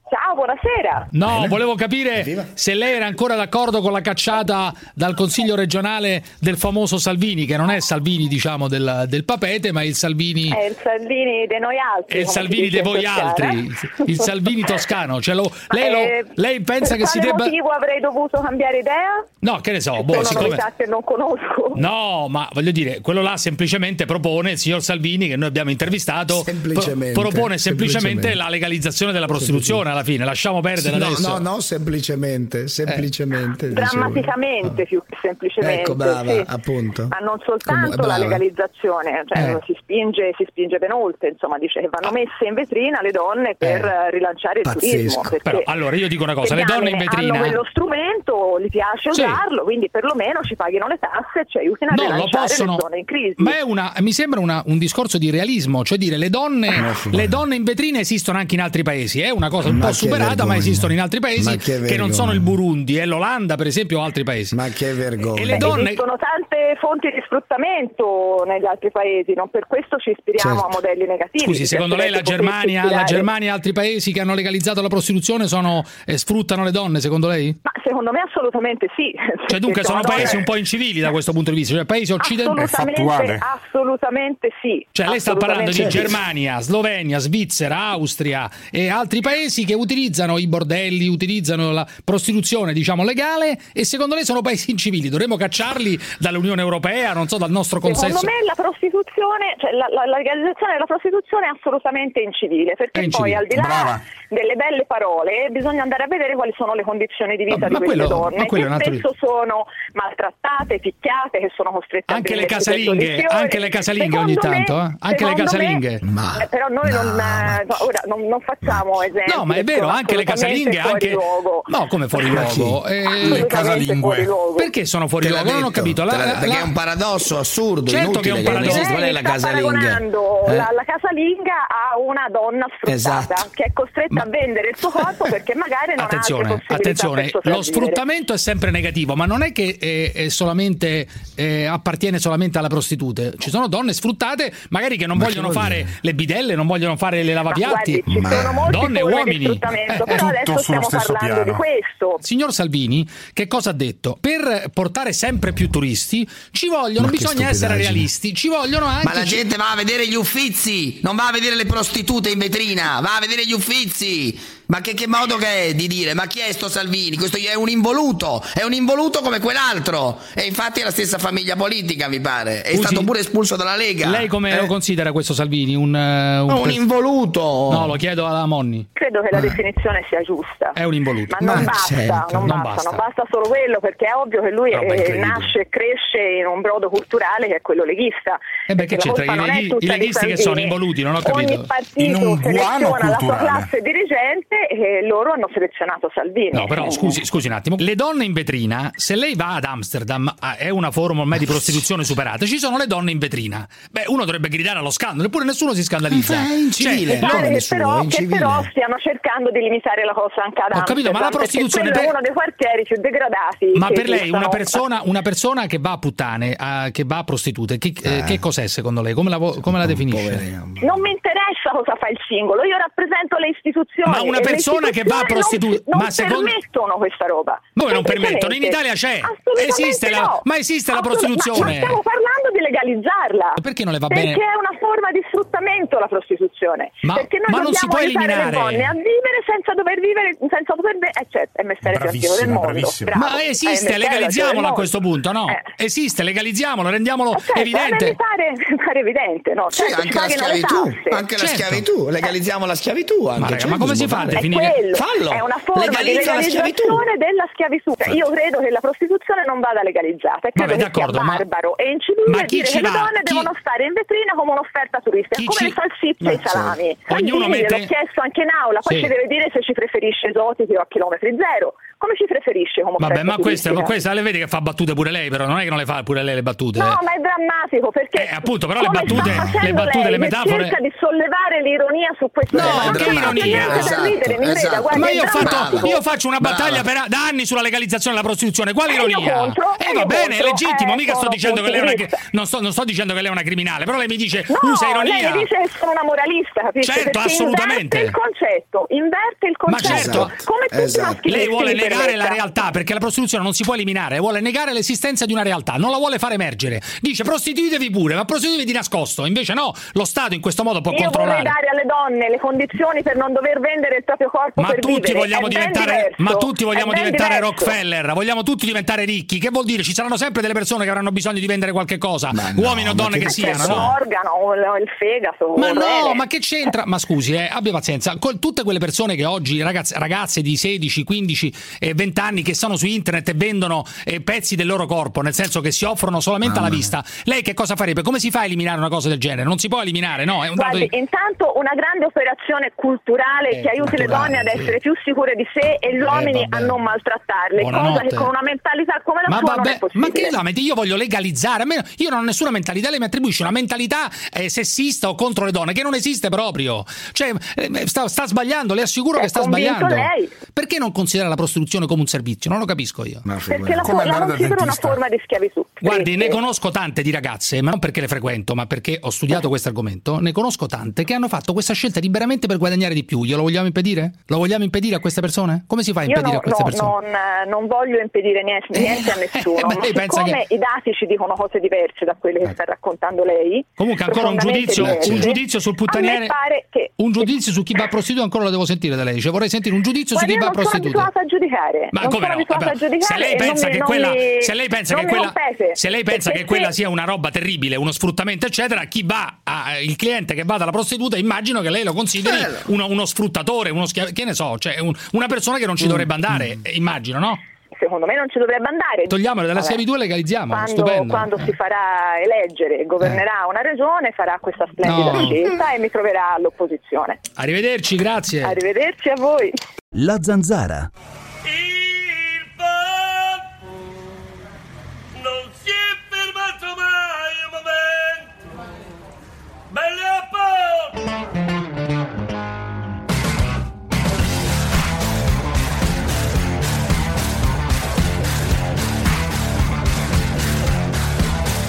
[0.61, 1.09] Buonasera.
[1.13, 6.57] No, volevo capire se lei era ancora d'accordo con la cacciata dal Consiglio regionale del
[6.57, 10.49] famoso Salvini, che non è Salvini, diciamo, del, del papete, ma il Salvini.
[10.51, 12.19] È il Salvini di noi altri.
[12.19, 13.71] È il Salvini di voi altri,
[14.07, 15.21] il Salvini toscano.
[15.21, 17.45] Cioè, lo- lei, lo- Eh, lei pensa per che si debba.
[17.45, 19.25] motivo avrei dovuto cambiare idea?
[19.41, 20.49] No, che ne so, boh, Sono siccome.
[20.49, 21.73] novità che non conosco.
[21.75, 26.43] No, ma voglio dire, quello là semplicemente propone il signor Salvini che noi abbiamo intervistato.
[26.43, 28.35] Semplicemente, pro- propone semplicemente, semplicemente.
[28.35, 30.25] la legalizzazione della prostituzione alla fine.
[30.25, 31.39] Lasciamo perdere Sì, no, adesso.
[31.39, 33.69] no, no, semplicemente, semplicemente.
[33.69, 33.87] dicevo.
[33.89, 35.81] Drammaticamente più che semplicemente.
[35.81, 36.43] Ecco, brava, sì.
[36.47, 37.07] appunto.
[37.09, 39.61] Ma non soltanto Come- la legalizzazione, cioè Eh.
[39.67, 43.55] si, spinge, si spinge ben oltre, insomma, dice che vanno messe in vetrina le donne
[43.57, 44.91] per eh, rilanciare il Pazzesco.
[44.97, 45.23] turismo.
[45.23, 48.69] perché Però, allora, io dico una cosa, le donne in vetrina- hanno quello strumento, gli
[48.69, 49.21] piace Sì.
[49.23, 52.73] usarlo, quindi perlomeno ci paghino le tasse e ci aiutino a No, lo rilanciare possono.
[52.75, 53.35] le zone in crisi.
[53.39, 57.29] Ma è una, mi sembra una- un discorso di realismo, cioè dire le donne, le
[57.29, 59.21] donne in vetrina esistono anche in altri paesi.
[59.21, 59.99] È una cosa un Ma po' che
[60.37, 64.01] superata, ma esistono in altri paesi che non sono il Burundi, è l'Olanda, per esempio,
[64.01, 64.55] o altri paesi.
[64.55, 65.41] Ma che vergogna.
[65.41, 65.85] E le donne.
[65.85, 70.67] Esistono tante fonti di sfruttamento negli altri paesi, non per questo ci ispiriamo Certo.
[70.67, 71.45] a modelli negativi.
[71.45, 73.05] Scusi, secondo lei la Germania, la.
[73.05, 77.29] Germania e altri paesi che hanno legalizzato la prostituzione sono, eh, sfruttano le donne, secondo
[77.29, 77.57] lei?
[77.63, 79.15] Ma secondo me assolutamente sì.
[79.47, 82.13] Cioè, dunque, sono donne- paesi un po' incivili da questo punto di vista, cioè paesi
[82.13, 82.63] occidentali.
[82.63, 84.87] Assolutamente, assolutamente sì.
[84.91, 85.85] Cioè, lei sta parlando di.
[85.87, 92.73] Germania, Slovenia, Svizzera, Austria e altri paesi che utilizzano utilizzano i bordelli, utilizzano la prostituzione,
[92.73, 95.09] diciamo, legale e secondo lei sono paesi incivili.
[95.09, 98.19] Dovremmo cacciarli dall'Unione Europea, non so, dal nostro consenso.
[98.19, 103.03] Secondo me la prostituzione, cioè la, la- la legalizzazione della prostituzione è assolutamente incivile, perché
[103.05, 103.35] incivile.
[103.37, 104.01] poi al di là Brava.
[104.29, 107.73] delle belle parole bisogna andare a vedere quali sono le condizioni di vita Ma- di
[107.75, 112.13] ma queste quello- donne, ma che un altro spesso sono maltrattate, picchiate, che sono costrette
[112.15, 114.95] Anche a le casalinghe, anche le casalinghe ogni tanto, eh?
[114.99, 115.95] Anche le secondo me- casalinghe.
[116.43, 119.33] eh, però noi non, eh, ora, non, non facciamo esempi.
[119.35, 121.63] No, ma è vero, anche le casalinghe, fuori anche luogo.
[121.67, 122.87] No, come fuori luogo?
[122.87, 124.55] Eh, Assolutamente fuori luogo.
[124.55, 125.45] Perché sono fuori luogo?
[125.45, 126.05] Non ho detto, capito.
[126.05, 128.91] La- la- perché la- è un paradosso assurdo, Certo che è un inutile, paradosso.
[128.93, 129.99] qual è la sta casalinga?
[129.99, 130.11] Eh?
[130.57, 133.51] la, la casalinga a una donna sfruttata Esatto.
[133.53, 137.07] che è costretta a vendere il suo corpo perché magari non ha Attenzione, altre possibilità
[137.07, 142.19] attenzione, lo sfruttamento è sempre negativo, ma non è che eh, è solamente, eh, appartiene
[142.19, 143.35] solamente alle prostitute.
[143.39, 147.23] Ci sono donne sfruttate, magari che non Ma vogliono fare le bidelle, non vogliono fare
[147.23, 148.03] le lavapiatti.
[148.05, 149.45] guardi, ci sono molti donne e uomini.
[149.45, 150.39] sfruttamento, Eh, però eh.
[150.39, 152.17] adesso stiamo parlando di questo.
[152.21, 154.17] Signor Salvini, che cosa ha detto?
[154.21, 159.07] Per portare sempre più turisti ci vogliono, Ma bisogna essere realisti, ci vogliono anche...
[159.07, 162.39] Ma la gente va a vedere gli uffizi, non va a vedere le prostitute in
[162.39, 164.39] vetrina, va a vedere gli uffizi.
[164.69, 166.13] Ma che, che modo che è di dire?
[166.15, 167.17] Ma chi è sto Salvini?
[167.17, 170.19] Questo è un involuto, è un involuto come quell'altro.
[170.35, 172.63] E infatti è la stessa famiglia politica, mi pare.
[172.63, 174.09] È Scusi, stato pure espulso dalla Lega.
[174.09, 174.57] Lei come Eh?
[174.61, 175.77] lo considera questo Salvini?
[175.77, 177.41] Un, eh, Un pres- involuto.
[177.41, 178.89] No, lo chiedo alla Monni.
[178.93, 180.73] Credo che la definizione sia giusta.
[180.73, 181.37] È un involuto.
[181.39, 182.91] Ma non Ma basta, certo, non, non basta, basta.
[182.91, 186.47] non basta solo quello, perché è ovvio che lui Roba eh, nasce e cresce in
[186.47, 188.37] un brodo culturale che è quello leghista.
[188.67, 189.23] E beh, che c'entra?
[189.25, 191.53] I, è leghi- leghisti che sono involuti, non ho capito.
[191.55, 196.51] Ogni partito seleziona la sua classe dirigente e loro hanno selezionato Salvini.
[196.53, 197.77] No, però scusi, scusi un attimo.
[197.79, 201.47] Le donne in vetrina, se lei va ad Amsterdam, ah, è una forma ormai di
[201.47, 203.67] prostituzione superata, ci sono le donne in vetrina.
[203.91, 206.35] Beh, uno dovrebbe gridare allo scandalo, eppure nessuno si scandalizza.
[206.37, 207.19] Ma è incivile.
[207.19, 210.83] Cioè, pare che però, che però stiano cercando di limitare la cosa anche ad Ho
[210.83, 213.73] capito, ma la Amsterdam, prostituzione quello è per- uno dei quartieri più degradati.
[213.75, 217.25] Ma per lei una persona, una persona che va a puttane, a- che va a
[217.25, 219.15] prostitute, che, eh, che cos'è secondo lei?
[219.15, 220.61] Come la, come la definisce?
[220.83, 224.11] Non mi interessa cosa fa il singolo, io rappresento le istituzioni.
[224.11, 225.35] Ma una persona che va a istituzioni
[225.77, 227.61] prostitu- non, ma non secondo- permettono questa roba.
[227.73, 228.55] Dove non permettono?
[228.55, 229.21] In Italia c'è.
[229.67, 230.41] Esiste la- no.
[230.45, 231.61] ma esiste la prostituzione.
[231.61, 233.53] Ma, ma stiamo parlando di legalizzarla.
[233.63, 234.35] Perché non le va Perché bene?
[234.37, 236.93] è una forma di sfruttamento la prostituzione.
[237.03, 238.45] Ma- Perché noi ma non si può eliminare.
[238.45, 241.99] le donne a vivere senza dover vivere, senza dover be- eh, certo, è il mestiere
[241.99, 242.91] più antico del mondo.
[243.05, 243.19] Bravo.
[243.19, 245.47] Ma esiste, legalizziamolo a questo punto, no?
[245.49, 245.85] Eh.
[245.85, 248.05] Esiste, legalizziamolo, rendiamolo Certo, evidente.
[248.07, 249.67] eh, mi pare, mi pare evidente, no?
[249.71, 251.47] Sì, Certo, anche la schiavitù, anche la Certo.
[251.47, 253.41] schiavitù, legalizziamo la schiavitù anche.
[253.41, 254.25] Ma raga, ma come si fa a.
[254.37, 255.31] definire- È quello, Fallo.
[255.33, 257.93] è una forma Legalizza di legalizzazione della schiavitù.
[258.15, 261.37] Io credo che la prostituzione non vada legalizzata e credo Vabbè, che sia d'accordo, ma-
[261.37, 264.51] barbaro e incivile ma chi dire che le donne Chi- devono stare in vetrina come
[264.53, 266.97] un'offerta turistica, Chi come ci- le salsicce e Ma i salami.
[267.09, 269.03] Ognuno mette- gliel'ho chiesto anche in aula, poi Sì.
[269.03, 271.75] ci deve dire se ci preferisce esotiche o a chilometri zero.
[271.99, 273.83] Come ci preferisce come Vabbè, ma questa, turistica?
[273.83, 276.03] questa le vede che fa battute pure lei, però non è che non le fa
[276.03, 276.79] pure lei le battute.
[276.79, 279.31] No, ma è drammatico perché Eh, appunto, però le battute-
[279.63, 282.93] le battute, lei, le metafore- cerca di sollevare l'ironia su questo No, tema.
[282.93, 284.03] Che ironia, esatto,
[284.35, 284.83] mi creda, esatto.
[284.83, 287.01] guarda, ma è io, ho fatto, io faccio una battaglia Brava.
[287.03, 288.73] per, da anni sulla legalizzazione della prostituzione.
[288.73, 289.35] Quale E io ironia?
[289.35, 290.47] contro, eh, e va io bene, è contro.
[290.47, 290.93] legittimo.
[290.93, 291.93] Eh, mica sto dicendo che lei è una.
[292.33, 294.59] Non sto, non sto dicendo che lei è una criminale, però lei mi dice No,
[294.71, 295.35] usa lei ironia.
[295.35, 296.91] mi dice che sono una moralista, capisci?
[296.93, 297.97] Certo, Perché assolutamente.
[297.99, 299.95] inverte il concetto, inverte il Ma concetto.
[300.29, 301.29] certo, come tutti esatto.
[301.29, 305.25] Lei vuole negare la realtà perché la prostituzione non si può eliminare, vuole negare l'esistenza
[305.27, 306.81] di una realtà, non la vuole far emergere.
[307.01, 309.25] Dice prostituitevi pure, ma prostituitevi di nascosto.
[309.27, 311.43] Invece no, lo Stato in questo modo può Io controllare.
[311.43, 314.95] dare alle donne le condizioni per non dover vendere il proprio corpo Ma per tutti
[315.13, 315.19] vivere.
[315.19, 316.15] vogliamo diventare, diverso.
[316.23, 317.51] ma tutti vogliamo diventare diverso.
[317.65, 319.39] Rockefeller, vogliamo tutti diventare ricchi.
[319.39, 319.83] Che vuol dire?
[319.83, 322.89] Ci saranno sempre delle persone che avranno bisogno di vendere qualche cosa, Ma no, uomini
[322.89, 323.75] o ma donne che che siano, no?
[323.75, 326.85] un organo, o il fegato, Ma no, ma che c'entra?
[326.87, 328.17] Ma scusi, eh, abbia pazienza.
[328.19, 332.55] Con tutte quelle persone che oggi, ragazze, ragazze di 16, 15 e 20 anni che
[332.55, 336.21] sono su internet e vendono eh, pezzi del loro corpo, nel senso che si offrono
[336.21, 338.03] solamente alla vista, lei che cosa farebbe?
[338.03, 339.43] Come si fa a eliminare una cosa del genere?
[339.45, 340.45] Non si può eliminare, no?
[340.45, 340.99] È un dato Guardi, di...
[340.99, 345.47] intanto una grande operazione culturale Eh, che aiuti le donne ad essere più sicure di
[345.53, 346.63] sé e gli uomini vabbè.
[346.63, 348.07] a non maltrattarle, cosa Buonanotte.
[348.09, 350.07] che con una mentalità come la Ma sua non è vabbè, possibile.
[350.07, 350.63] ma che la metti?
[350.63, 351.63] Io voglio legalizzare.
[351.63, 352.91] A me- io non ho nessuna mentalità.
[352.91, 356.85] Lei mi attribuisce una mentalità eh, sessista o contro le donne che non esiste proprio.
[357.13, 359.87] Cioè, eh, sta, sta sbagliando, le assicuro È che sta sbagliando.
[359.87, 360.29] lei.
[360.53, 362.51] Perché non considera la prostituzione come un servizio?
[362.51, 363.21] Non lo capisco io.
[363.25, 365.65] Perché la, Come la considero una forma di schiavitù.
[365.81, 369.11] Guardi, Sì, ne conosco tante di ragazze, ma non perché le frequento, ma perché ho
[369.11, 370.19] studiato questo argomento.
[370.21, 373.25] Ne conosco tante che hanno fatto questa scelta liberamente per guadagnare di più.
[373.25, 373.86] Glielo vogliamo impedire?
[374.27, 375.65] Lo vogliamo impedire a queste persone?
[375.67, 376.91] Come si fa a impedire no- a queste no, persone?
[376.91, 380.55] non, eh, non voglio impedire niente, niente a nessuno, ma lei ma pensa siccome che-
[380.55, 383.65] i dati ci dicono cose diverse da quelle che sta raccontando lei.
[383.75, 385.13] Comunque ancora un giudizio, diverse.
[385.13, 386.27] un giudizio sul puttaniere.
[386.27, 389.21] pare che Un giudizio su chi va a prostituta ancora lo devo sentire da lei.
[389.21, 391.03] Cioè vorrei sentire un giudizio Guarda, su chi va a non sono prostituta.
[391.05, 391.89] abituata a giudicare.
[391.93, 392.33] Ma non come sono no?
[392.35, 393.15] abituata Vabbè, a giudicare.
[393.15, 395.33] se lei pensa non che quella, mi- se lei pensa che quella,
[395.73, 399.79] se lei pensa che quella sia una roba terribile, uno sfruttamento, eccetera, chi va a,
[399.79, 403.87] il cliente che va dalla prostituta, immagino che lei lo consideri uno, uno sfruttatore, uno
[403.87, 407.19] schia- che ne so, cioè un- una persona che non ci dovrebbe andare, eh, immagino,
[407.19, 407.39] no?
[407.79, 409.07] Secondo me non ci dovrebbe andare.
[409.07, 411.13] Togliamole dalla schiavitù e legalizziamo, Quando, stupendo.
[411.13, 415.27] quando si farà eleggere e governerà una regione farà questa splendida No.
[415.27, 417.21] scelta e mi troverà all'opposizione.
[417.35, 418.43] Arrivederci, grazie.
[418.43, 419.53] Arrivederci a voi.
[419.99, 420.91] La zanzara.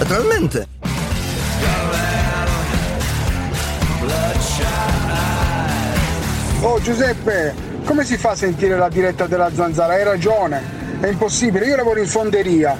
[0.08, 0.66] Naturalmente.
[6.62, 7.54] Oh Giuseppe,
[7.84, 9.92] come si fa a sentire la diretta della zanzara?
[9.92, 10.62] Hai ragione,
[11.00, 11.66] è impossibile.
[11.66, 12.74] Io lavoro in fonderia.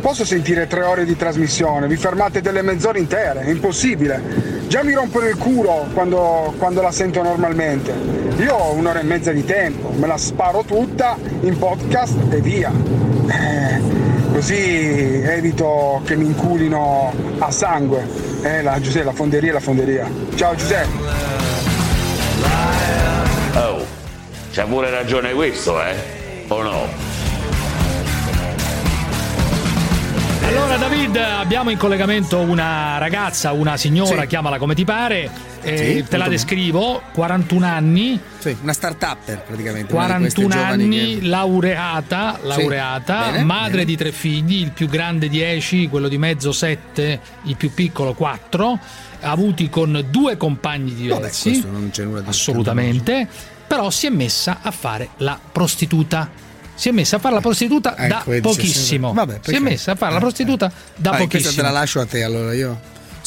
[0.00, 4.20] Posso sentire tre ore di trasmissione, vi fermate delle mezz'ore intere, è impossibile.
[4.68, 7.92] Già mi rompono il culo quando, quando la sento normalmente.
[8.36, 12.70] Io ho un'ora e mezza di tempo, me la sparo tutta in podcast e via.
[13.28, 14.01] Eh,
[14.42, 18.04] così evito che mi inculino a sangue.
[18.42, 20.10] Eh, la, Giuseppe, la fonderia è la fonderia.
[20.34, 20.98] Ciao Giuseppe.
[23.54, 23.86] Oh,
[24.50, 26.44] c'ha pure ragione questo, eh?
[26.48, 27.11] O no?
[30.54, 34.26] Allora David, abbiamo in collegamento una ragazza, una signora, Sì.
[34.26, 35.30] chiamala come ti pare,
[35.62, 39.94] Sì, te la descrivo, 41 anni, Sì, una start-upper praticamente.
[39.94, 43.84] una di queste 41 giovani anni, che- laureata, laureata bene, madre bene.
[43.86, 48.78] di tre figli, il più grande 10, quello di mezzo 7, il più piccolo 4,
[49.20, 51.50] avuti con due compagni diversi.
[51.50, 53.26] questo non c'è nulla di Assolutamente,
[53.66, 56.28] però si è messa a fare la prostituta.
[56.74, 59.12] Si è messa a fare la prostituta da Ecco, c'è pochissimo.
[59.12, 61.62] vabbè, si è messa a fare la prostituta da Vai, questa te pochissimo.
[61.62, 62.80] la lascio a te allora io.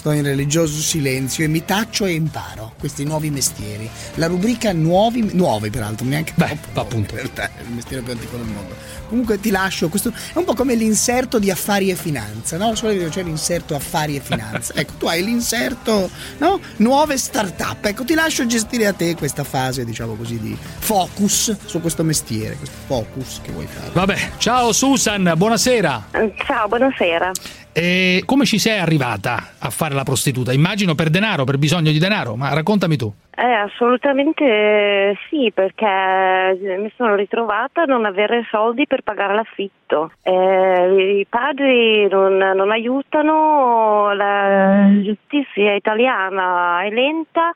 [0.06, 3.90] Sto in religioso silenzio e mi taccio e imparo questi nuovi mestieri.
[4.18, 7.16] La rubrica nuovi, nuovi peraltro, neanche Beh, appunto.
[7.16, 8.76] In realtà è il mestiere più antico del mondo.
[9.08, 12.76] Comunque ti lascio, questo è un po' come l'inserto di affari e finanza, no?
[12.76, 14.74] Solito c'è l'inserto affari e finanza.
[14.78, 16.08] ecco, tu hai l'inserto,
[16.38, 16.60] no?
[16.76, 17.84] Nuove start-up.
[17.84, 22.58] Ecco, ti lascio gestire a te questa fase, diciamo così, di focus su questo mestiere,
[22.58, 23.90] questo focus che vuoi fare.
[23.92, 26.10] Vabbè, ciao Susan, buonasera.
[26.46, 27.32] Ciao, buonasera.
[27.78, 30.54] E come ci sei arrivata a fare la prostituta?
[30.54, 33.14] Immagino per denaro, per bisogno di denaro, ma raccontami tu.
[33.36, 40.12] Eh, assolutamente eh, sì, perché mi sono ritrovata a non avere soldi per pagare l'affitto.
[40.22, 47.52] Eh, I padri non, non aiutano, la giustizia italiana è lenta,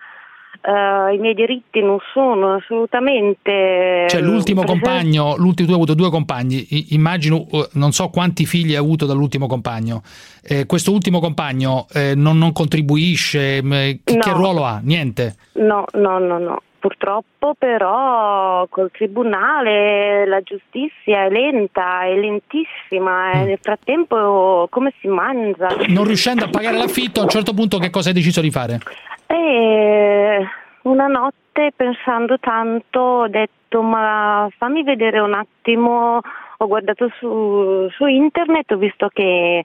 [0.61, 4.05] eh, i miei diritti non sono assolutamente...
[4.09, 8.09] Cioè, l'ultimo presen- compagno, l'ultimo, tu hai avuto due compagni, I- immagino, eh, non so
[8.09, 10.01] quanti figli hai avuto dall'ultimo compagno.
[10.43, 13.69] Eh, questo ultimo compagno eh, non, non contribuisce, mh,
[14.03, 14.37] che, che No.
[14.37, 14.79] ruolo ha?
[14.83, 15.35] Niente.
[15.53, 16.61] No, no, no, no.
[16.79, 25.07] Purtroppo però col tribunale la giustizia è lenta, è lentissima e nel frattempo come si
[25.07, 25.67] mangia?
[25.87, 28.79] Non riuscendo a pagare l'affitto, a un certo punto che cosa hai deciso di fare?
[29.27, 30.47] E
[30.83, 36.21] una notte pensando tanto ho detto ma fammi vedere un attimo,
[36.57, 39.63] ho guardato su, su internet, ho visto che,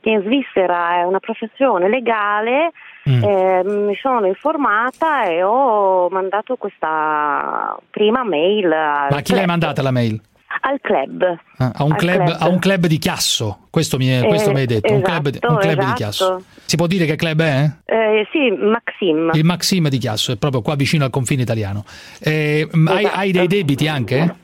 [0.00, 2.70] che in Svizzera è una professione legale,
[3.04, 9.46] eh, mi sono informata e ho mandato questa prima mail Ma a chi l'hai club,
[9.46, 10.20] mandata la mail?
[10.64, 11.22] al club.
[11.56, 12.36] Ah, A un, club, club.
[12.38, 15.24] a un club di Chiasso, questo mi, è- questo Eh, mi hai detto, un club,
[15.26, 15.94] un esatto, club di esatto.
[15.94, 16.42] Chiasso.
[16.66, 17.70] Si può dire che club è?
[17.86, 19.30] Eh, sì, Maxim.
[19.34, 21.84] Il Maxim di Chiasso, è proprio qua vicino al confine italiano.
[22.20, 23.16] Eh, m- hai, Esatto.
[23.18, 24.34] hai dei debiti anche?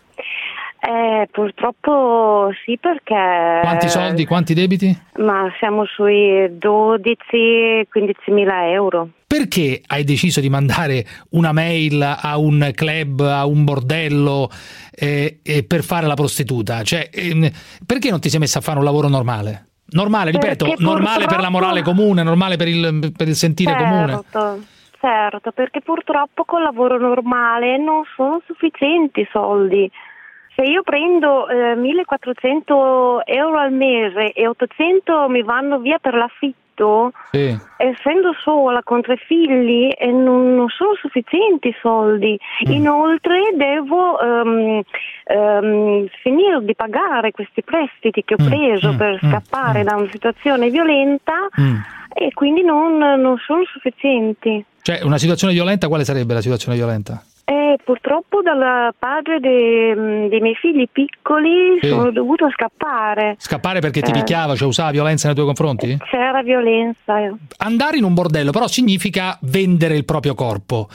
[0.88, 3.60] Eh, purtroppo sì perché...
[3.60, 4.98] Quanti soldi, quanti debiti?
[5.18, 9.10] Ma siamo sui 12-15 mila euro.
[9.26, 14.48] Perché hai deciso di mandare una mail a un club, a un bordello
[14.94, 16.82] eh, eh, per fare la prostituta?
[16.82, 17.50] Cioè, ehm,
[17.84, 19.66] perché non ti sei messa a fare un lavoro normale?
[19.90, 24.22] Normale, ripeto, Perché normale per la morale comune, normale per il, per il sentire comune.
[24.22, 24.60] Certo,
[25.00, 29.90] certo, perché purtroppo col lavoro normale non sono sufficienti i soldi.
[30.60, 37.12] Se io prendo eh, 1400 euro al mese e 800 mi vanno via per l'affitto,
[37.30, 37.56] Sì.
[37.76, 42.36] essendo sola con tre figli, e non, non sono sufficienti i soldi.
[42.68, 42.72] Mm.
[42.72, 44.80] Inoltre devo ehm,
[45.26, 50.70] ehm, finire di pagare questi prestiti che ho Mm, preso per scappare da una situazione
[50.70, 51.76] violenta Mm.
[52.14, 54.64] e quindi non, non sono sufficienti.
[54.82, 57.22] Cioè, una situazione violenta, quale sarebbe la situazione violenta?
[57.50, 61.88] E purtroppo dal padre dei, dei miei figli piccoli Sì.
[61.88, 63.36] sono dovuta scappare.
[63.38, 64.12] Scappare perché ti Eh.
[64.12, 65.96] picchiava, cioè usava violenza nei tuoi confronti?
[66.10, 67.14] C'era violenza.
[67.56, 70.88] Andare in un bordello però significa vendere il proprio corpo.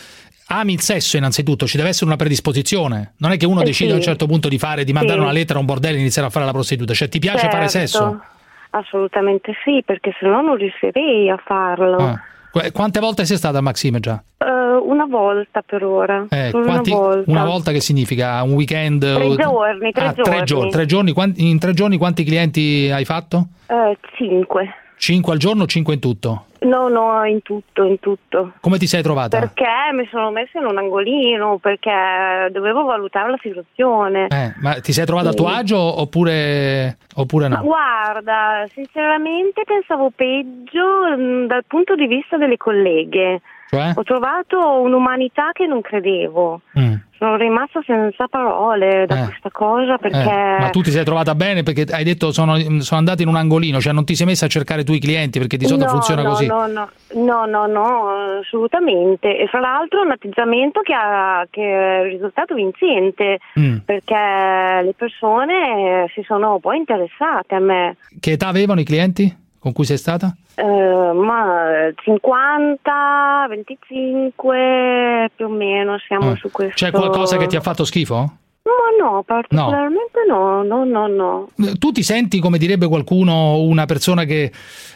[0.50, 3.14] Ami il sesso innanzitutto, ci deve essere una predisposizione.
[3.18, 3.96] Non è che uno Eh decide sì.
[3.96, 5.24] a un certo punto di fare, di mandare Sì.
[5.24, 6.94] una lettera a un bordello e iniziare a fare la prostituta.
[6.94, 8.22] Cioè ti piace fare Certo, sesso?
[8.70, 11.98] Assolutamente sì, perché se no non riuscirei a farlo.
[11.98, 12.22] Ah.
[12.54, 14.24] Qu- Quante volte sei stata a Maxime già?
[14.38, 16.28] Eh, una volta per ora.
[16.30, 17.32] Eh, quanti- una volta.
[17.32, 18.44] una volta che significa?
[18.44, 19.00] Un weekend?
[19.02, 20.46] Tre giorni, tre Ah, Tre giorni.
[20.46, 20.70] giorni.
[20.70, 21.14] Tre giorni.
[21.50, 23.48] In tre giorni quanti clienti hai fatto?
[23.66, 24.70] Eh, cinque.
[24.98, 26.46] Cinque al giorno o cinque in tutto?
[26.64, 28.54] No, no, in tutto, in tutto.
[28.62, 29.38] Come ti sei trovata?
[29.38, 34.28] Perché mi sono messa in un angolino, perché dovevo valutare la situazione.
[34.28, 35.54] Eh, ma ti sei trovata a tuo Sì.
[35.56, 37.64] agio oppure, oppure Ma no?
[37.64, 43.42] guarda, sinceramente pensavo peggio mh, dal punto di vista delle colleghe.
[43.74, 43.92] Cioè?
[43.96, 46.62] Ho trovato un'umanità che non credevo.
[46.78, 46.94] Mm.
[47.18, 49.26] Sono rimasta senza parole da Eh.
[49.26, 50.18] questa cosa perché...
[50.20, 53.36] Eh, ma tu ti sei trovata bene perché hai detto sono, sono andata in un
[53.38, 55.92] angolino, cioè non ti sei messa a cercare tu i clienti perché di solito no,
[55.92, 56.46] funziona no, così.
[56.48, 58.10] No, no, no, no, no,
[58.42, 59.38] assolutamente.
[59.38, 63.78] E fra l'altro un atteggiamento che, ha, che è risultato vincente Mm.
[63.86, 64.16] perché
[64.84, 67.96] le persone si sono poi interessate a me.
[68.20, 70.36] Che età avevano i clienti con cui sei stata?
[70.56, 76.36] Eh, ma 50, 25 più o meno siamo Ah.
[76.36, 76.76] su questo.
[76.76, 78.38] C'è qualcosa che ti ha fatto schifo?
[78.66, 81.50] Ma no, particolarmente no, no, no, no.
[81.80, 84.52] Tu ti senti, come direbbe qualcuno, una persona che,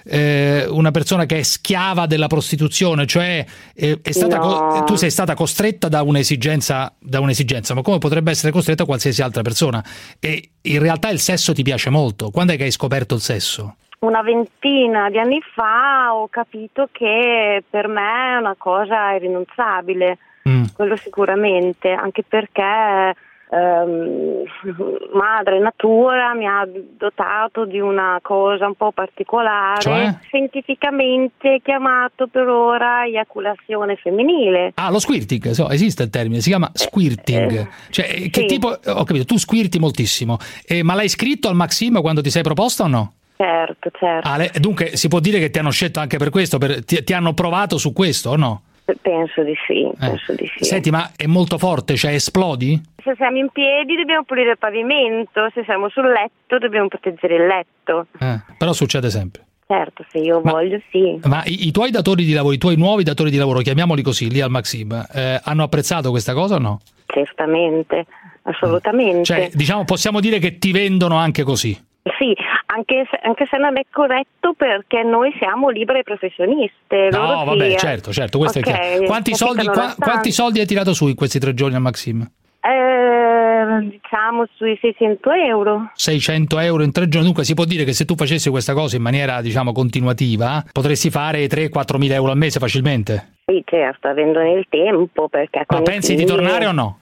[0.05, 4.83] eh, una persona che è schiava della prostituzione, cioè eh, è stata co- No.
[4.85, 9.41] tu sei stata costretta da un'esigenza, da un'esigenza, ma come potrebbe essere costretta qualsiasi altra
[9.41, 9.83] persona?
[10.19, 12.31] E in realtà il sesso ti piace molto.
[12.31, 13.75] Quando è che hai scoperto il sesso?
[13.99, 20.17] Una ventina di anni fa ho capito che per me è una cosa irrinunciabile,
[20.47, 20.63] Mm.
[20.75, 23.13] quello sicuramente, anche perché
[23.49, 24.43] ehm,
[25.13, 26.65] madre natura mi ha
[26.97, 30.15] dotato di una cosa un po' particolare, Cioè?
[30.21, 34.71] scientificamente chiamato per ora eiaculazione femminile.
[34.75, 37.51] Ah, lo squirting, so, esiste il termine, si chiama squirting.
[37.51, 38.45] eh, cioè, eh, che sì.
[38.45, 42.43] tipo, ho capito, tu squirti moltissimo, Eh, ma l'hai scritto al Maxim quando ti sei
[42.43, 43.13] proposta o no?
[43.37, 44.27] Certo, certo.
[44.27, 47.03] Ah, le- dunque si può dire che ti hanno scelto anche per questo, per- ti,
[47.03, 48.61] ti hanno provato su questo o no?
[49.01, 50.63] Penso di sì, penso di sì.
[50.63, 52.81] Senti, ma è molto forte, cioè esplodi?
[53.03, 57.45] Se siamo in piedi dobbiamo pulire il pavimento, se siamo sul letto dobbiamo proteggere il
[57.47, 58.07] letto.
[58.17, 59.43] Eh, però succede sempre.
[59.67, 61.19] Certo, se io voglio sì.
[61.25, 64.29] Ma i, i tuoi datori di lavoro, i tuoi nuovi datori di lavoro, chiamiamoli così,
[64.31, 66.79] lì al Maxim, eh, hanno apprezzato questa cosa o no?
[67.07, 68.05] Certamente,
[68.43, 69.23] assolutamente.
[69.25, 71.77] Cioè, diciamo, possiamo dire che ti vendono anche così.
[72.17, 72.35] Sì,
[72.67, 77.09] anche se, anche se non è corretto perché noi siamo libere professioniste.
[77.11, 79.05] No, vabbè, sì, certo, certo, questo Ok, è chiaro.
[79.05, 82.29] Quanti soldi, qua- quanti soldi hai tirato su in questi tre giorni al Maxim?
[82.59, 85.91] Eh, diciamo sui 600 euro.
[85.93, 87.27] 600 euro in tre giorni.
[87.27, 91.09] Dunque si può dire che se tu facessi questa cosa in maniera, diciamo, continuativa, potresti
[91.09, 93.35] fare 3-4 mila euro al mese facilmente.
[93.45, 96.99] Sì, certo, avendone il tempo perché Ma pensi di tornare o no?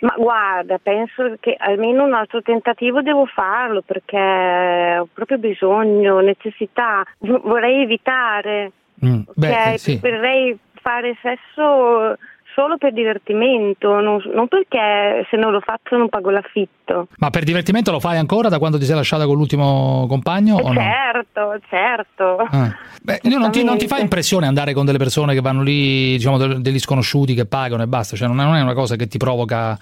[0.00, 7.04] Ma guarda, penso che almeno un altro tentativo devo farlo perché ho proprio bisogno, necessità,
[7.18, 8.72] vorrei evitare,
[9.04, 9.98] Mm, beh, eh, sì.
[9.98, 12.16] preferirei fare sesso
[12.54, 17.08] solo per divertimento, non, non perché se non lo faccio non pago l'affitto.
[17.18, 20.72] Ma per divertimento lo fai ancora da quando ti sei lasciata con l'ultimo compagno o
[20.72, 20.80] no?
[20.80, 22.36] certo, certo.
[22.50, 22.74] Ah.
[23.02, 26.38] Beh, non ti, non ti fa impressione andare con delle persone che vanno lì, diciamo,
[26.38, 28.16] degli sconosciuti che pagano e basta?
[28.16, 29.76] Cioè, non è, non è una cosa che ti provoca,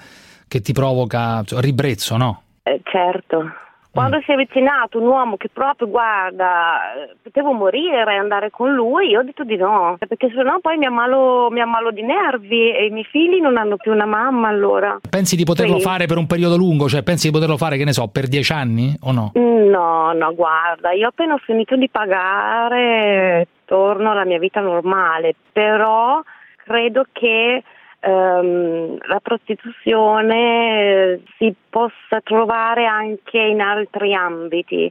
[0.46, 2.42] che ti provoca cioè, ribrezzo, no?
[2.62, 3.67] Eh, certo.
[3.98, 4.04] Mm.
[4.04, 6.80] Quando si è avvicinato un uomo che proprio, guarda,
[7.22, 10.86] potevo morire e andare con lui, io ho detto di no, perché sennò poi mi
[10.86, 14.98] ammalo, mi ammalo di nervi e i miei figli non hanno più una mamma allora.
[15.10, 15.82] Pensi di poterlo Sì.
[15.82, 16.88] fare per un periodo lungo?
[16.88, 19.32] Cioè, pensi di poterlo fare, che ne so, per dieci anni o no?
[19.34, 26.22] No, no, guarda, io appena ho finito di pagare torno alla mia vita normale, però
[26.64, 27.62] credo che
[28.00, 34.90] ehm, la prostituzione eh, si possa trovare anche in altri ambiti.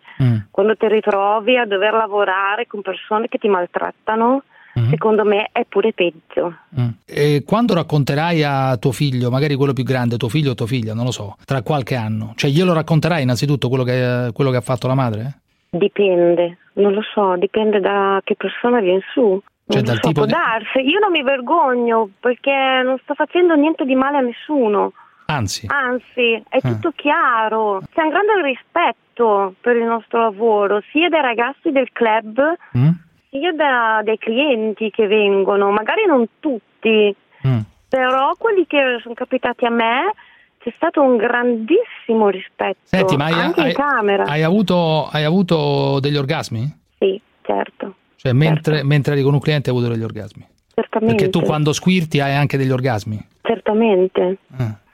[0.51, 4.43] Quando ti ritrovi a dover lavorare con persone che ti maltrattano,
[4.89, 6.53] secondo me è pure peggio.
[6.79, 6.89] Mm.
[7.05, 10.93] E quando racconterai a tuo figlio, magari quello più grande, tuo figlio o tua figlia,
[10.93, 14.61] non lo so, tra qualche anno, cioè glielo racconterai innanzitutto quello che, quello che ha
[14.61, 15.39] fatto la madre?
[15.69, 19.41] Dipende, non lo so, dipende da che persona viene su.
[19.67, 20.79] Cioè, dal so, tipo può di- darsi.
[20.79, 24.93] Io non mi vergogno perché non sto facendo niente di male a nessuno.
[25.29, 26.69] Anzi, Anzi, è Ah.
[26.69, 27.81] tutto chiaro.
[27.93, 32.41] C'è un grande rispetto per il nostro lavoro, sia dai ragazzi del club,
[32.77, 32.89] Mm?
[33.29, 35.69] sia da- dai clienti che vengono.
[35.71, 37.13] Magari non tutti,
[37.45, 37.59] Mm.
[37.89, 40.13] però quelli che sono capitati a me
[40.59, 42.79] c'è stato un grandissimo rispetto.
[42.83, 44.23] Senti, ma hai, anche hai- in camera.
[44.23, 46.65] hai avuto, hai avuto degli orgasmi?
[46.97, 50.45] Sì, certo, Cioè, mentre, mentre eri con un cliente hai avuto degli orgasmi?
[50.81, 51.15] certamente.
[51.15, 53.19] Perché tu quando squirti hai anche degli orgasmi.
[53.41, 54.37] Certamente.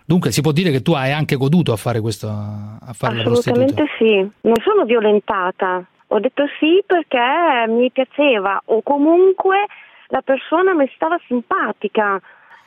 [0.06, 3.22] Dunque si può dire che tu hai anche goduto a fare questo, a fare.
[3.22, 5.84] Assolutamente sì, non sono violentata.
[6.08, 9.66] Ho detto sì perché mi piaceva o comunque
[10.08, 12.20] la persona mi stava simpatica.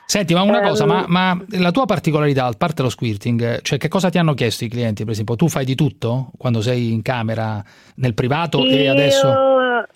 [0.09, 3.59] Senti, ma una Ehm, cosa, ma, ma la tua particolarità, a parte lo squirting, eh,
[3.61, 5.03] cioè che cosa ti hanno chiesto i clienti?
[5.03, 7.61] Per esempio, tu fai di tutto quando sei in camera,
[7.95, 9.27] nel privato e Io adesso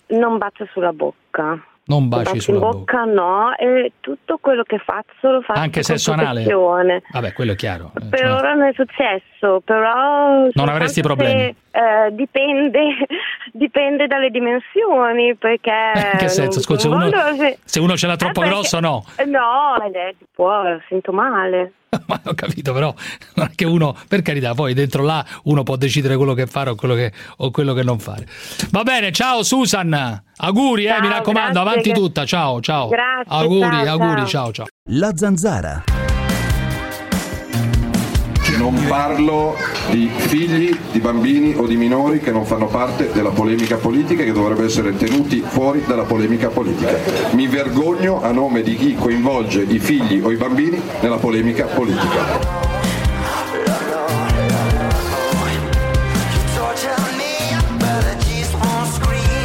[0.08, 1.58] non bacio sulla bocca.
[1.84, 3.02] Non baci sulla in bocca.
[3.02, 6.44] bocca no, e tutto quello che faccio lo faccio Anche con sesso anale?
[7.12, 7.90] Vabbè, quello è chiaro.
[8.00, 10.48] eh, Per cioè, ora non è successo, però...
[10.52, 11.54] Non avresti problemi?
[11.70, 12.80] se, eh, dipende,
[13.52, 15.70] dipende dalle dimensioni, perché...
[16.12, 16.60] In che senso?
[16.60, 19.04] Scusa, se uno, se- se uno ce l'ha troppo Eh, perché- grosso no.
[19.26, 21.72] No, eh, può, sento male.
[22.06, 22.94] Ma ho capito, però
[23.34, 26.70] non è che uno, per carità, poi dentro là uno può decidere quello che fare
[26.70, 28.26] o quello che, o quello che non fare.
[28.70, 32.88] Va bene, ciao Susan, auguri, eh, mi Ciao, raccomando, grazie avanti che- tutta, ciao, ciao.
[32.88, 34.26] Grazie, auguri, ciao, auguri, ciao.
[34.26, 34.66] ciao, ciao.
[34.90, 35.84] La zanzara.
[38.56, 39.56] Non parlo
[39.90, 44.26] di figli, di bambini o di minori che non fanno parte della polemica politica e
[44.26, 46.96] che dovrebbero essere tenuti fuori dalla polemica politica.
[47.32, 52.70] Mi vergogno a nome di chi coinvolge i figli o i bambini nella polemica politica.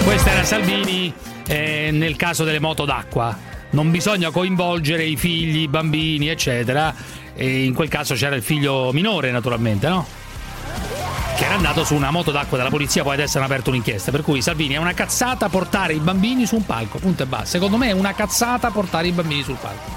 [0.03, 1.13] Questa era Salvini
[1.47, 3.55] eh, nel caso delle moto d'acqua.
[3.69, 6.93] Non bisogna coinvolgere i figli, i bambini, eccetera.
[7.39, 10.05] E in quel caso c'era il figlio minore, naturalmente, no?
[11.38, 14.09] Che era andato su una moto d'acqua della polizia, poi adesso hanno aperto un'inchiesta.
[14.09, 17.45] Per cui Salvini è una cazzata portare i bambini su un palco, punto e basta.
[17.45, 19.91] Secondo me è una cazzata portare i bambini sul palco.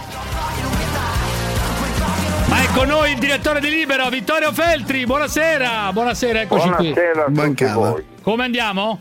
[2.47, 5.07] Ma è con noi il direttore di Libero, Vittorio Feltri.
[5.07, 7.33] Buonasera, buonasera, eccoci Buonasera qui.
[7.73, 8.05] voi.
[8.21, 9.01] Come andiamo?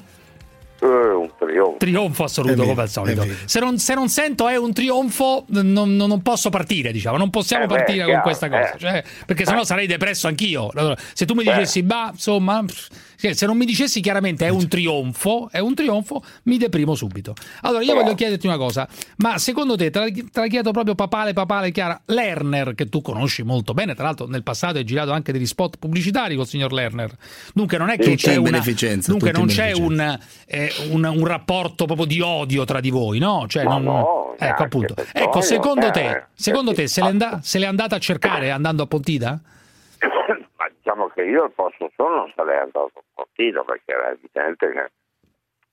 [0.82, 1.76] Eh, un trionfo.
[1.78, 3.26] Trionfo assoluto come al solito.
[3.46, 7.18] Se non, se non sento è un trionfo, non, non- non posso partire, diciamo.
[7.18, 8.74] Non possiamo Eh beh, partire con chiaro, questa cosa.
[8.74, 8.78] eh.
[8.78, 10.70] Cioè, perché sennò sarei depresso anch'io.
[10.74, 11.54] Allora, se tu mi Beh.
[11.54, 12.88] dicessi, bah, insomma, pff,
[13.20, 17.34] se non mi dicessi chiaramente è un trionfo, è un trionfo, mi deprimo subito.
[17.62, 18.88] Allora, io Però- voglio chiederti una cosa,
[19.18, 23.74] ma secondo te, te la, chiedo proprio papale, papale, Chiara, Lerner, che tu conosci molto
[23.74, 27.14] bene, tra l'altro nel passato hai girato anche degli spot pubblicitari col signor Lerner.
[27.54, 28.64] Dunque non è che c'è una,
[29.06, 33.46] dunque non c'è un, eh, un, un rapporto proprio di odio tra di voi, no?
[33.48, 34.96] Cioè, non- no, ecco appunto.
[35.12, 39.40] Ecco, secondo eh, te, secondo te se l'è andata a cercare andando a Pontida?
[41.20, 44.92] Che io il posto solo non sarei andato un pochino perché era evidente che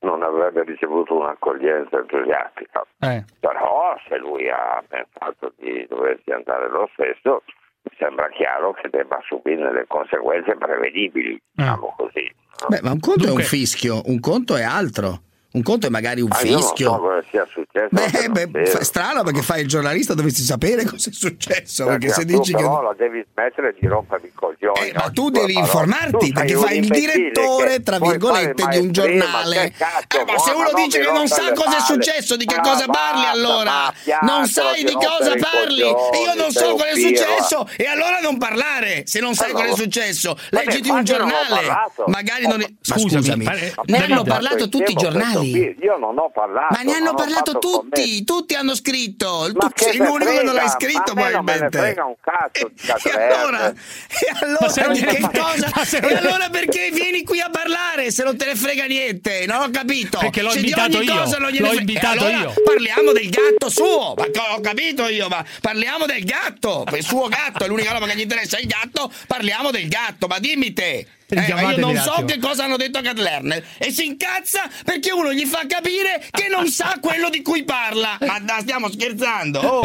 [0.01, 2.85] non avrebbe ricevuto un'accoglienza entusiastica.
[2.99, 3.25] Eh.
[3.39, 7.45] Però se lui ha pensato di doversi andare lo stesso,
[7.83, 12.29] mi sembra chiaro che debba subire le conseguenze prevedibili, diciamo così.
[12.67, 15.21] Beh, ma un conto è Dunque- un fischio, un conto è altro.
[15.57, 16.91] Un conto è magari un Ah, io non fischio.
[16.91, 17.89] so cosa sia successo.
[17.91, 21.87] Beh, perché beh, fa- strano perché fai il giornalista dovresti sapere cosa è successo.
[21.87, 22.59] Perché se tu dici che.
[22.59, 24.93] però la devi smettere di rompermi i coglioni.
[24.95, 29.65] Ma tu devi informarti perché fai il direttore, tra virgolette, di un giornale.
[29.65, 33.25] Eh, ma se uno dice che non sa cosa è successo, di che cosa parli
[33.25, 33.91] allora?
[34.21, 35.87] Non sai di cosa parli e
[36.23, 39.05] io non so cosa è successo e allora non parlare.
[39.07, 41.63] Se non sai cosa è successo, leggiti un giornale.
[42.09, 43.49] Magari non Scusami,
[43.87, 45.46] ne hanno parlato tutti i giornali.
[45.51, 46.75] Io non ho parlato.
[46.75, 49.51] Ma ne hanno parlato tutti, tutti hanno scritto.
[49.55, 51.79] Ma Tu sei l'unico che non l'hai scritto Ma a me non me ne probabilmente.
[51.79, 53.35] frega un cazzo di E Cadrerne.
[53.35, 55.71] allora, e allora, Ma se gliene frega- cosa?
[55.75, 59.45] ma se E allora perché vieni qui a parlare se non te ne frega niente?
[59.47, 60.19] Non ho capito.
[60.19, 62.39] Perché l'ho Se di invitato ogni io, cosa non gliene l'ho frega- invitato E allora
[62.43, 62.55] io.
[62.65, 64.15] Parliamo del gatto suo.
[64.17, 66.85] Ma co- ho capito io, ma parliamo del gatto.
[66.95, 69.11] Il suo gatto è l'unica roba che gli interessa è il gatto.
[69.27, 71.07] Parliamo del gatto, ma dimmi te.
[71.29, 74.63] Eh, ma io non so che cosa hanno detto a Cat Lerner e si incazza
[74.85, 78.17] perché uno gli fa capire che non sa quello di cui parla.
[78.21, 79.59] Ma da- stiamo scherzando.
[79.61, 79.83] Oh.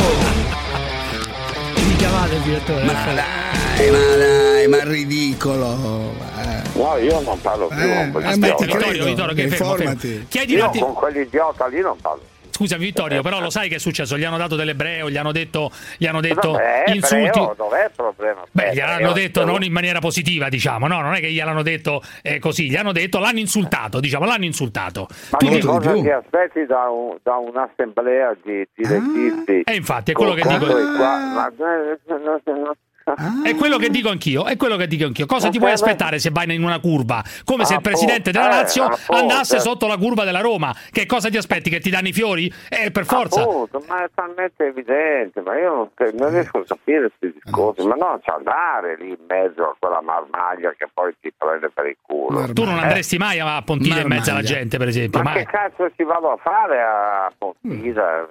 [1.84, 2.84] Mi chiamate il direttore?
[2.84, 6.14] Ma dai, ma dai, ma ridicolo.
[6.18, 6.30] ma-
[6.74, 9.06] No, io non parlo più Eh, con aspetta, Vittorio, credo.
[9.06, 9.96] Vittorio, che fermo, fermo.
[10.30, 12.24] Chiedi Io un attimo- con quell'idiota lì non parlo.
[12.62, 14.18] Scusami Vittorio, però lo sai che è successo?
[14.18, 17.26] Gli hanno dato dell'ebreo, gli hanno detto, gli hanno detto Vabbè, insulti.
[17.40, 18.44] ebreo, dov'è il problema?
[18.52, 22.02] Beh, Eh, gliel'hanno detto non in maniera positiva, diciamo, no, non è che gliel'hanno detto
[22.22, 25.08] eh, così, gli hanno detto, l'hanno insultato, diciamo, l'hanno insultato.
[25.32, 29.62] Ma Tu dici- cosa ti aspetti da, un- da un'assemblea di, di leghisti?
[29.66, 30.66] E infatti è quello che dico.
[30.66, 32.76] qua- ma- eh, no, no,
[33.06, 33.44] no.
[33.44, 35.26] È quello che dico anch'io, è quello che dico anch'io.
[35.26, 37.24] Cosa ti puoi aspettare se vai in una curva?
[37.46, 39.14] Come se il Appunto, presidente della eh, Lazio appunto.
[39.14, 40.74] andasse sotto la curva della Roma.
[40.92, 41.70] Che cosa ti aspetti?
[41.70, 42.52] Che ti danno i fiori?
[42.70, 43.42] Eh, per forza.
[43.42, 47.96] Appunto, ma è talmente evidente, ma io non, non riesco a capire questi discorsi, ma
[47.96, 51.98] non c'è andare lì in mezzo a quella marmaglia che poi ti prende per il
[52.02, 52.52] culo.
[52.54, 54.58] Tu non Eh, andresti mai a Pontide in mezzo alla Marmaglia.
[54.60, 55.22] gente, per esempio.
[55.22, 55.46] Ma mai.
[55.46, 58.28] che cazzo ci vado a fare a Pontida?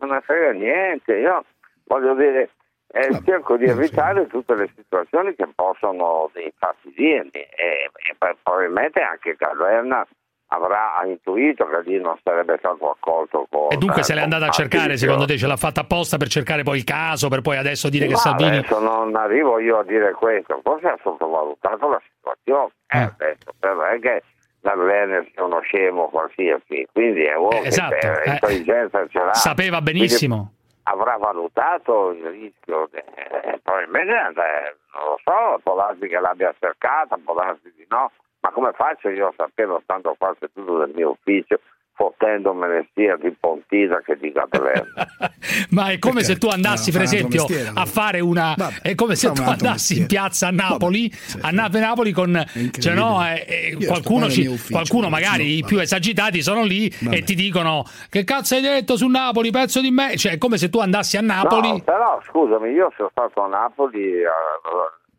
[0.00, 1.14] Non ne frega niente.
[1.14, 1.44] Io
[1.84, 2.50] voglio dire,
[2.90, 10.06] eh, cerco di evitare tutte le situazioni che possono infastidirmi e, e probabilmente anche Caverna
[10.48, 14.50] avrà intuito che lì non sarebbe stato accolto con E dunque se l'è andata a
[14.50, 17.90] cercare, secondo te ce l'ha fatta apposta per cercare poi il caso, per poi adesso
[17.90, 18.56] dire che Ma Salvini...
[18.58, 22.70] adesso non arrivo io a dire questo, forse ha sottovalutato la situazione.
[22.86, 24.22] Eh, adesso, però è che
[24.62, 28.22] Werner sia uno scemo qualsiasi, quindi è uno Eh, esatto, che eh.
[28.24, 29.34] eh, intelligenza ce l'ha.
[29.34, 30.52] Sapeva Quindi benissimo.
[30.90, 37.18] Avrà valutato il rischio, eh, probabilmente eh, non lo so, può darsi che l'abbia cercata,
[37.22, 38.10] può darsi di no,
[38.40, 41.60] ma come faccio io a sapere tanto qua seduto del mio ufficio
[41.98, 45.06] fottendomene sia di Pontida che di Caverna?
[45.70, 48.54] Ma è come se tu andassi, per un altro esempio, mestiere, a fare una.
[48.80, 51.10] È come se tu andassi in piazza a Napoli,
[51.40, 52.44] a Napoli, Napoli con.
[52.78, 56.62] Cioè, no, eh, eh, qualcuno, ci- ufficio, qualcuno vabbè, magari no, i più esagitati sono
[56.62, 60.16] lì e ti dicono: Che cazzo hai detto su Napoli, pezzo di me?
[60.16, 61.68] Cioè, è come se tu andassi a Napoli.
[61.68, 64.26] No, però scusami, io sono stato a Napoli eh,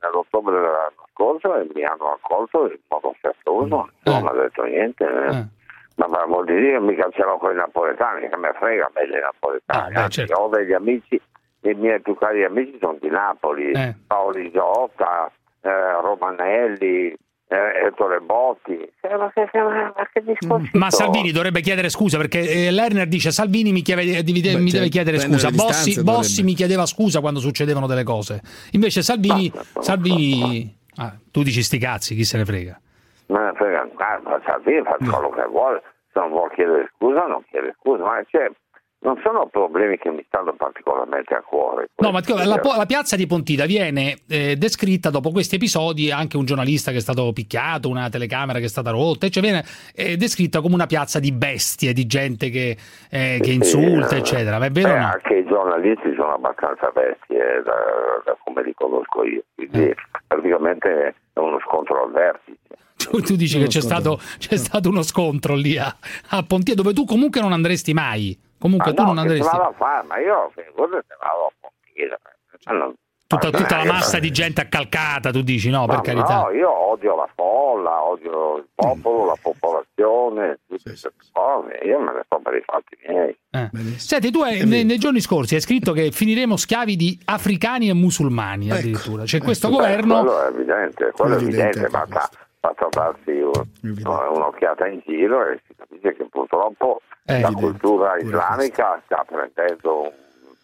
[0.01, 5.03] nell'ottobre dell'anno scorso e mi hanno accolto in modo affettuoso, non mi ha detto niente.
[5.03, 5.57] eh.
[5.99, 8.91] Ma, ma vuol dire che mica ce l'ho con i napoletani, che me frega a
[8.95, 9.95] me dei napoletani.
[9.95, 11.19] Ah, Anzi, Ho degli amici,
[11.61, 13.95] i miei più cari amici sono di Napoli, Eh.
[14.07, 15.29] Paolo Isotta,
[15.61, 15.69] eh,
[16.01, 17.13] Romanelli,
[17.51, 18.77] eh, Ettore Botti.
[18.77, 20.89] Eh, ma, che, ma, ma che discorsi Ma?
[20.89, 24.69] Salvini dovrebbe chiedere scusa perché eh, Lerner dice Salvini mi, chiede- mi deve- Beh, mi
[24.69, 25.49] cioè, deve chiedere scusa.
[25.51, 28.41] Bossi, Bossi mi chiedeva scusa quando succedevano delle cose.
[28.71, 32.79] Invece Salvini, Salvini ah, tu dici sti cazzi, chi se ne frega.
[33.27, 33.78] Me ne frega
[34.17, 35.81] un cazzo, Salvini fa quello che vuole,
[36.11, 38.49] se non vuole chiedere scusa non chiede scusa, ma cioè,
[39.01, 41.87] non sono problemi che mi stanno particolarmente a cuore.
[41.97, 46.43] No, ma la, la piazza di Pontida viene eh, descritta dopo questi episodi, anche un
[46.43, 49.63] giornalista che è stato picchiato, una telecamera che è stata rotta, cioè viene
[49.95, 52.75] eh, descritta come una piazza di bestie, di gente che,
[53.09, 54.59] eh, che insulta, Sì, eh, eccetera.
[54.59, 55.05] Ma è vero o eh, no?
[55.05, 59.95] Anche i giornalisti sono abbastanza bestie da, da come li conosco io, quindi Eh.
[60.27, 62.57] praticamente è uno scontro al vertice.
[63.09, 65.95] Tu, tu dici che c'è stato, c'è stato uno scontro lì a,
[66.29, 68.37] a Pontida dove tu comunque non andresti mai.
[68.59, 69.43] Comunque Ma tu no, non andresti.
[69.45, 72.19] se vado a fare, ma io figurati se vado a Pontida.
[72.65, 72.93] Ma non-
[73.29, 76.41] Tutta, ma tutta la io- massa di gente accalcata, tu dici no, per Ma carità.
[76.41, 81.79] No, io odio la folla, odio il popolo, la popolazione, tutte queste cose.
[81.85, 83.37] Io me ne sto per i fatti miei.
[83.51, 83.69] Eh.
[83.99, 87.93] Senti, tu hai- nei, nei giorni scorsi hai scritto che finiremo schiavi di africani e
[87.93, 89.25] musulmani addirittura.
[89.25, 90.21] C'è questo Beh, governo.
[90.23, 92.29] Quello è evidente, quello è Quello è evidente, evidente basta,
[92.59, 93.67] basta darsi un-
[94.05, 100.11] un'occhiata in giro e si capisce che purtroppo Eh, la cultura islamica sta prendendo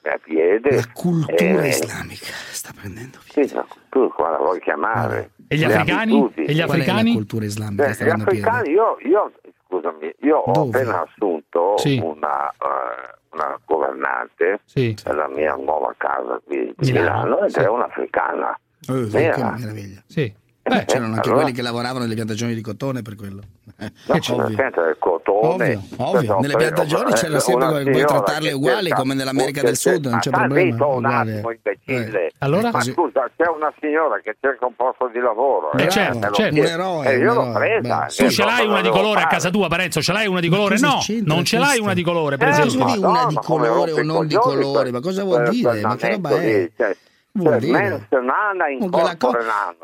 [0.04, 0.76] a piede.
[0.76, 5.32] La cultura islamica sta prendendo Sì, la cultura, come la vuoi chiamare.
[5.48, 6.18] E gli Le africani?
[6.20, 6.48] abitudini.
[6.48, 7.10] E gli è africani?
[7.10, 8.24] la cultura islamica Beh, sta gli piede?
[8.24, 9.32] africani, io, io,
[9.68, 10.78] scusami, io ho Dove?
[10.80, 12.00] appena assunto Sì.
[12.04, 14.96] una, eh, una governante Sì.
[15.04, 17.60] della mia nuova casa qui di Milano, Milano, ed sì.
[17.60, 18.60] è un'africana.
[18.90, 20.02] Oh, che meraviglia.
[20.08, 20.34] Sì.
[20.68, 23.42] Eh, C'erano anche allora- quelli che lavoravano nelle piantagioni di cotone per quello.
[23.78, 24.56] Eh, No, ovvio.
[24.56, 25.48] sente del cotone.
[25.48, 26.34] Ovvio, ovvio.
[26.34, 30.06] No, Nelle piantagioni eh, c'era sempre come puoi signora trattarle uguali come nell'America del Sud,
[30.08, 30.72] non c'è Ma sta problema.
[30.72, 32.32] zitto un attimo, imbecille.
[32.40, 32.72] Allora?
[32.72, 35.72] Ma scusa, c'è una signora che cerca un posto di lavoro.
[35.74, 36.54] Eh, certo, lo certo.
[36.54, 36.60] chiede.
[36.62, 38.06] Un eroe, E io l'ho presa.
[38.08, 40.02] eh, Tu ce l'hai una di colore a casa tua, Parenzo?
[40.02, 40.80] Ce l'hai una di colore?
[40.80, 43.08] No, non ce l'hai una di colore, per Eh, esempio.
[43.08, 44.90] Una di colore o non di colore?
[44.90, 45.82] Ma cosa vuol dire?
[45.82, 46.70] Ma che roba è?
[47.36, 47.78] Cioè, Vuol cioè, dire?
[47.80, 49.40] mens nana in co- corpore.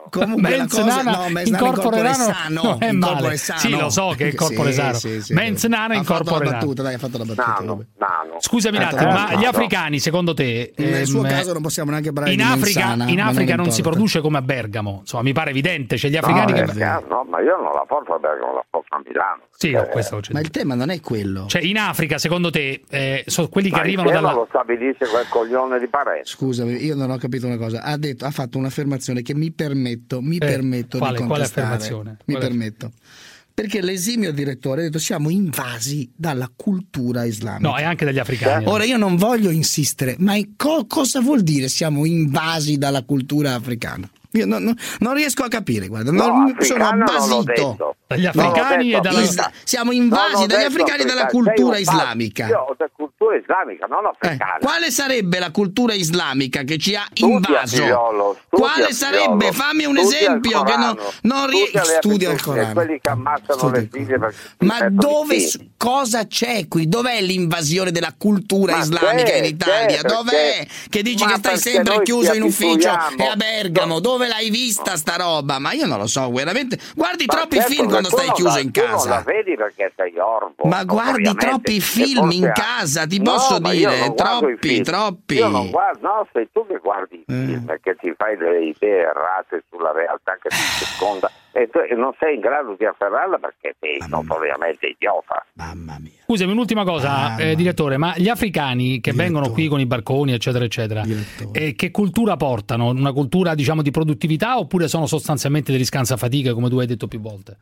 [0.10, 3.14] Comunque cosa, no, mens in corpore sano è male.
[3.14, 3.60] corpore sano.
[3.60, 4.94] Sì, lo so che è corpore Sì, sano.
[4.94, 5.34] sì, sì.
[5.34, 6.62] Mens nana in Ha fatto corpore la sano.
[6.62, 7.56] battuta, dai, ha fatto la battuta.
[7.60, 8.36] Nano, nano.
[8.40, 12.14] Scusami un attimo, ma gli africani, secondo te, Nel suo ehm, caso non possiamo neanche
[12.14, 14.98] parlare in di Africa, mensana, in Africa non, non si produce come a Bergamo?
[15.02, 15.96] Insomma, mi pare evidente.
[15.98, 16.64] C'è gli africani no, che.
[16.64, 19.44] è chiaro, no, ma io non la porto a Bergamo, la porto a Milano.
[19.56, 20.32] Sì, Eh.
[20.34, 21.46] Ma il tema non è quello.
[21.48, 24.40] Cioè, in Africa, secondo te, eh, sono quelli che ma arrivano il tema dalla.
[24.42, 26.36] lo stabilisce quel coglione di Parenzo.
[26.36, 27.82] Scusami, io non ho capito una cosa.
[27.84, 31.68] Ha, detto, ha fatto un'affermazione che mi permetto, mi Eh, permetto quale- di quale contestare.
[31.68, 32.18] affermazione?
[32.26, 32.92] Mi Quale- permetto.
[33.54, 37.70] perché l'esimio direttore ha detto siamo invasi dalla cultura islamica.
[37.70, 38.66] No, e anche dagli africani.
[38.66, 44.10] Ora io non voglio insistere, ma co- cosa vuol dire siamo invasi dalla cultura africana?
[44.34, 47.96] Io non, non- non riesco a capire, guarda, non- sono basito.
[48.08, 49.54] Dagli africani e dalla- Isla- africano.
[49.64, 52.48] siamo invasi dagli africani e dalla cultura islamica.
[52.48, 54.58] Io cultura islamica, non Eh, africana.
[54.62, 57.76] quale sarebbe la cultura islamica che ci ha Studia, invaso?
[57.78, 59.46] figliolo, studia, quale sarebbe?
[59.46, 59.52] figliolo.
[59.54, 62.74] Fammi un Studia esempio che non, non rie- Studia studia il Corano.
[62.74, 64.18] quelli che ammazzano le figlie
[64.60, 65.48] Ma dove,
[65.78, 66.88] cosa c'è qui?
[66.88, 70.02] Dov'è l'invasione della cultura Ma islamica c'è, in Italia?
[70.02, 70.32] c'è, Dov'è?
[70.32, 74.00] perché- Che dici ma che stai sempre chiuso in ufficio e a Bergamo?
[74.22, 75.58] Dove l'hai vista sta roba?
[75.58, 76.78] Ma io non lo so, veramente.
[76.96, 79.22] Guardi Ma troppi certo film quando stai chiuso la- in casa.
[79.26, 80.68] vedi perché sei orbo.
[80.68, 85.34] Ma guardi troppi film in ha- casa, ti No, posso ma dire, troppi, troppi.
[85.36, 87.46] Io non guardo, no, sei tu che guardi i Eh.
[87.46, 92.14] film, che ti fai delle idee errate sulla realtà che ti circonda e tu non
[92.20, 95.46] sei in grado di afferrarla perché sei notoriamente idiota.
[96.26, 100.64] Scusami, un'ultima cosa, eh, direttore, ma gli africani che vengono qui con i barconi, eccetera,
[100.64, 101.04] eccetera,
[101.52, 102.90] eh, che cultura portano?
[102.90, 107.20] Una cultura, diciamo, di produttività oppure sono sostanzialmente degli scansafatiche, come tu hai detto più
[107.20, 107.58] volte?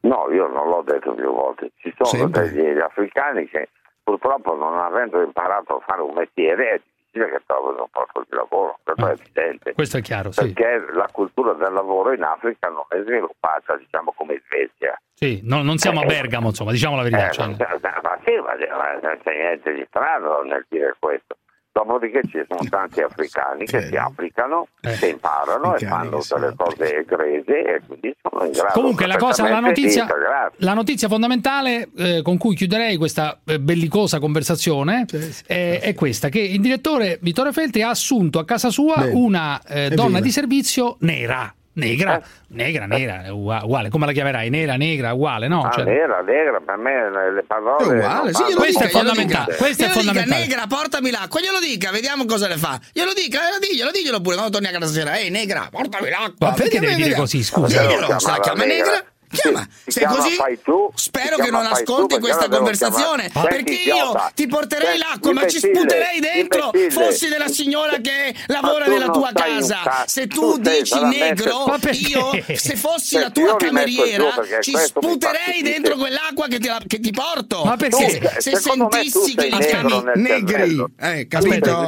[0.00, 1.72] No, io non l'ho detto più volte.
[1.78, 2.52] Ci sono Sempre.
[2.52, 3.68] degli africani che
[4.04, 6.82] purtroppo non avendo imparato a fare un mestiere
[7.16, 9.72] difficile che trovino un posto di lavoro, questo è evidente.
[9.74, 10.52] Questo è chiaro, sì.
[10.52, 15.00] Perché la cultura del lavoro in Africa non è sviluppata, diciamo, come in Svezia.
[15.14, 17.28] Sì, no- non siamo a Bergamo, insomma, diciamo la verità.
[17.28, 21.36] Eh, cioè- ma sì, ma ma non c'è niente di strano nel dire questo.
[21.76, 27.74] Dopodiché ci sono tanti africani che si applicano, che imparano e fanno delle cose egrese
[27.74, 30.56] e quindi sono in grado Comunque la cosa, la notizia, integrarsi.
[30.60, 35.04] la notizia fondamentale eh, con cui chiuderei questa eh, bellicosa conversazione
[35.46, 39.12] eh, è questa, che il direttore Vittorio Feltri ha assunto a casa sua Bene.
[39.12, 41.55] una eh, donna di servizio nera.
[41.76, 43.90] Negra, negra, nera, è ugua- uguale.
[43.90, 44.48] Come la chiamerai?
[44.48, 45.62] Nera, negra, uguale, no?
[45.62, 47.84] Ah, Cioè- nera, negra, per me le- le parole...
[47.84, 50.40] È uguale, non sì, glielo Questo è dica, glielo fondamentale, questo è Glielo dica, fondamentale.
[50.46, 52.80] negra, portami l'acqua, glielo dica, vediamo cosa le fa.
[52.92, 55.18] Glielo dica, eh, diglielo, diglielo pure quando torni a casa sera.
[55.18, 56.48] Ehi, negra, portami l'acqua.
[56.48, 57.78] Ma perché devi dire così, scusa?
[57.80, 59.04] Diglielo, se la chiama negra.
[59.30, 60.34] Chiama, se chiama così?
[60.34, 63.54] Fai tu, spero che chiama non tu, ascolti perché questa la conversazione chiamare.
[63.54, 66.90] perché Senti, io ti porterei Senti, l'acqua ma ci sputerei dentro imbecille.
[66.90, 70.04] fossi della signora che lavora tu nella tua casa.
[70.06, 74.30] se tu, Tu dici negro io se fossi Senti, la tua cameriera
[74.60, 77.64] ci sputerei dentro quell'acqua che ti, che ti porto.
[77.64, 78.08] Ma perché?
[78.38, 80.84] se, se tu sentissi che li chiami negri.
[81.00, 81.86] Eh, Tu capito?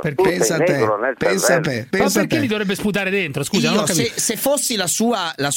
[0.00, 0.86] Tu pensa a te
[1.18, 3.42] pensa a te Ma perché li dovrebbe sputare dentro?
[3.42, 5.50] Scusa, se, fossi la sua, la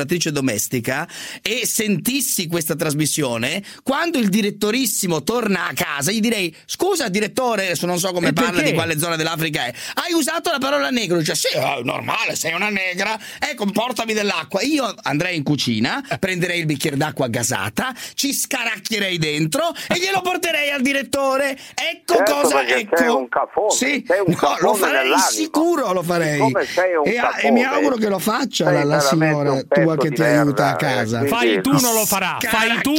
[0.00, 1.08] sua collaboratrice domestica
[1.42, 7.86] e sentissi questa trasmissione, quando il direttorissimo torna a casa, gli direi: Scusa, direttore, adesso
[7.86, 8.70] non so come E parla perché?
[8.70, 9.72] di quale zona dell'Africa è.
[9.94, 11.18] Hai usato la parola negro?
[11.18, 13.18] Dice: Sì, è normale, sei una negra.
[13.38, 14.62] Ecco, portami dell'acqua.
[14.62, 20.70] Io andrei in cucina, prenderei il bicchiere d'acqua gasata, ci scaracchierei dentro e glielo porterei
[20.70, 21.58] al direttore.
[21.74, 22.66] Ecco Certo, cosa.
[22.66, 22.96] Ecco.
[22.96, 26.34] sei un cafone, Sì, sei un no, cafone lo farei sicuro, lo farei.
[26.34, 30.08] Siccome sei un E, e mi auguro che lo faccia la, la signora tua pezzo
[30.08, 31.20] che ti aiuta a merda, casa.
[31.20, 32.94] eh, quindi- Fai tu non lo farà, fai tu,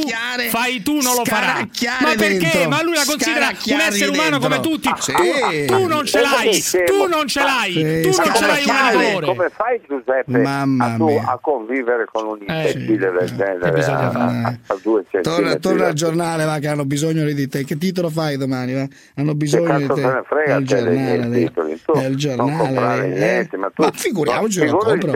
[0.50, 1.54] fai tu non lo farà.
[2.00, 2.38] Ma perché?
[2.38, 2.68] dentro.
[2.68, 4.48] Ma lui la considera un essere umano dentro.
[4.48, 4.88] come tutti.
[4.88, 5.12] Ah, sì.
[5.12, 9.00] Tu, tu non ce l'hai, tu non ce l'hai, Sì, tu non ce l'hai un
[9.00, 9.26] valore.
[9.26, 11.22] Come fai Giuseppe Mamma a, tu- mia.
[11.26, 15.92] a convivere con un imbecille del genere bisogna a, a, a due Torna, torna al
[15.94, 17.64] giornale, va, che hanno bisogno di te.
[17.64, 18.72] Che titolo fai domani?
[18.74, 18.86] Va?
[19.16, 20.00] Hanno bisogno di te.
[20.00, 21.80] il te dei giornale, titoli?
[21.84, 23.04] Tu comprare giornale.
[23.14, 23.18] eh.
[23.18, 25.06] niente, ma tu- Ma figuriamoci, spendi-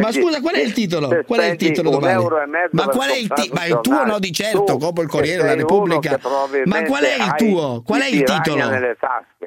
[0.00, 1.08] Ma scusa, qual è il titolo?
[1.08, 2.12] se Qual è il titolo domani?
[2.12, 3.60] euro e mezzo Ma qual è il titolo?
[3.60, 6.18] Ma il tuo no, di certo, Tu, compro il Corriere della Repubblica.
[6.64, 7.82] Ma qual è il tuo?
[7.84, 8.70] Qual è il titolo?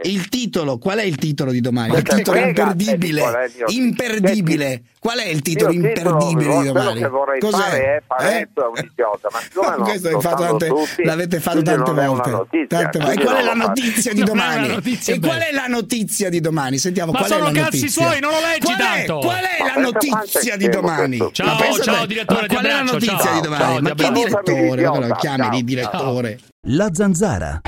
[0.03, 1.91] Il titolo, qual è il titolo di domani?
[1.91, 3.21] Ma Il titolo imperdibile.
[3.21, 4.81] eh, è il mio- Imperdibile.
[4.99, 6.99] Qual è il titolo Io il titolo, imperdibile di quello domani?
[7.01, 7.57] che vorrei Cos'è?
[7.57, 8.39] fare è Eh?
[8.41, 9.39] è un idiota, ma
[9.77, 12.29] non questo è fatto tante- tutti, l'avete fatto tante è volte.
[12.29, 13.21] notizia, Tante volte.
[13.21, 14.67] E qual è la notizia di è domani?
[14.67, 16.77] notizia E qual è la notizia di domani?
[16.77, 18.03] Sentiamo Ma qual è sono la cazzi notizia.
[18.03, 19.19] suoi, non lo leggi qual è, tanto.
[19.19, 21.17] Qual è Ma la notizia è di domani?
[21.31, 23.63] Ciao, ciao, direttore, qual è la notizia di domani?
[23.63, 25.15] Ciao, ma che direttore?
[25.19, 26.39] Chiami di direttore.
[26.69, 27.61] La zanzara.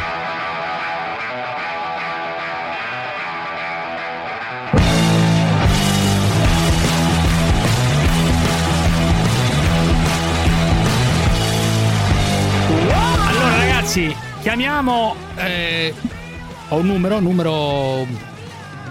[13.89, 15.93] Ragazzi, chiamiamo eh,
[16.67, 18.05] ho un numero, numero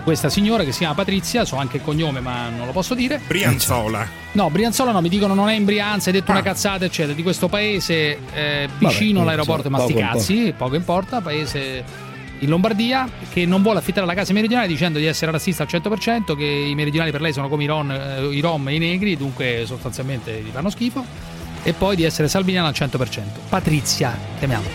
[0.02, 3.20] questa signora che si chiama Patrizia, so anche il cognome ma non lo posso dire.
[3.24, 4.08] Brianzola.
[4.32, 6.34] No, Brianzola no, mi dicono non è in Brianza, hai detto Ah.
[6.34, 11.84] una cazzata, eccetera, di questo paese eh, vicino Vabbè, all'aeroporto Masticazzi, poco importa, paese
[12.40, 15.68] in Lombardia, che non vuole affittare la casa ai meridionali dicendo di essere razzista al
[15.70, 18.78] 100%, che i meridionali per lei sono come i, ron, eh, i rom e i
[18.78, 21.36] negri, dunque sostanzialmente gli fanno schifo.
[21.62, 23.22] E poi di essere salviniana al 100%.
[23.48, 24.66] Patrizia, chiamiamo.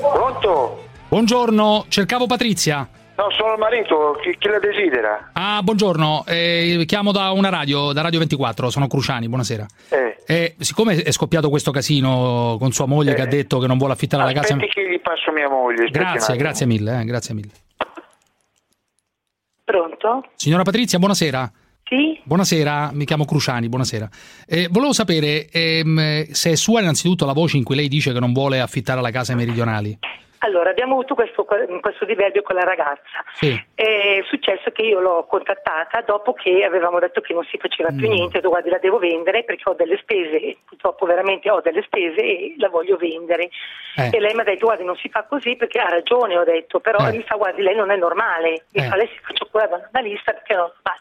[0.00, 0.84] Pronto?
[1.08, 2.88] Buongiorno, cercavo Patrizia.
[3.20, 5.32] No, sono il marito, chi, chi la desidera?
[5.34, 9.66] Ah, buongiorno, eh, chiamo da una radio, da Radio 24, sono Cruciani, buonasera.
[9.90, 10.16] Eh.
[10.26, 13.92] Eh, siccome è scoppiato questo casino con sua moglie che ha detto che non vuole
[13.92, 14.54] affittare la casa...
[14.54, 15.84] Aspetti che gli passo mia moglie.
[15.84, 17.50] aspetti Grazie, grazie mille, eh, grazie mille.
[19.64, 20.24] Pronto?
[20.36, 21.52] Signora Patrizia, buonasera.
[21.84, 22.18] Sì?
[22.22, 24.08] Buonasera, mi chiamo Cruciani, buonasera.
[24.46, 28.18] Eh, volevo sapere ehm, se è sua innanzitutto la voce in cui lei dice che
[28.18, 29.98] non vuole affittare la casa ai meridionali.
[30.42, 33.22] Allora, abbiamo avuto questo, questo diverbio con la ragazza.
[33.34, 33.62] Sì.
[33.74, 38.06] È successo che io l'ho contattata dopo che avevamo detto che non si faceva più
[38.08, 38.12] Mm.
[38.12, 41.82] niente, ho detto guardi la devo vendere perché ho delle spese, purtroppo veramente ho delle
[41.82, 43.50] spese e la voglio vendere.
[43.96, 44.08] Eh.
[44.12, 46.80] E lei mi ha detto guardi non si fa così perché ha ragione, ho detto,
[46.80, 47.12] però Eh.
[47.12, 48.88] mi fa guardi lei non è normale, mi Eh.
[48.88, 50.98] fa lei si faccio curare da lista perché non è normale.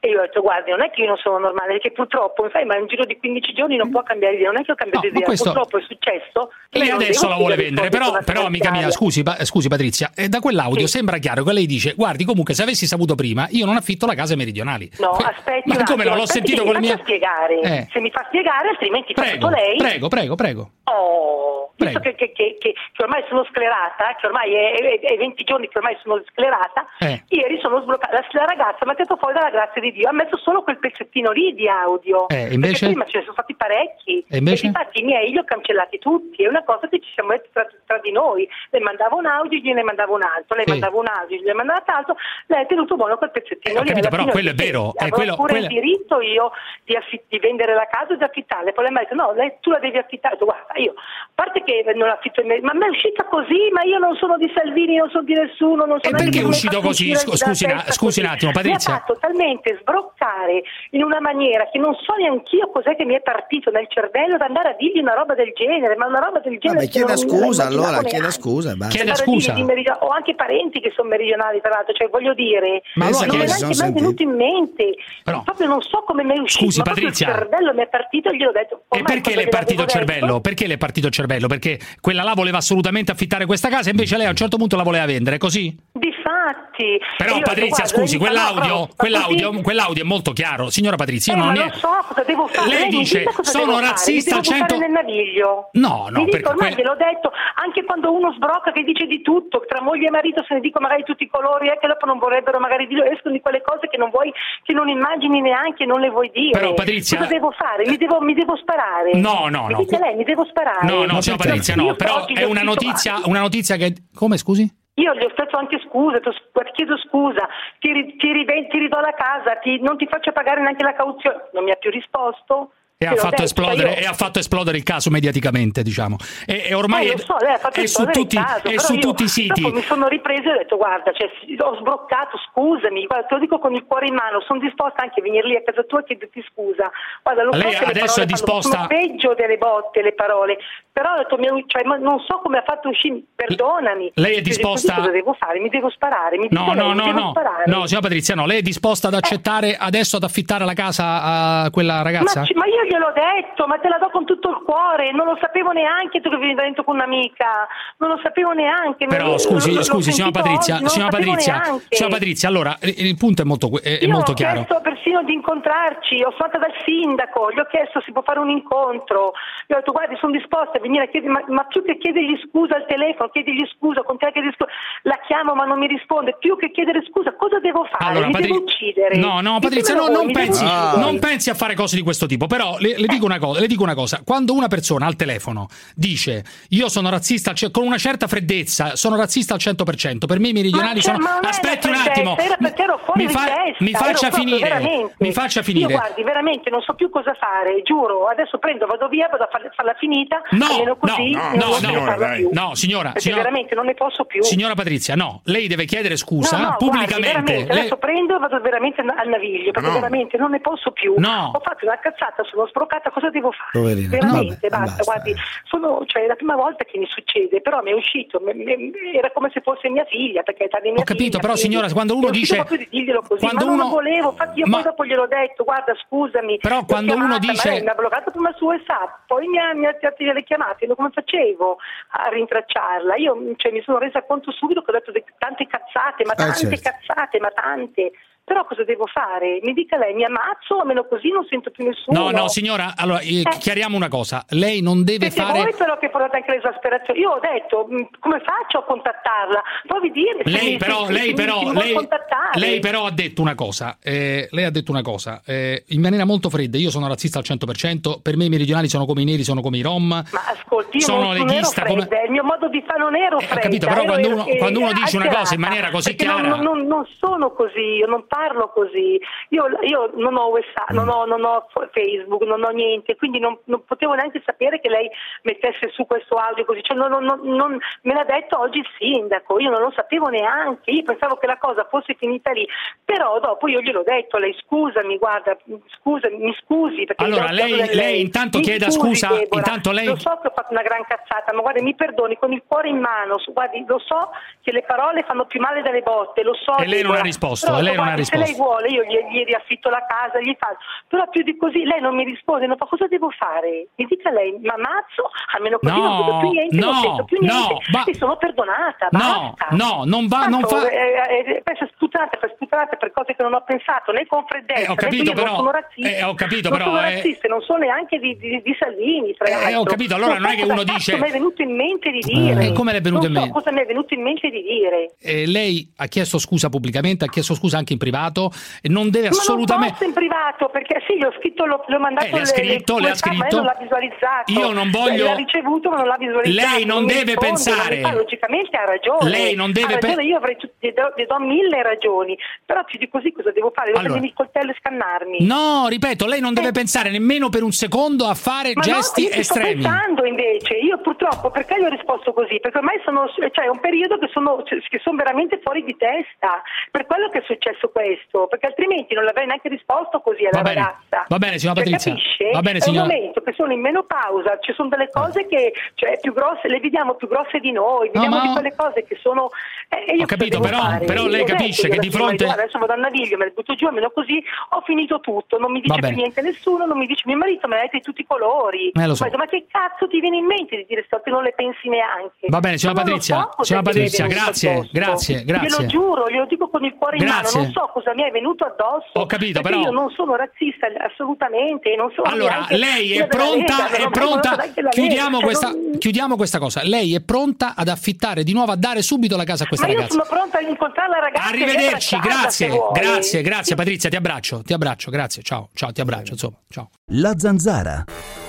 [0.00, 2.64] E io ho detto guardi non è che io non sono normale, perché purtroppo fai
[2.64, 5.06] ma in giro di 15 giorni non può cambiare idea, non è che ho cambiato
[5.06, 6.52] No, idea, questo- purtroppo è successo.
[6.70, 10.38] Lei adesso la vuole vendere, però, però amica mia, scusi, pa- scusi Patrizia, eh, da
[10.40, 14.06] quell'audio sembra chiaro che lei dice guardi comunque se avessi saputo prima io non affitto
[14.06, 14.88] la casa ai meridionali.
[15.00, 16.14] No, Que- aspetti Ma come no?
[16.14, 16.90] L'ho sentito che con le mi mie...
[16.96, 17.60] faccia spiegare.
[17.60, 17.86] Eh.
[17.90, 19.76] Se mi fa spiegare, altrimenti Prego, lei.
[19.78, 20.70] prego, prego, prego.
[20.84, 22.00] Oh, Prego.
[22.00, 25.78] che, che- che- che- ormai sono sclerata, che ormai è, è- è 20 giorni che
[25.78, 27.22] ormai sono sclerata, Eh.
[27.28, 28.12] ieri sono sbloccata.
[28.14, 30.78] La, la ragazza mi ha tirato fuori dalla grazia di Dio, ha messo solo quel
[30.78, 32.28] pezzettino lì di audio.
[32.28, 32.86] Eh, invece?
[32.86, 34.24] Perché prima ce ne sono stati parecchi.
[34.28, 34.66] E invece?
[34.66, 37.66] infatti i miei li ho cancellati tutti, è una cosa che ci siamo detti tra,
[37.86, 38.48] tra di noi.
[38.70, 40.70] Lei mandava un audio, gliene mandava un altro, lei Sì.
[40.72, 42.16] mandava un audio, gliene mandava l'altro,
[42.46, 43.88] lei ha tenuto buono quel pezzettino Eh, lì.
[43.88, 46.50] capito, però quello è vero, avrò quello- pure quella- il diritto io
[46.84, 48.72] di, affi- di vendere la casa o di affittarla.
[48.72, 50.34] Poi lei mi ha detto no, lei, tu la devi affittare.
[50.34, 53.68] Detto, guarda, io, a parte che non affitto, in me- ma mi è uscita così,
[53.72, 56.44] ma io non sono di Salvini, non sono di nessuno, non sono E perché è
[56.44, 57.14] uscito così?
[57.14, 58.92] scusi un- scusi un attimo, Patrizia.
[58.92, 63.14] Mi ha fatto talmente sbroccare in una maniera che non so neanch'io cos'è che mi
[63.14, 66.40] è partito nel cervello da andare a dirgli una roba del genere, ma una roba
[66.40, 66.80] del genere.
[66.86, 68.08] Vabbè, chieda scusa allora, neanche.
[68.08, 68.94] chieda scusa e.
[68.96, 69.52] Chieda scusa.
[69.52, 73.26] di meridionali- Ho anche parenti che sono meridionali, tra l'altro, cioè voglio dire, Ma allora
[73.26, 74.94] non mi è neanche mai venuto in mente.
[75.24, 76.64] Proprio non so come mi è uscito.
[76.64, 77.28] Scusi, Patrizia.
[77.28, 78.82] Il cervello mi è partito e gliel'ho detto.
[78.88, 80.40] E ormai perché le è partito il cervello?
[80.40, 81.46] Perché le è partito il cervello?
[81.48, 84.82] Perché quella là voleva assolutamente affittare questa casa, invece lei a un certo punto la
[84.82, 85.74] voleva vendere, così?
[85.92, 86.98] Difatti.
[87.16, 90.32] Però E io ho detto, Patrizia, guarda, scusi, no, quell'audio, però, quell'audio, quell'audio è molto
[90.32, 90.70] chiaro.
[90.70, 91.68] Signora Patrizia, Eh, io non ma è...
[91.68, 92.68] non so cosa devo fare.
[92.68, 95.68] Lei mi dice, sono fare, razzista buttare 100 nel naviglio.
[95.72, 97.30] No, no, Mi dico, perché ormai gliel'ho detto,
[97.60, 100.80] anche quando uno sbrocca che dice di tutto, tra moglie e marito se ne dico
[100.80, 103.88] magari tutti i colori, eh, che dopo non vorrebbero magari dire, escono di quelle cose
[103.88, 104.32] che non vuoi,
[104.62, 106.58] che non immagini neanche, non le vuoi dire.
[106.58, 107.84] Però, Patrizia- Cosa devo fare?
[107.86, 109.12] Mi devo, mi devo sparare?
[109.20, 109.78] No, no, mi no.
[109.84, 110.86] dica lei, mi devo sparare?
[110.88, 113.92] No, no, signora Patrizia, no, però è una notizia, una notizia che...
[114.14, 114.77] Come, scusi?
[114.98, 116.30] Io gli ho chiesto anche scusa, ti
[116.72, 117.48] chiedo scusa,
[117.78, 118.32] ti, ti,
[118.68, 121.48] ti ridò la casa, ti- non ti faccio pagare neanche la cauzione.
[121.52, 122.72] Non mi ha più risposto.
[123.00, 126.16] E ha, fatto esplodere, io- e ha fatto esplodere il caso mediaticamente, diciamo.
[126.44, 129.22] E, e ormai Eh, so, lei ha fatto è su tutti, caso, è su tutti
[129.22, 129.70] i siti.
[129.70, 131.30] Mi sono ripresa e ho detto guarda, cioè,
[131.62, 135.20] ho sbroccato, scusami, guarda, te lo dico con il cuore in mano, sono disposta anche
[135.20, 136.90] a venire lì a casa tua e chiederti scusa.
[137.22, 140.58] Guarda, lo Lei so adesso è disposta- sono peggio delle botte le parole,
[140.90, 141.38] però ho detto,
[141.68, 144.10] cioè, non so come ha fatto uscire, perdonami.
[144.14, 145.60] Lei è detto, disposta- Cosa devo fare?
[145.60, 147.30] Mi devo sparare, mi No, dica lei, no, no, devo no.
[147.30, 147.62] sparare.
[147.66, 148.44] No, signora Patrizia, no.
[148.44, 151.22] Lei è disposta ad accettare adesso ad affittare la casa
[151.62, 152.40] a quella ragazza?
[152.40, 155.36] Ma, ma io gliel'ho detto, ma te la do con tutto il cuore, non lo
[155.40, 159.06] sapevo neanche tu che vieni dentro con un'amica, non lo sapevo neanche.
[159.06, 163.06] Però me- scusi, l'ho scusi, signora Patrizia, oggi, signora lo Patrizia, signora Patrizia, allora il,
[163.06, 164.64] il punto è molto, è, Io molto ho chiaro.
[164.64, 168.38] chiesto persino di incontrarci, ho fatto dal sindaco, gli ho chiesto se si può fare
[168.40, 169.32] un incontro,
[169.66, 172.38] gli ho detto guardi sono disposta a venire a chiedere, ma, ma più che chiedergli
[172.48, 174.70] scusa al telefono, chiedigli scusa, continua a chiedergli scusa,
[175.02, 178.10] la chiamo ma non mi risponde, più che chiedere scusa cosa devo fare?
[178.10, 179.16] Allora, mi Patri- devo uccidere?
[179.18, 182.26] No, no, Patrizia, no, voi, non, mi pensi, non pensi a fare cose di questo
[182.26, 182.46] tipo.
[182.46, 184.20] Però le, le dico una cosa, le dico una cosa.
[184.24, 189.16] Quando una persona al telefono dice io sono razzista ce- con una certa freddezza, sono
[189.16, 191.26] razzista al 100%, per me i meridionali cioè, sono.
[191.42, 192.34] Aspetti un attimo.
[192.34, 194.58] freddezza, Era perché ero fuori mi, di fa- testa, mi faccia finire.
[194.68, 195.14] veramente.
[195.18, 195.92] Mi faccia finire.
[195.92, 198.26] Io guardi, veramente non so più cosa fare, giuro.
[198.28, 200.42] Adesso prendo, vado via, vado a far- farla finita.
[200.50, 202.50] No, almeno così no, non no, no, più.
[202.52, 204.42] no, signora, signora- veramente non ne posso più.
[204.42, 207.26] Signora Patrizia, no, lei deve chiedere scusa No, no, guardi, pubblicamente.
[207.42, 209.94] veramente, Lei- adesso prendo e vado veramente al naviglio perché No.
[209.94, 211.14] veramente non ne posso più.
[211.18, 211.52] No.
[211.54, 213.70] Ho fatto una cazzata, sono sbroccata, cosa devo fare?
[213.72, 214.08] Poverina.
[214.08, 215.34] Veramente, Vabbè, basta, guardi,
[215.64, 218.92] sono, cioè, è la prima volta che mi succede, però mi è uscito, mi- mi-
[219.16, 221.88] era come se fosse mia figlia, perché è di mia Ho capito, figlia, però signora,
[221.92, 224.66] quando uno dice- proprio di dirglielo così, quando ma non uno- lo volevo, infatti io
[224.66, 226.58] Ma- poi dopo gliel'ho detto, guarda scusami.
[226.58, 229.58] Però quando uno chiamata, ma dice- lei mi ha bloccato prima su WhatsApp, poi mi
[229.58, 229.96] ha, mi ha
[230.32, 231.78] le chiamate, io come facevo
[232.10, 233.16] a rintracciarla?
[233.16, 236.36] Io cioè, mi sono resa conto subito che ho detto de- tante cazzate, ma Eh,
[236.36, 236.90] tante certo.
[236.90, 238.12] cazzate, ma tante.
[238.48, 239.60] Però cosa devo fare?
[239.62, 242.18] Mi dica lei, mi ammazzo, almeno così non sento più nessuno.
[242.18, 243.58] No, no, signora, allora eh, Eh.
[243.58, 244.44] chiariamo una cosa.
[244.50, 247.20] Lei non deve Perché fare voi però che portate anche l'esasperazione.
[247.20, 249.62] Io ho detto, mh, come faccio a contattarla?
[249.86, 252.08] Provi dire se Lei mi- però, se- lei, se però, mi lei,
[252.54, 256.24] lei però ha detto una cosa, eh, lei ha detto una cosa, eh, in maniera
[256.24, 259.42] molto fredda, io sono razzista al 100%, per me i meridionali sono come i neri,
[259.44, 262.82] sono come i rom, Ma ascolti, io sono leghista, fredda, come- il mio modo di
[262.86, 263.60] fare non ero fredda.
[263.60, 266.60] capito, però quando uno- quando uno ero dice una cosa in maniera così chiara- Non,
[266.60, 268.37] non- non sono così, io non parlo
[268.72, 269.20] così.
[269.50, 273.58] Io, io non ho WhatsApp, non ho, non ho Facebook, non ho niente, quindi non,
[273.64, 275.10] non potevo neanche sapere che lei
[275.42, 276.82] mettesse su questo audio così.
[276.82, 280.28] Cioè, non- non- non- non- me l'ha detto oggi il sindaco, io non lo sapevo
[280.28, 282.66] neanche, io pensavo che la cosa fosse finita lì.
[283.04, 285.56] Però dopo io gliel'ho detto, lei scusami, guarda,
[286.00, 287.04] scusami, mi scusi.
[287.04, 290.48] Perché Allora, lei- lei intanto Mi chieda scusi, scusa, Deborah, intanto lei- Lo so che
[290.48, 293.84] ho fatto una gran cazzata, ma guardi, mi perdoni, con il cuore in mano, guardi,
[293.86, 294.30] lo so
[294.62, 296.76] che le parole fanno più male dalle botte, lo so.
[296.78, 299.16] E lei non Deborah, ha risposto, lei non ha guardi, Se lei vuole, io gli,
[299.32, 300.78] gli riaffitto la casa, gli faccio.
[301.08, 303.88] Però più di così lei non mi risponde, no, ma cosa devo fare?
[303.96, 307.24] Mi dica lei, ma ammazzo, almeno così No, non vedo più niente, non no, sento
[307.24, 309.66] più niente, no, ba- e sono perdonata, No, basta.
[309.76, 310.88] no, non va, non fa...
[310.88, 314.88] eh, eh, sputate, per sputate per cose che non ho pensato né con freddezza, Eh,
[314.88, 317.48] ho capito, però- non sono razzista, eh, ho capito, non però, sono eh, razzista, e
[317.50, 319.80] non sono neanche di, di- di Salvini, tra Eh, l'altro.
[319.80, 322.20] ho capito, allora non è so che uno dice- mi è venuto in mente di
[322.20, 322.66] dire.
[322.66, 323.58] Eh, come le è venuto non in so mente?
[323.58, 325.14] cosa mi è venuto in mente di dire.
[325.20, 329.28] Eh, lei ha chiesto scusa pubblicamente, ha chiesto scusa anche in privato, e non deve
[329.28, 330.04] Ma non assolutamente...
[330.04, 332.94] in privato perché sì, gli ho scritto, l'ho, l'ho mandato Eh, le ha le- scritto,
[332.96, 333.56] le- le ha ma scritto.
[333.56, 334.52] non l'ha visualizzato.
[334.52, 336.74] Io non voglio- L'ha ricevuto, ma non l'ha visualizzato.
[336.74, 339.30] Lei non mi deve risponde, pensare- non fa, logicamente ha ragione.
[339.30, 342.84] Lei non deve ha pe- ragione, io avrei gli do, gli do mille ragioni, però
[342.84, 343.92] più di così cosa devo fare?
[343.92, 344.20] Devo Allora.
[344.24, 345.38] il coltello e scannarmi.
[345.46, 348.74] No, ripeto, lei non deve pensare nemmeno per un secondo a fare Eh.
[348.74, 349.80] Ma gesti no, io estremi.
[349.82, 352.58] sto pensando invece, io purtroppo perché gli ho risposto così?
[352.60, 355.96] Perché ormai sono, cioè è un periodo che sono, cioè, che sono veramente fuori di
[355.96, 358.07] testa, per quello che è successo questo,
[358.48, 361.24] perché altrimenti non l'avrei neanche risposto così alla Va bene, ragazza.
[361.28, 362.12] va bene, signora Perché Patrizia.
[362.12, 362.50] Capisce?
[362.52, 365.72] Va bene, è signora- un momento che sono in menopausa, ci sono delle cose che,
[365.94, 369.16] cioè, più grosse, le vediamo più grosse di noi, vediamo ma- di quelle cose che
[369.20, 369.48] sono...
[369.88, 372.78] eh, io Ho capito, però- però Io lei capisce io che di fronte- guarda, Adesso
[372.78, 375.98] vado a naviglio, me le butto giù, almeno così ho finito tutto, non mi dice
[376.00, 378.90] più niente nessuno, non mi dice mio marito, me l'ha detto di tutti i colori.
[378.90, 379.26] Eh, lo so.
[379.36, 382.46] Ma che cazzo ti viene in mente di dire sto che non le pensi neanche?
[382.48, 385.68] Va bene, signora Patrizia, so signora Patrizia, grazie, grazie, grazie.
[385.78, 387.60] Glielo giuro, glielo dico con il cuore in Grazie.
[387.60, 389.10] mano, non so cosa mi è venuto addosso.
[389.14, 394.06] Ho capito, però- io non sono razzista assolutamente, non sono Allora, lei è pronta, Lega,
[394.06, 394.56] è pronta,
[394.90, 396.80] chiudiamo questa, non- chiudiamo questa cosa.
[396.84, 399.92] Lei è pronta ad affittare di nuovo, a dare subito la casa a questa Ma
[399.92, 400.22] io ragazza.
[400.22, 401.48] sono pronta a incontrare la ragazza.
[401.48, 406.56] Arrivederci, grazie, grazie, grazie Patrizia, ti abbraccio, ti abbraccio, grazie, ciao, ciao, ti abbraccio, insomma,
[406.68, 406.90] ciao.
[407.12, 408.47] La zanzara.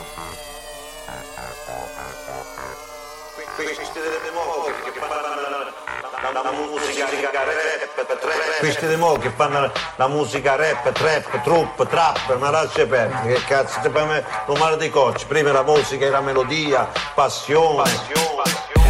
[8.60, 13.44] Questi di mo che fanno la musica rap, trap, trupp, trap, ma lascia perdere, che
[13.46, 17.90] cazzo ti fai rumare di cocci, prima la musica e la melodia, passione.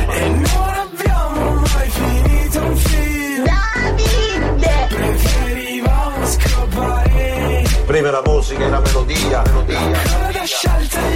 [0.09, 3.43] E non abbiamo mai finito un film.
[3.45, 4.87] Davide!
[4.89, 7.63] Preferivamo scopare.
[7.85, 11.08] Prima la musica e la melodia, melodia.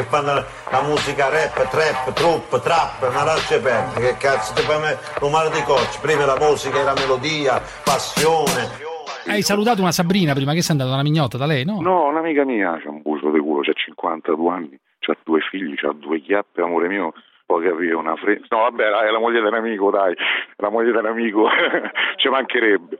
[0.00, 4.96] Che fanno la musica rap, trap, trupp, trap, ma lascia perdere, che cazzo ti fai
[5.18, 8.88] rumare di cocci, prima la musica e la melodia, passione.
[9.26, 11.80] Hai salutato una Sabrina prima che sei andata una mignotta da lei, no?
[11.80, 15.92] No, un'amica mia c'ha un buso di culo, c'ha 52 anni, c'ha due figli, c'ha
[15.92, 17.12] due chiappe, amore mio,
[17.44, 18.40] puoi capire una fre...
[18.48, 21.46] No, vabbè, è la moglie dell'amico, dai, è la moglie dell'amico,
[22.16, 22.98] ci mancherebbe.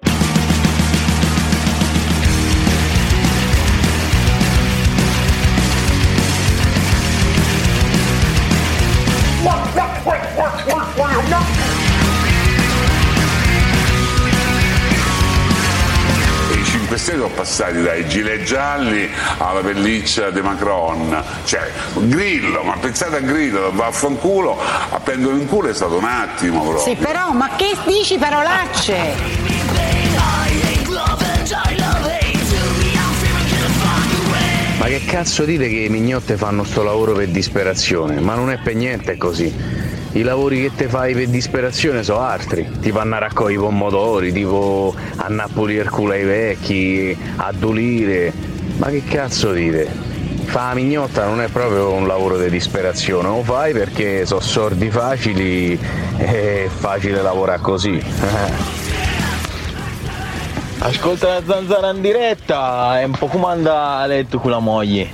[16.53, 19.09] I 5 Stelle sono passati dai gilet gialli
[19.39, 24.61] alla pelliccia di Macron, cioè Grillo, ma pensate a Grillo, va a fanculo,
[24.91, 26.83] a prendere in culo è stato un attimo proprio.
[26.83, 30.10] Sì, però, ma che dici parolacce?
[34.81, 38.19] Ma che cazzo dite che i mignotte fanno sto lavoro per disperazione?
[38.19, 39.55] Ma non è per niente così.
[40.13, 44.33] I lavori che te fai per disperazione sono altri, tipo andare a raccogliere i pomodori,
[44.33, 45.49] tipo a
[45.91, 48.33] culo ai vecchi, a dolire.
[48.79, 50.09] Ma che cazzo dite?
[50.45, 54.91] fa la mignotta non è proprio un lavoro di disperazione, lo fai perché sono sordi
[54.91, 55.79] facili
[56.17, 58.03] e è facile lavorare così.
[60.83, 65.11] Ascolta la zanzara in diretta, è un po' come andare a letto con la moglie.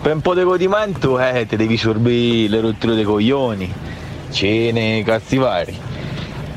[0.00, 3.70] Per un po' di godimento, eh, ti devi sorbire le rotture dei coglioni,
[4.30, 5.78] cene, cazzi vari.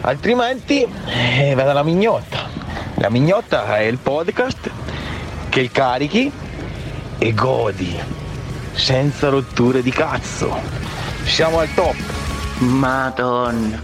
[0.01, 2.47] Altrimenti, eh, vada la mignotta.
[2.95, 4.71] La mignotta è il podcast
[5.49, 6.31] che carichi
[7.17, 7.93] e godi,
[8.71, 10.57] senza rotture di cazzo.
[11.25, 11.95] Siamo al top.
[12.59, 13.81] Madonna.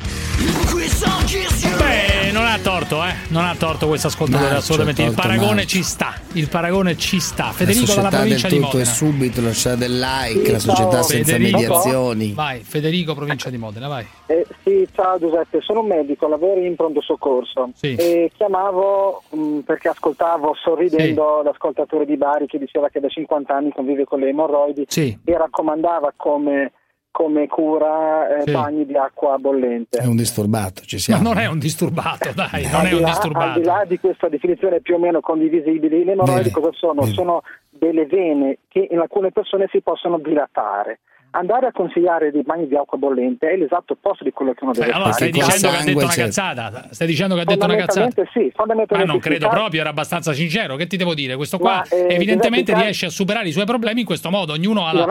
[1.78, 3.14] Beh, non ha torto, eh.
[3.30, 5.04] Non ha torto questo ascoltatore, Marcio, assolutamente.
[5.04, 5.68] Il paragone Marcio.
[5.68, 6.14] ci sta.
[6.34, 7.52] Il paragone ci sta.
[7.52, 8.96] Federico la dalla società provincia del di tutto è Modena.
[8.96, 11.58] subito, la società del like, la società senza Federico.
[11.60, 12.32] mediazioni.
[12.34, 14.06] Vai, Federico, provincia di Modena, vai.
[14.28, 17.96] Eh, sì, ciao Giuseppe, sono un medico, lavoro in pronto soccorso Sì.
[17.96, 23.72] e chiamavo mh, perché ascoltavo sorridendo l'ascoltatore di Bari che diceva che da 50 anni
[23.74, 25.18] convive con le emorroidi Sì.
[25.24, 26.72] e raccomandava come,
[27.12, 28.52] come cura eh, Sì.
[28.52, 29.98] bagni di acqua bollente.
[30.00, 31.22] È un disturbato, ci Ma siamo.
[31.24, 33.60] non è un disturbato, dai, non al, è di un là, al disturbato.
[33.60, 37.06] di là di questa definizione più o meno condivisibile, le emorroidi Bene, cosa sono?
[37.08, 41.00] Sono delle vene che in alcune persone si possono dilatare.
[41.34, 44.74] Andare a consigliare dei bagni di acqua bollente è l'esatto opposto di quello che uno
[44.74, 45.30] Cioè, deve allora fare.
[45.30, 46.88] stai dicendo che ha detto una cazzata?
[46.92, 48.10] Stai dicendo che ha detto una cazzata?
[48.10, 49.30] Fondamentalmente sì, Ma fondamentalmente non sì.
[49.30, 50.76] credo proprio, era abbastanza sincero.
[50.76, 51.38] Che ti devo dire?
[51.38, 54.52] Questo qua Ma, eh, evidentemente riesce a superare i suoi problemi in questo modo.
[54.54, 55.08] Ognuno ha la.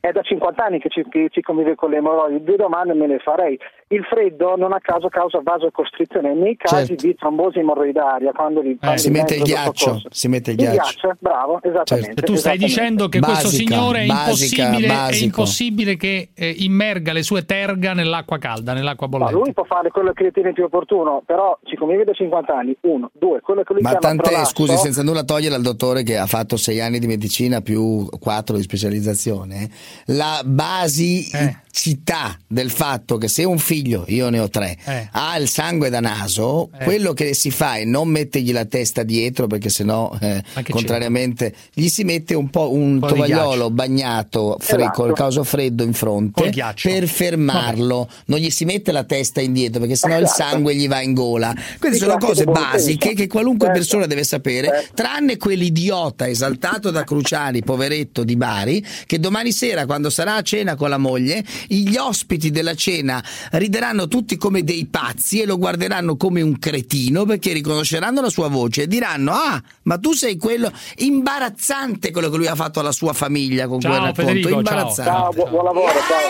[0.00, 3.08] È da 50 anni che ci, che ci convive con le emorroidi, due domande me
[3.08, 3.58] le farei.
[3.88, 7.06] Il freddo non a caso causa vasocostrizione nei casi Certo.
[7.06, 10.98] di trombosi emorroidaria quando li quando si mette il ghiaccio, si mette il Il ghiaccio.
[11.00, 12.10] ghiaccio, bravo, esattamente.
[12.10, 12.66] E tu stai esattamente.
[12.66, 17.44] dicendo che questo Basica, signore è basica, impossibile, è impossibile che eh, immerga le sue
[17.44, 19.34] terga nell'acqua calda, nell'acqua Ma bollente.
[19.40, 23.10] lui può fare quello che ritiene più opportuno, però ci convive da 50 anni, uno,
[23.14, 26.16] due, quello che lui Ma chiama tant'è, prolasso- scusi, senza nulla togliere al dottore che
[26.18, 29.68] ha fatto sei anni di medicina più quattro di specializzazione,
[30.06, 35.08] la basicità del fatto che se un figlio, io ne ho tre, Eh.
[35.12, 36.84] ha il sangue da naso, Eh.
[36.84, 41.88] quello che si fa è non mettergli la testa dietro perché sennò, eh, contrariamente, gli
[41.88, 45.02] si mette un po' un po' di tovagliolo bagnato fre- Esatto.
[45.02, 46.50] col caso freddo in fronte
[46.82, 50.42] per fermarlo, non gli si mette la testa indietro perché sennò il Esatto.
[50.42, 51.54] sangue gli va in gola.
[51.78, 53.80] Queste Sì, sono cose basiche che qualunque Certo.
[53.80, 54.94] persona deve sapere, Certo.
[54.94, 60.74] tranne quell'idiota esaltato da Cruciani, poveretto di Bari, che domani sera quando sarà a cena
[60.76, 63.22] con la moglie, gli ospiti della cena
[63.52, 68.48] rideranno tutti come dei pazzi e lo guarderanno come un cretino perché riconosceranno la sua
[68.48, 72.92] voce e diranno "Ah, ma tu sei quello imbarazzante quello che lui ha fatto alla
[72.92, 74.58] sua famiglia con Ciao, quel racconto, Federico, ciao.
[74.58, 75.10] imbarazzante".
[75.10, 76.26] Ciao, bu- buon lavoro, ciao.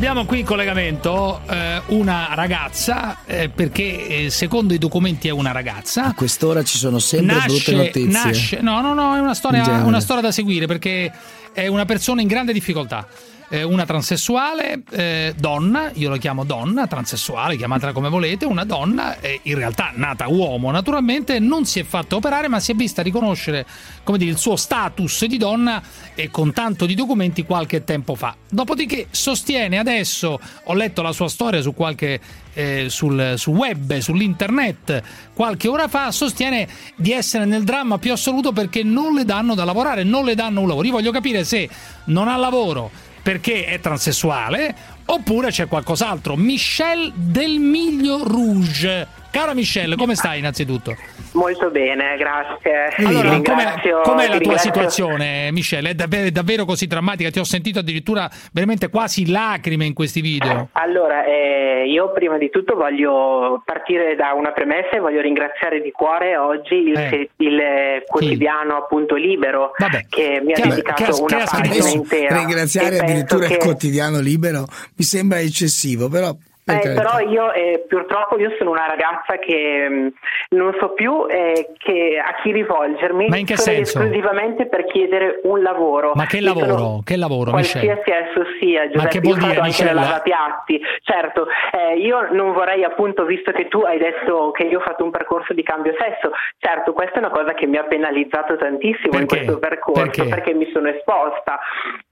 [0.00, 5.52] Abbiamo qui in collegamento eh, una ragazza, eh, perché eh, secondo i documenti è una
[5.52, 6.04] ragazza.
[6.04, 8.08] A quest'ora ci sono sempre brutte Nasce, notizie.
[8.08, 11.12] nasce, no, no, no, è una storia, una storia da seguire perché
[11.52, 13.06] è una persona in grande difficoltà.
[13.52, 19.18] Eh, una transessuale, eh, donna, io la chiamo donna, transessuale, chiamatela come volete, una donna,
[19.18, 23.02] eh, in realtà nata uomo naturalmente, non si è fatta operare ma si è vista
[23.02, 23.66] riconoscere
[24.04, 25.82] dire, il suo status di donna
[26.14, 28.36] e con tanto di documenti qualche tempo fa.
[28.48, 32.20] Dopodiché sostiene adesso, ho letto la sua storia su qualche
[32.54, 35.02] eh, sul, sul web, sull'internet
[35.34, 39.64] qualche ora fa, sostiene di essere nel dramma più assoluto perché non le danno da
[39.64, 40.86] lavorare, non le danno un lavoro.
[40.86, 41.68] Io voglio capire se
[42.04, 44.74] non ha lavoro perché è transessuale
[45.06, 46.36] oppure c'è qualcos'altro.
[46.36, 49.19] Michelle del Miglio Rouge.
[49.30, 50.96] Cara Michelle, come stai innanzitutto?
[51.32, 52.88] Molto bene, grazie.
[53.06, 55.90] Allora, com'è, ringrazio- com'è la tua situazione, Michelle?
[55.90, 57.30] È davvero, è davvero così drammatica?
[57.30, 60.70] Ti ho sentito addirittura veramente quasi lacrime in questi video.
[60.72, 65.92] Allora, eh, io prima di tutto voglio partire da una premessa e voglio ringraziare di
[65.92, 67.30] cuore oggi il, Eh.
[67.36, 67.60] il,
[68.06, 69.70] quotidiano appunto Libero
[70.08, 72.36] che mi ha Che dedicato che una che pagina intera.
[72.38, 74.66] Ringraziare addirittura il che- quotidiano libero
[74.96, 76.34] mi sembra eccessivo, però.
[76.64, 80.12] Eh, però io eh, purtroppo io sono una ragazza che mh,
[80.50, 83.98] non so più eh, che- a chi rivolgermi Ma in che senso?
[83.98, 86.12] esclusivamente per chiedere un lavoro.
[86.14, 87.00] Ma che sono- lavoro?
[87.04, 87.86] Che lavoro, Michelle?
[87.94, 89.90] Qualsiasi esso sia, Giuseppe, che vuol dire, anche Michelle?
[89.90, 90.80] il lavapiatti.
[91.02, 95.02] Certo, eh, io non vorrei appunto, visto che tu hai detto che io ho fatto
[95.02, 99.18] un percorso di cambio sesso, certo questa è una cosa che mi ha penalizzato tantissimo
[99.18, 99.36] in Perché?
[99.44, 100.24] questo percorso, Perché?
[100.28, 101.58] perché mi sono esposta,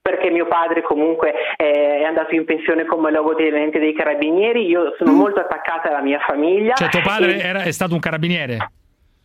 [0.09, 5.11] perché mio padre comunque eh, è andato in pensione come logotenente dei carabinieri, io sono
[5.11, 5.15] mm.
[5.15, 6.73] molto attaccata alla mia famiglia.
[6.73, 7.39] Cioè tuo padre e...
[7.39, 8.71] era, è stato un carabiniere?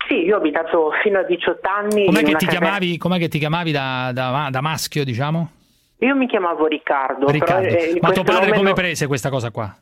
[0.07, 2.05] Sì, io ho abitato fino a 18 anni.
[2.05, 5.51] Com'è, che ti, chiamavi, com'è che ti chiamavi, da, da, da maschio, diciamo?
[5.99, 7.31] Io mi chiamavo Riccardo.
[7.31, 7.67] Riccardo.
[7.67, 8.75] Però, eh, Ma tuo padre come no...
[8.75, 9.75] prese questa cosa qua?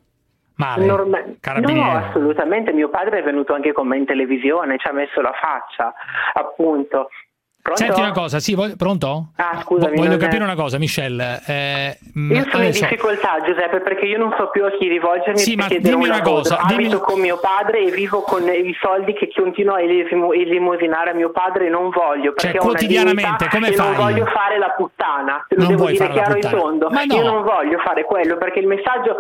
[0.55, 1.25] Male, Norma-
[1.61, 2.73] no, assolutamente.
[2.73, 5.93] Mio padre è venuto anche con me in televisione, ci ha messo la faccia,
[6.35, 7.09] appunto.
[7.63, 7.81] Pronto?
[7.81, 9.29] Senti una cosa, sì, vo- pronto?
[9.37, 9.95] Ah, scusami.
[9.95, 10.43] voglio capire è...
[10.43, 11.41] una cosa, Michelle.
[11.47, 12.83] Eh, mm, io sono adesso...
[12.83, 16.23] in difficoltà, Giuseppe, perché io non so più a chi rivolgermi sì, ma dimmi una,
[16.23, 16.57] cosa.
[16.57, 16.67] cosa.
[16.67, 16.87] Dimmi...
[16.87, 21.31] Abito con mio padre e vivo con i soldi che continuo a elemosinare a mio
[21.31, 22.33] padre e non voglio.
[22.33, 23.87] Perché cioè, quotidianamente, come fai?
[23.87, 26.89] non voglio fare la puttana, te lo non devo dire chiaro e tondo.
[26.91, 27.01] No.
[27.01, 29.19] Io non voglio fare quello, perché il messaggio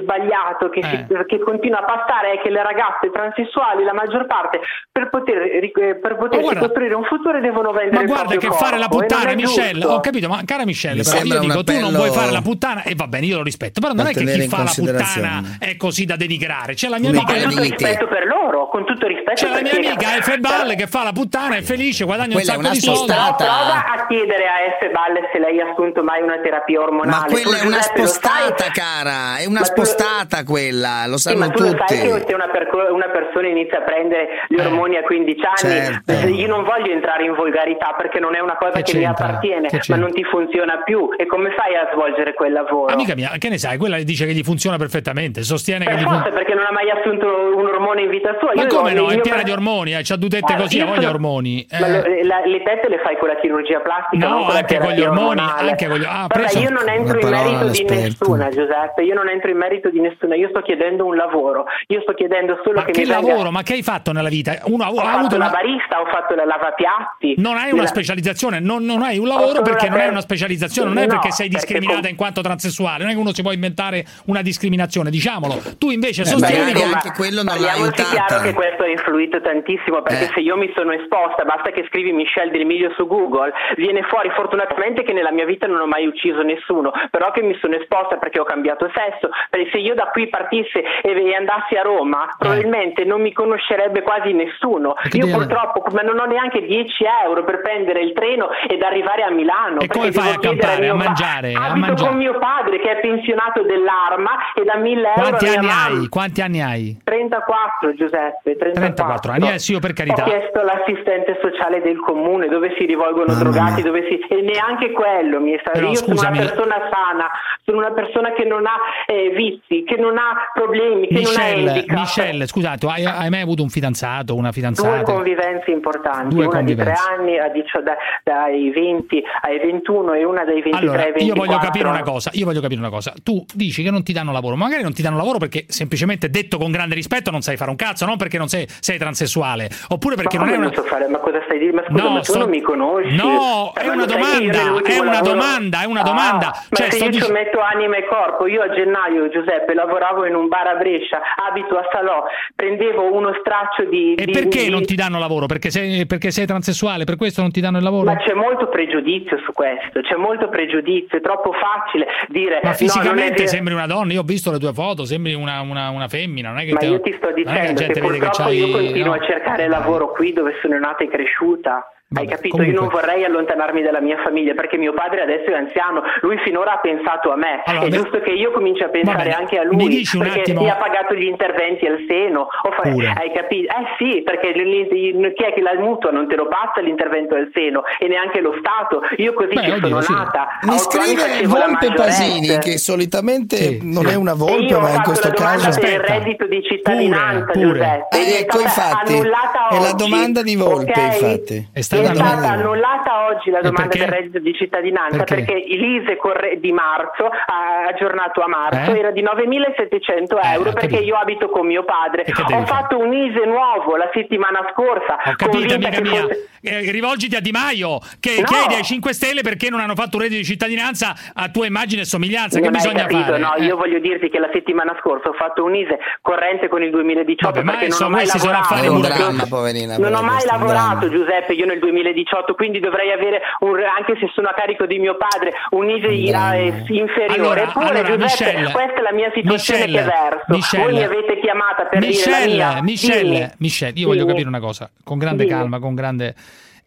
[0.00, 1.06] sbagliato che, eh.
[1.08, 4.60] si, che, continua a passare è che le ragazze transessuali, la maggior parte,
[4.90, 8.64] per poter eh, per potersi oh, costruire un futuro devono vendere ma guarda che corpo,
[8.64, 12.10] fare la puttana Michelle ho capito ma cara Michelle però io dico tu non vuoi
[12.10, 14.62] fare la puttana e va bene io lo rispetto però non è che chi fa
[14.62, 16.74] la puttana è così da denigrare.
[16.74, 19.72] C'è la mia amica con tutto rispetto per loro con tutto rispetto c'è la mia
[19.72, 20.28] amica F.
[20.28, 23.12] Efebal che fa la puttana è felice guadagna Quella un sacco di soldi.
[23.12, 24.82] Ma prova a chiedere a F.
[24.82, 27.32] Efebal se lei ha assunto mai una terapia ormonale.
[27.32, 31.48] Ma quella è una spostata cara è una spostata spostata quella, lo sanno sì, ma
[31.48, 31.76] tu tutti.
[31.76, 35.02] Lo sai che se una, per- una, persona inizia a prendere gli eh, ormoni a
[35.02, 36.12] 15 anni, certo.
[36.12, 39.04] Eh, io non voglio entrare in volgarità perché non è una cosa che, che mi
[39.04, 41.10] appartiene, che ma non ti funziona più.
[41.16, 42.92] E come fai a svolgere quel lavoro?
[42.92, 43.76] Amica mia, che ne sai?
[43.76, 46.90] Quella dice che gli funziona perfettamente, sostiene per che gli fun- perché non ha mai
[46.90, 48.52] assunto un ormone in vita sua.
[48.54, 49.08] Ma io come no?
[49.08, 49.44] È piena per...
[49.44, 51.14] di ormoni, eh, c'ha due tette ah, così, ha voglia sono...
[51.14, 51.66] ormoni.
[51.68, 51.80] Eh.
[51.80, 54.28] Le, la, le, tette le fai con la chirurgia plastica?
[54.28, 56.04] No, anche con gli ormoni, anche con gli...
[56.04, 56.58] Ah, preso...
[56.58, 60.00] io non entro in merito di nessuna, Giuseppe, io non entro in il merito di
[60.00, 63.34] nessuno, io sto chiedendo un lavoro, io sto chiedendo solo ma che, che mi lavoro,
[63.34, 63.50] venga...
[63.50, 64.60] ma che hai fatto nella vita?
[64.64, 65.50] Uno, ho, ho fatto la una...
[65.50, 67.34] barista, ho fatto la lavapiatti.
[67.38, 67.88] Non hai una la...
[67.88, 71.48] specializzazione, non, non, hai un lavoro perché non hai una specializzazione, non è perché sei
[71.48, 72.10] discriminata perché...
[72.10, 75.60] in quanto transessuale, non è che uno si può inventare una discriminazione, diciamolo.
[75.78, 78.02] Tu invece eh, sostieni che anche quello non l'ha aiutata.
[78.02, 80.30] È chiaro che questo ha influito tantissimo perché eh.
[80.34, 84.30] se io mi sono esposta, basta che scrivi Michelle Del Miglio su Google, viene fuori
[84.30, 88.16] fortunatamente che nella mia vita non ho mai ucciso nessuno, però che mi sono esposta
[88.16, 92.34] perché ho cambiato sesso, perché se io da qui partisse e andassi a Roma, eh.
[92.38, 94.94] probabilmente non mi conoscerebbe quasi nessuno.
[94.94, 99.22] Perché io purtroppo ma non ho neanche 10 euro per prendere il treno ed arrivare
[99.22, 99.80] a Milano.
[99.80, 101.52] E come fai a campare, a, mangiare?
[101.52, 102.08] Pa- a mangiare.
[102.08, 105.20] con mio padre che è pensionato dell'arma e da 1000 euro...
[105.20, 106.08] Quanti anni hai?
[106.08, 107.00] Quanti anni hai?
[107.04, 108.74] 34 Giuseppe, 34.
[108.74, 110.22] 34 anni, eh, sì, io per carità.
[110.22, 113.38] Ho chiesto l'assistente sociale del comune dove si rivolgono mm.
[113.38, 114.18] drogati, dove si...
[114.28, 115.78] e neanche quello mi è stato...
[115.78, 116.36] Però, io scusami.
[116.36, 117.30] sono una persona sana,
[117.64, 121.68] sono una persona che non ha eh, vizi, che non ha problemi, che Michelle, non
[121.68, 121.98] ha handicap.
[121.98, 125.02] Michelle, scusate, hai, hai, mai avuto un fidanzato, una fidanzata?
[125.02, 126.90] Due convivenze importanti, Due una convivenze.
[126.90, 131.12] di tre anni, dicio, da, dai 20 ai 21 e una dai 23 allora, ai
[131.12, 131.24] 24.
[131.24, 133.12] Io voglio capire una cosa, io voglio capire una cosa.
[133.22, 136.58] Tu dici che non ti danno lavoro, magari non ti danno lavoro perché semplicemente detto
[136.58, 140.16] con grande rispetto non sai fare un cazzo, non perché non sei, sei transessuale, oppure
[140.16, 140.66] perché ma non è una...
[140.66, 141.80] Non so fare, ma cosa stai dicendo?
[141.80, 142.38] Ma scusa, no, ma tu sto...
[142.38, 143.14] non mi conosci?
[143.14, 146.48] No, eh, è una domanda, è una domanda, è una domanda.
[146.48, 147.28] Ah, cioè, ma se io dic...
[147.30, 151.76] metto anima e corpo, io a gennaio Giuseppe, lavoravo in un bar a Brescia, abito
[151.76, 152.24] a Salò,
[152.54, 154.14] prendevo uno straccio di...
[154.14, 154.70] E di, perché di...
[154.70, 155.46] non ti danno lavoro?
[155.46, 158.04] Perché sei, perché sei transessuale, per questo non ti danno il lavoro?
[158.04, 162.60] Ma c'è molto pregiudizio su questo, c'è molto pregiudizio, è troppo facile dire...
[162.62, 165.90] Ma fisicamente no, sembri una donna, io ho visto le tue foto, sembri una, una,
[165.90, 166.72] una femmina, non è che...
[166.72, 166.86] Ma te...
[166.86, 169.20] io ti sto dicendo che, che purtroppo che io continuo no.
[169.20, 171.90] a cercare lavoro qui dove sono nata e cresciuta.
[172.08, 172.56] Vabbè, Hai capito?
[172.56, 172.72] Comunque...
[172.72, 176.74] Io non vorrei allontanarmi dalla mia famiglia perché mio padre adesso è anziano, lui finora
[176.74, 178.02] ha pensato a me, allora, è adesso...
[178.02, 180.62] giusto che io cominci a pensare anche a lui perché attimo...
[180.62, 182.46] mi ha pagato gli interventi al seno.
[182.62, 182.82] Fa...
[182.82, 183.72] Hai capito?
[183.74, 187.82] Eh sì, perché chi è che la mutua non te lo passa l'intervento al seno
[187.98, 189.02] e neanche lo Stato.
[189.16, 190.12] Io così Beh, oddio, sono sì.
[190.12, 190.46] nata.
[190.62, 194.12] Mi scrive Volpe Pasini che solitamente sì, non sì.
[194.12, 195.68] è una volpe ma in questo caso...
[195.68, 195.86] Aspetta.
[195.86, 197.78] Per il reddito di cittadinanza, pure, pure.
[197.78, 201.68] Giuseppe, eh, ecco, cioè, infatti, è la domanda di Volpe infatti.
[201.72, 206.16] È stata è stata annullata oggi la domanda del reddito di cittadinanza perché, perché l'ISE
[206.16, 208.98] corre- di marzo, ha aggiornato a marzo, eh?
[208.98, 212.24] era di 9.700 eh, euro eh, perché io abito con mio padre.
[212.52, 215.16] Ho fatto un ISE nuovo la settimana scorsa.
[215.30, 216.22] Ho capito, amica mia.
[216.22, 216.48] Fosse...
[216.62, 218.44] Eh, rivolgiti a Di Maio che no.
[218.44, 222.02] chiede ai 5 Stelle perché non hanno fatto un reddito di cittadinanza a tua immagine
[222.02, 222.58] e somiglianza.
[222.58, 223.38] Non che bisogna capito, fare?
[223.38, 223.76] No, io eh.
[223.76, 227.64] voglio dirti che la settimana scorsa ho fatto un ISE corrente con il 2018 Vabbè,
[227.64, 228.74] perché non ho mai lavorato.
[229.06, 233.78] Dramma, poverina, non ho mai lavorato, Giuseppe, io nel 2018 2018, quindi dovrei avere, un,
[233.78, 236.54] anche se sono a carico di mio padre, un'ISEA no.
[236.54, 237.34] Eh, inferiore.
[237.34, 240.44] Allora, Eppure, allora, Giuseppe, Michelle, questa è la mia situazione Michelle, che verso.
[240.48, 242.82] Michelle, Voi mi avete chiamata per Michelle, dire la mia.
[242.82, 243.54] Michelle, sì.
[243.58, 244.04] Michelle, io sì.
[244.04, 245.48] voglio capire una cosa, con grande sì.
[245.50, 246.34] calma, con grande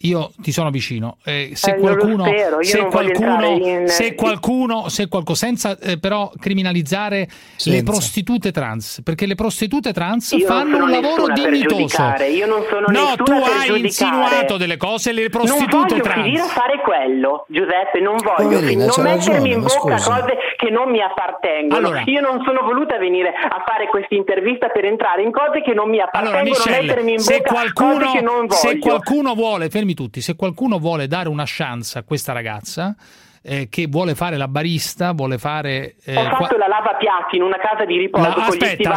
[0.03, 1.17] io ti sono vicino.
[1.25, 2.23] Eh, se, eh, qualcuno,
[2.61, 3.87] se, qualcuno, in...
[3.89, 7.69] se qualcuno, se qualcuno, senza eh, però criminalizzare senza.
[7.77, 12.01] le prostitute trans, perché le prostitute trans io fanno un lavoro dignitoso.
[12.31, 16.15] Io non sono no, tu hai insinuato delle cose, le prostitute non trans.
[16.15, 19.95] Non voglio finire a fare quello, Giuseppe, non voglio Poverina, non mettermi ragione, in bocca
[19.95, 21.75] cose che non mi appartengono.
[21.75, 25.73] Allora, io non sono voluta venire a fare questa intervista per entrare in cose che
[25.73, 28.53] non mi appartengono, allora, Michelle, mettermi in bocca se qualcuno, cose che non voglio.
[28.53, 32.95] Se qualcuno vuole fermi tutti, se qualcuno vuole dare una chance a questa ragazza
[33.41, 35.95] eh, che vuole fare la barista, vuole fare...
[36.03, 38.93] eh, Ho fatto qua- la lavapiatti in una casa di riposo La- aspetta,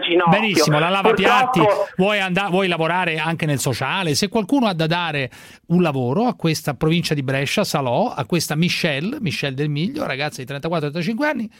[0.00, 0.30] ginocchio.
[0.40, 4.14] Benissimo, la lavapiatti, Purtroppo- vuoi, andare, vuoi lavorare anche nel sociale.
[4.14, 5.30] Se qualcuno ha da dare
[5.66, 10.42] un lavoro a questa provincia di Brescia, Salò, a questa Michelle, Michelle Del Miglio, ragazza
[10.42, 11.50] di 34-35 anni,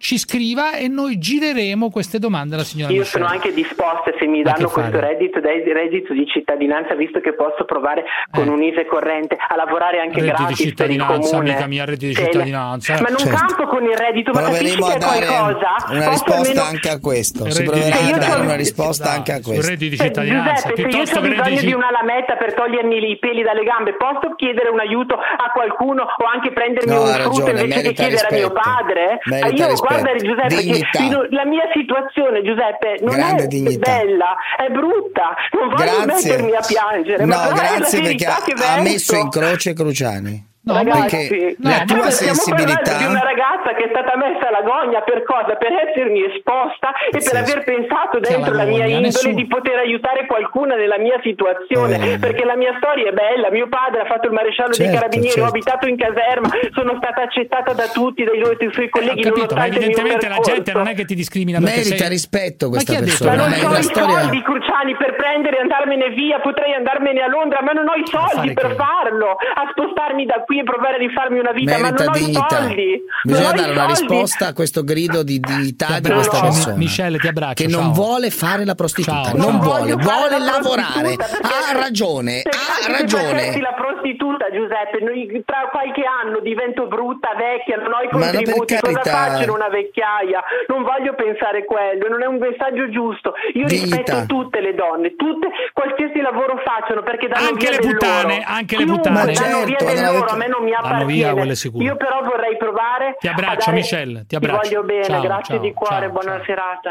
[0.00, 3.22] ci scriva e noi gireremo queste domande alla signora Io Michelle.
[3.22, 8.04] sono anche disposta, se mi danno questo reddito, reddito di cittadinanza, visto che posso provare
[8.32, 10.22] con un ISE corrente a lavorare anche Eh.
[10.22, 11.50] Reddito di gratis per il cittadinanza, comune.
[11.50, 12.92] amica mia, reddito di cittadinanza.
[12.94, 13.36] Ma non Certo.
[13.36, 15.68] campo con il reddito, ma capisci che è dare qualcosa?
[15.90, 17.50] una Posso risposta almeno- anche a questo.
[17.50, 19.68] Si Reddito di proverà a dare una risposta anche a questo.
[19.68, 22.54] reddito di Cioè, cittadinanza, Giuseppe, se io piuttosto ho bisogno reddito di una lametta per
[22.54, 27.02] togliermi i peli dalle gambe, posso chiedere un aiuto a qualcuno o anche prendermi No,
[27.04, 29.18] un frutto invece merita chiedere a mio padre?
[29.28, 29.88] Merita io rispetto.
[29.98, 33.90] Guarda Giuseppe, che la mia situazione, Giuseppe, non Grande è dignità.
[33.90, 35.34] bella, è brutta.
[35.52, 36.30] Non voglio Grazie.
[36.30, 37.24] mettermi a piangere.
[37.24, 38.38] ma No, grazie perché ha,
[38.76, 40.48] ha messo in croce Cruciani.
[40.72, 44.12] Ragazzi, perché no, la ma tua stiamo parlando sensibilità di una ragazza che è stata
[44.16, 45.52] messa alla gogna per cosa?
[45.56, 50.26] Per essermi esposta e per aver pensato dentro la mia indole Nessuno- di poter aiutare
[50.26, 52.18] qualcuna nella mia situazione Eh.
[52.18, 55.40] perché la mia storia è bella mio padre ha fatto il maresciallo dei Certo, carabinieri
[55.40, 55.50] ho certo.
[55.56, 59.54] abitato in caserma sono stata accettata da tutti dai loro- dai suoi colleghi Ho capito,
[59.54, 62.08] ma evidentemente la gente non è che ti discrimina Merita sei...
[62.08, 63.04] rispetto Ma questa detto?
[63.04, 63.30] persona.
[63.30, 66.74] ma non ma ho la i storia soldi Cruciani per prendere e andarmene via potrei
[66.74, 68.74] andarmene a Londra ma non ho i soldi fare per che?
[68.74, 72.16] farlo a spostarmi da qui e provare a rifarmi una vita ma merita non ho
[72.16, 72.56] i dignità.
[72.60, 76.76] soldi Bisogna Non dare una risposta a questo grido di dignità di questa persona.
[76.76, 77.92] Michele, ti abbraccio, Che non ciao.
[77.92, 79.62] vuole fare la prostituta, Ciao, non ciao.
[79.62, 81.14] vuole, vuole la lavorare.
[81.14, 83.22] Ha ragione, se ha se ragione.
[83.40, 88.30] facessi la prostituta Giuseppe noi- tra qualche anno divento brutta, vecchia non ho i Ma
[88.30, 89.10] contributi cosa carità.
[89.10, 93.96] faccio in una vecchiaia non voglio pensare quello non è un messaggio giusto io Dignità.
[93.96, 98.34] rispetto tutte le donne tutte qualsiasi lavoro facciano perché danno Anche via le del puttane,
[98.40, 98.48] loro.
[98.50, 99.14] anche le puttane.
[99.14, 101.84] Ma via certo, del vanno loro via- me non mi vanno appartiene via, quelle sicuro.
[101.84, 104.60] io però vorrei provare Ti abbraccio, dare- Michelle, ti abbraccio.
[104.62, 106.44] voglio bene Ciao, grazie ciao, di cuore ciao, buona ciao.
[106.44, 106.90] serata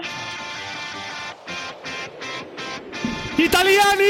[3.35, 4.03] Italiani!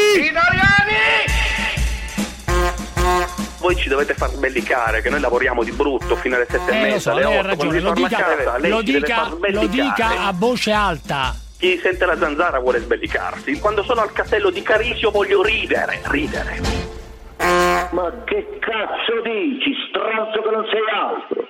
[3.60, 6.80] Voi ci dovete far sbellicare che noi lavoriamo di brutto fino alle sette e Eh,
[6.80, 9.68] lo mezza, so, alle lei ha otto, quando ragione, lo dica, casa, lo dica, lo
[9.68, 11.36] dica a voce alta.
[11.58, 13.60] Chi sente la zanzara vuole sbellicarsi.
[13.60, 16.62] Quando sono al castello di Carisio voglio ridere, ridere.
[17.92, 21.48] Ma che cazzo dici, stronzo che non sei altro?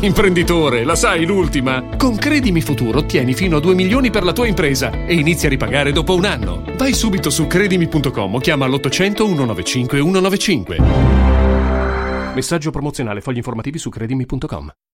[0.00, 1.96] Imprenditore, la sai l'ultima?
[1.96, 5.48] Con Credimi Futuro ottieni fino a 2 milioni per la tua impresa e inizi a
[5.48, 6.62] ripagare dopo un anno.
[6.76, 10.76] Vai subito su credimi.com o chiama l'800 195 195.
[12.34, 14.72] Messaggio promozionale, fogli informativi su credimi.com.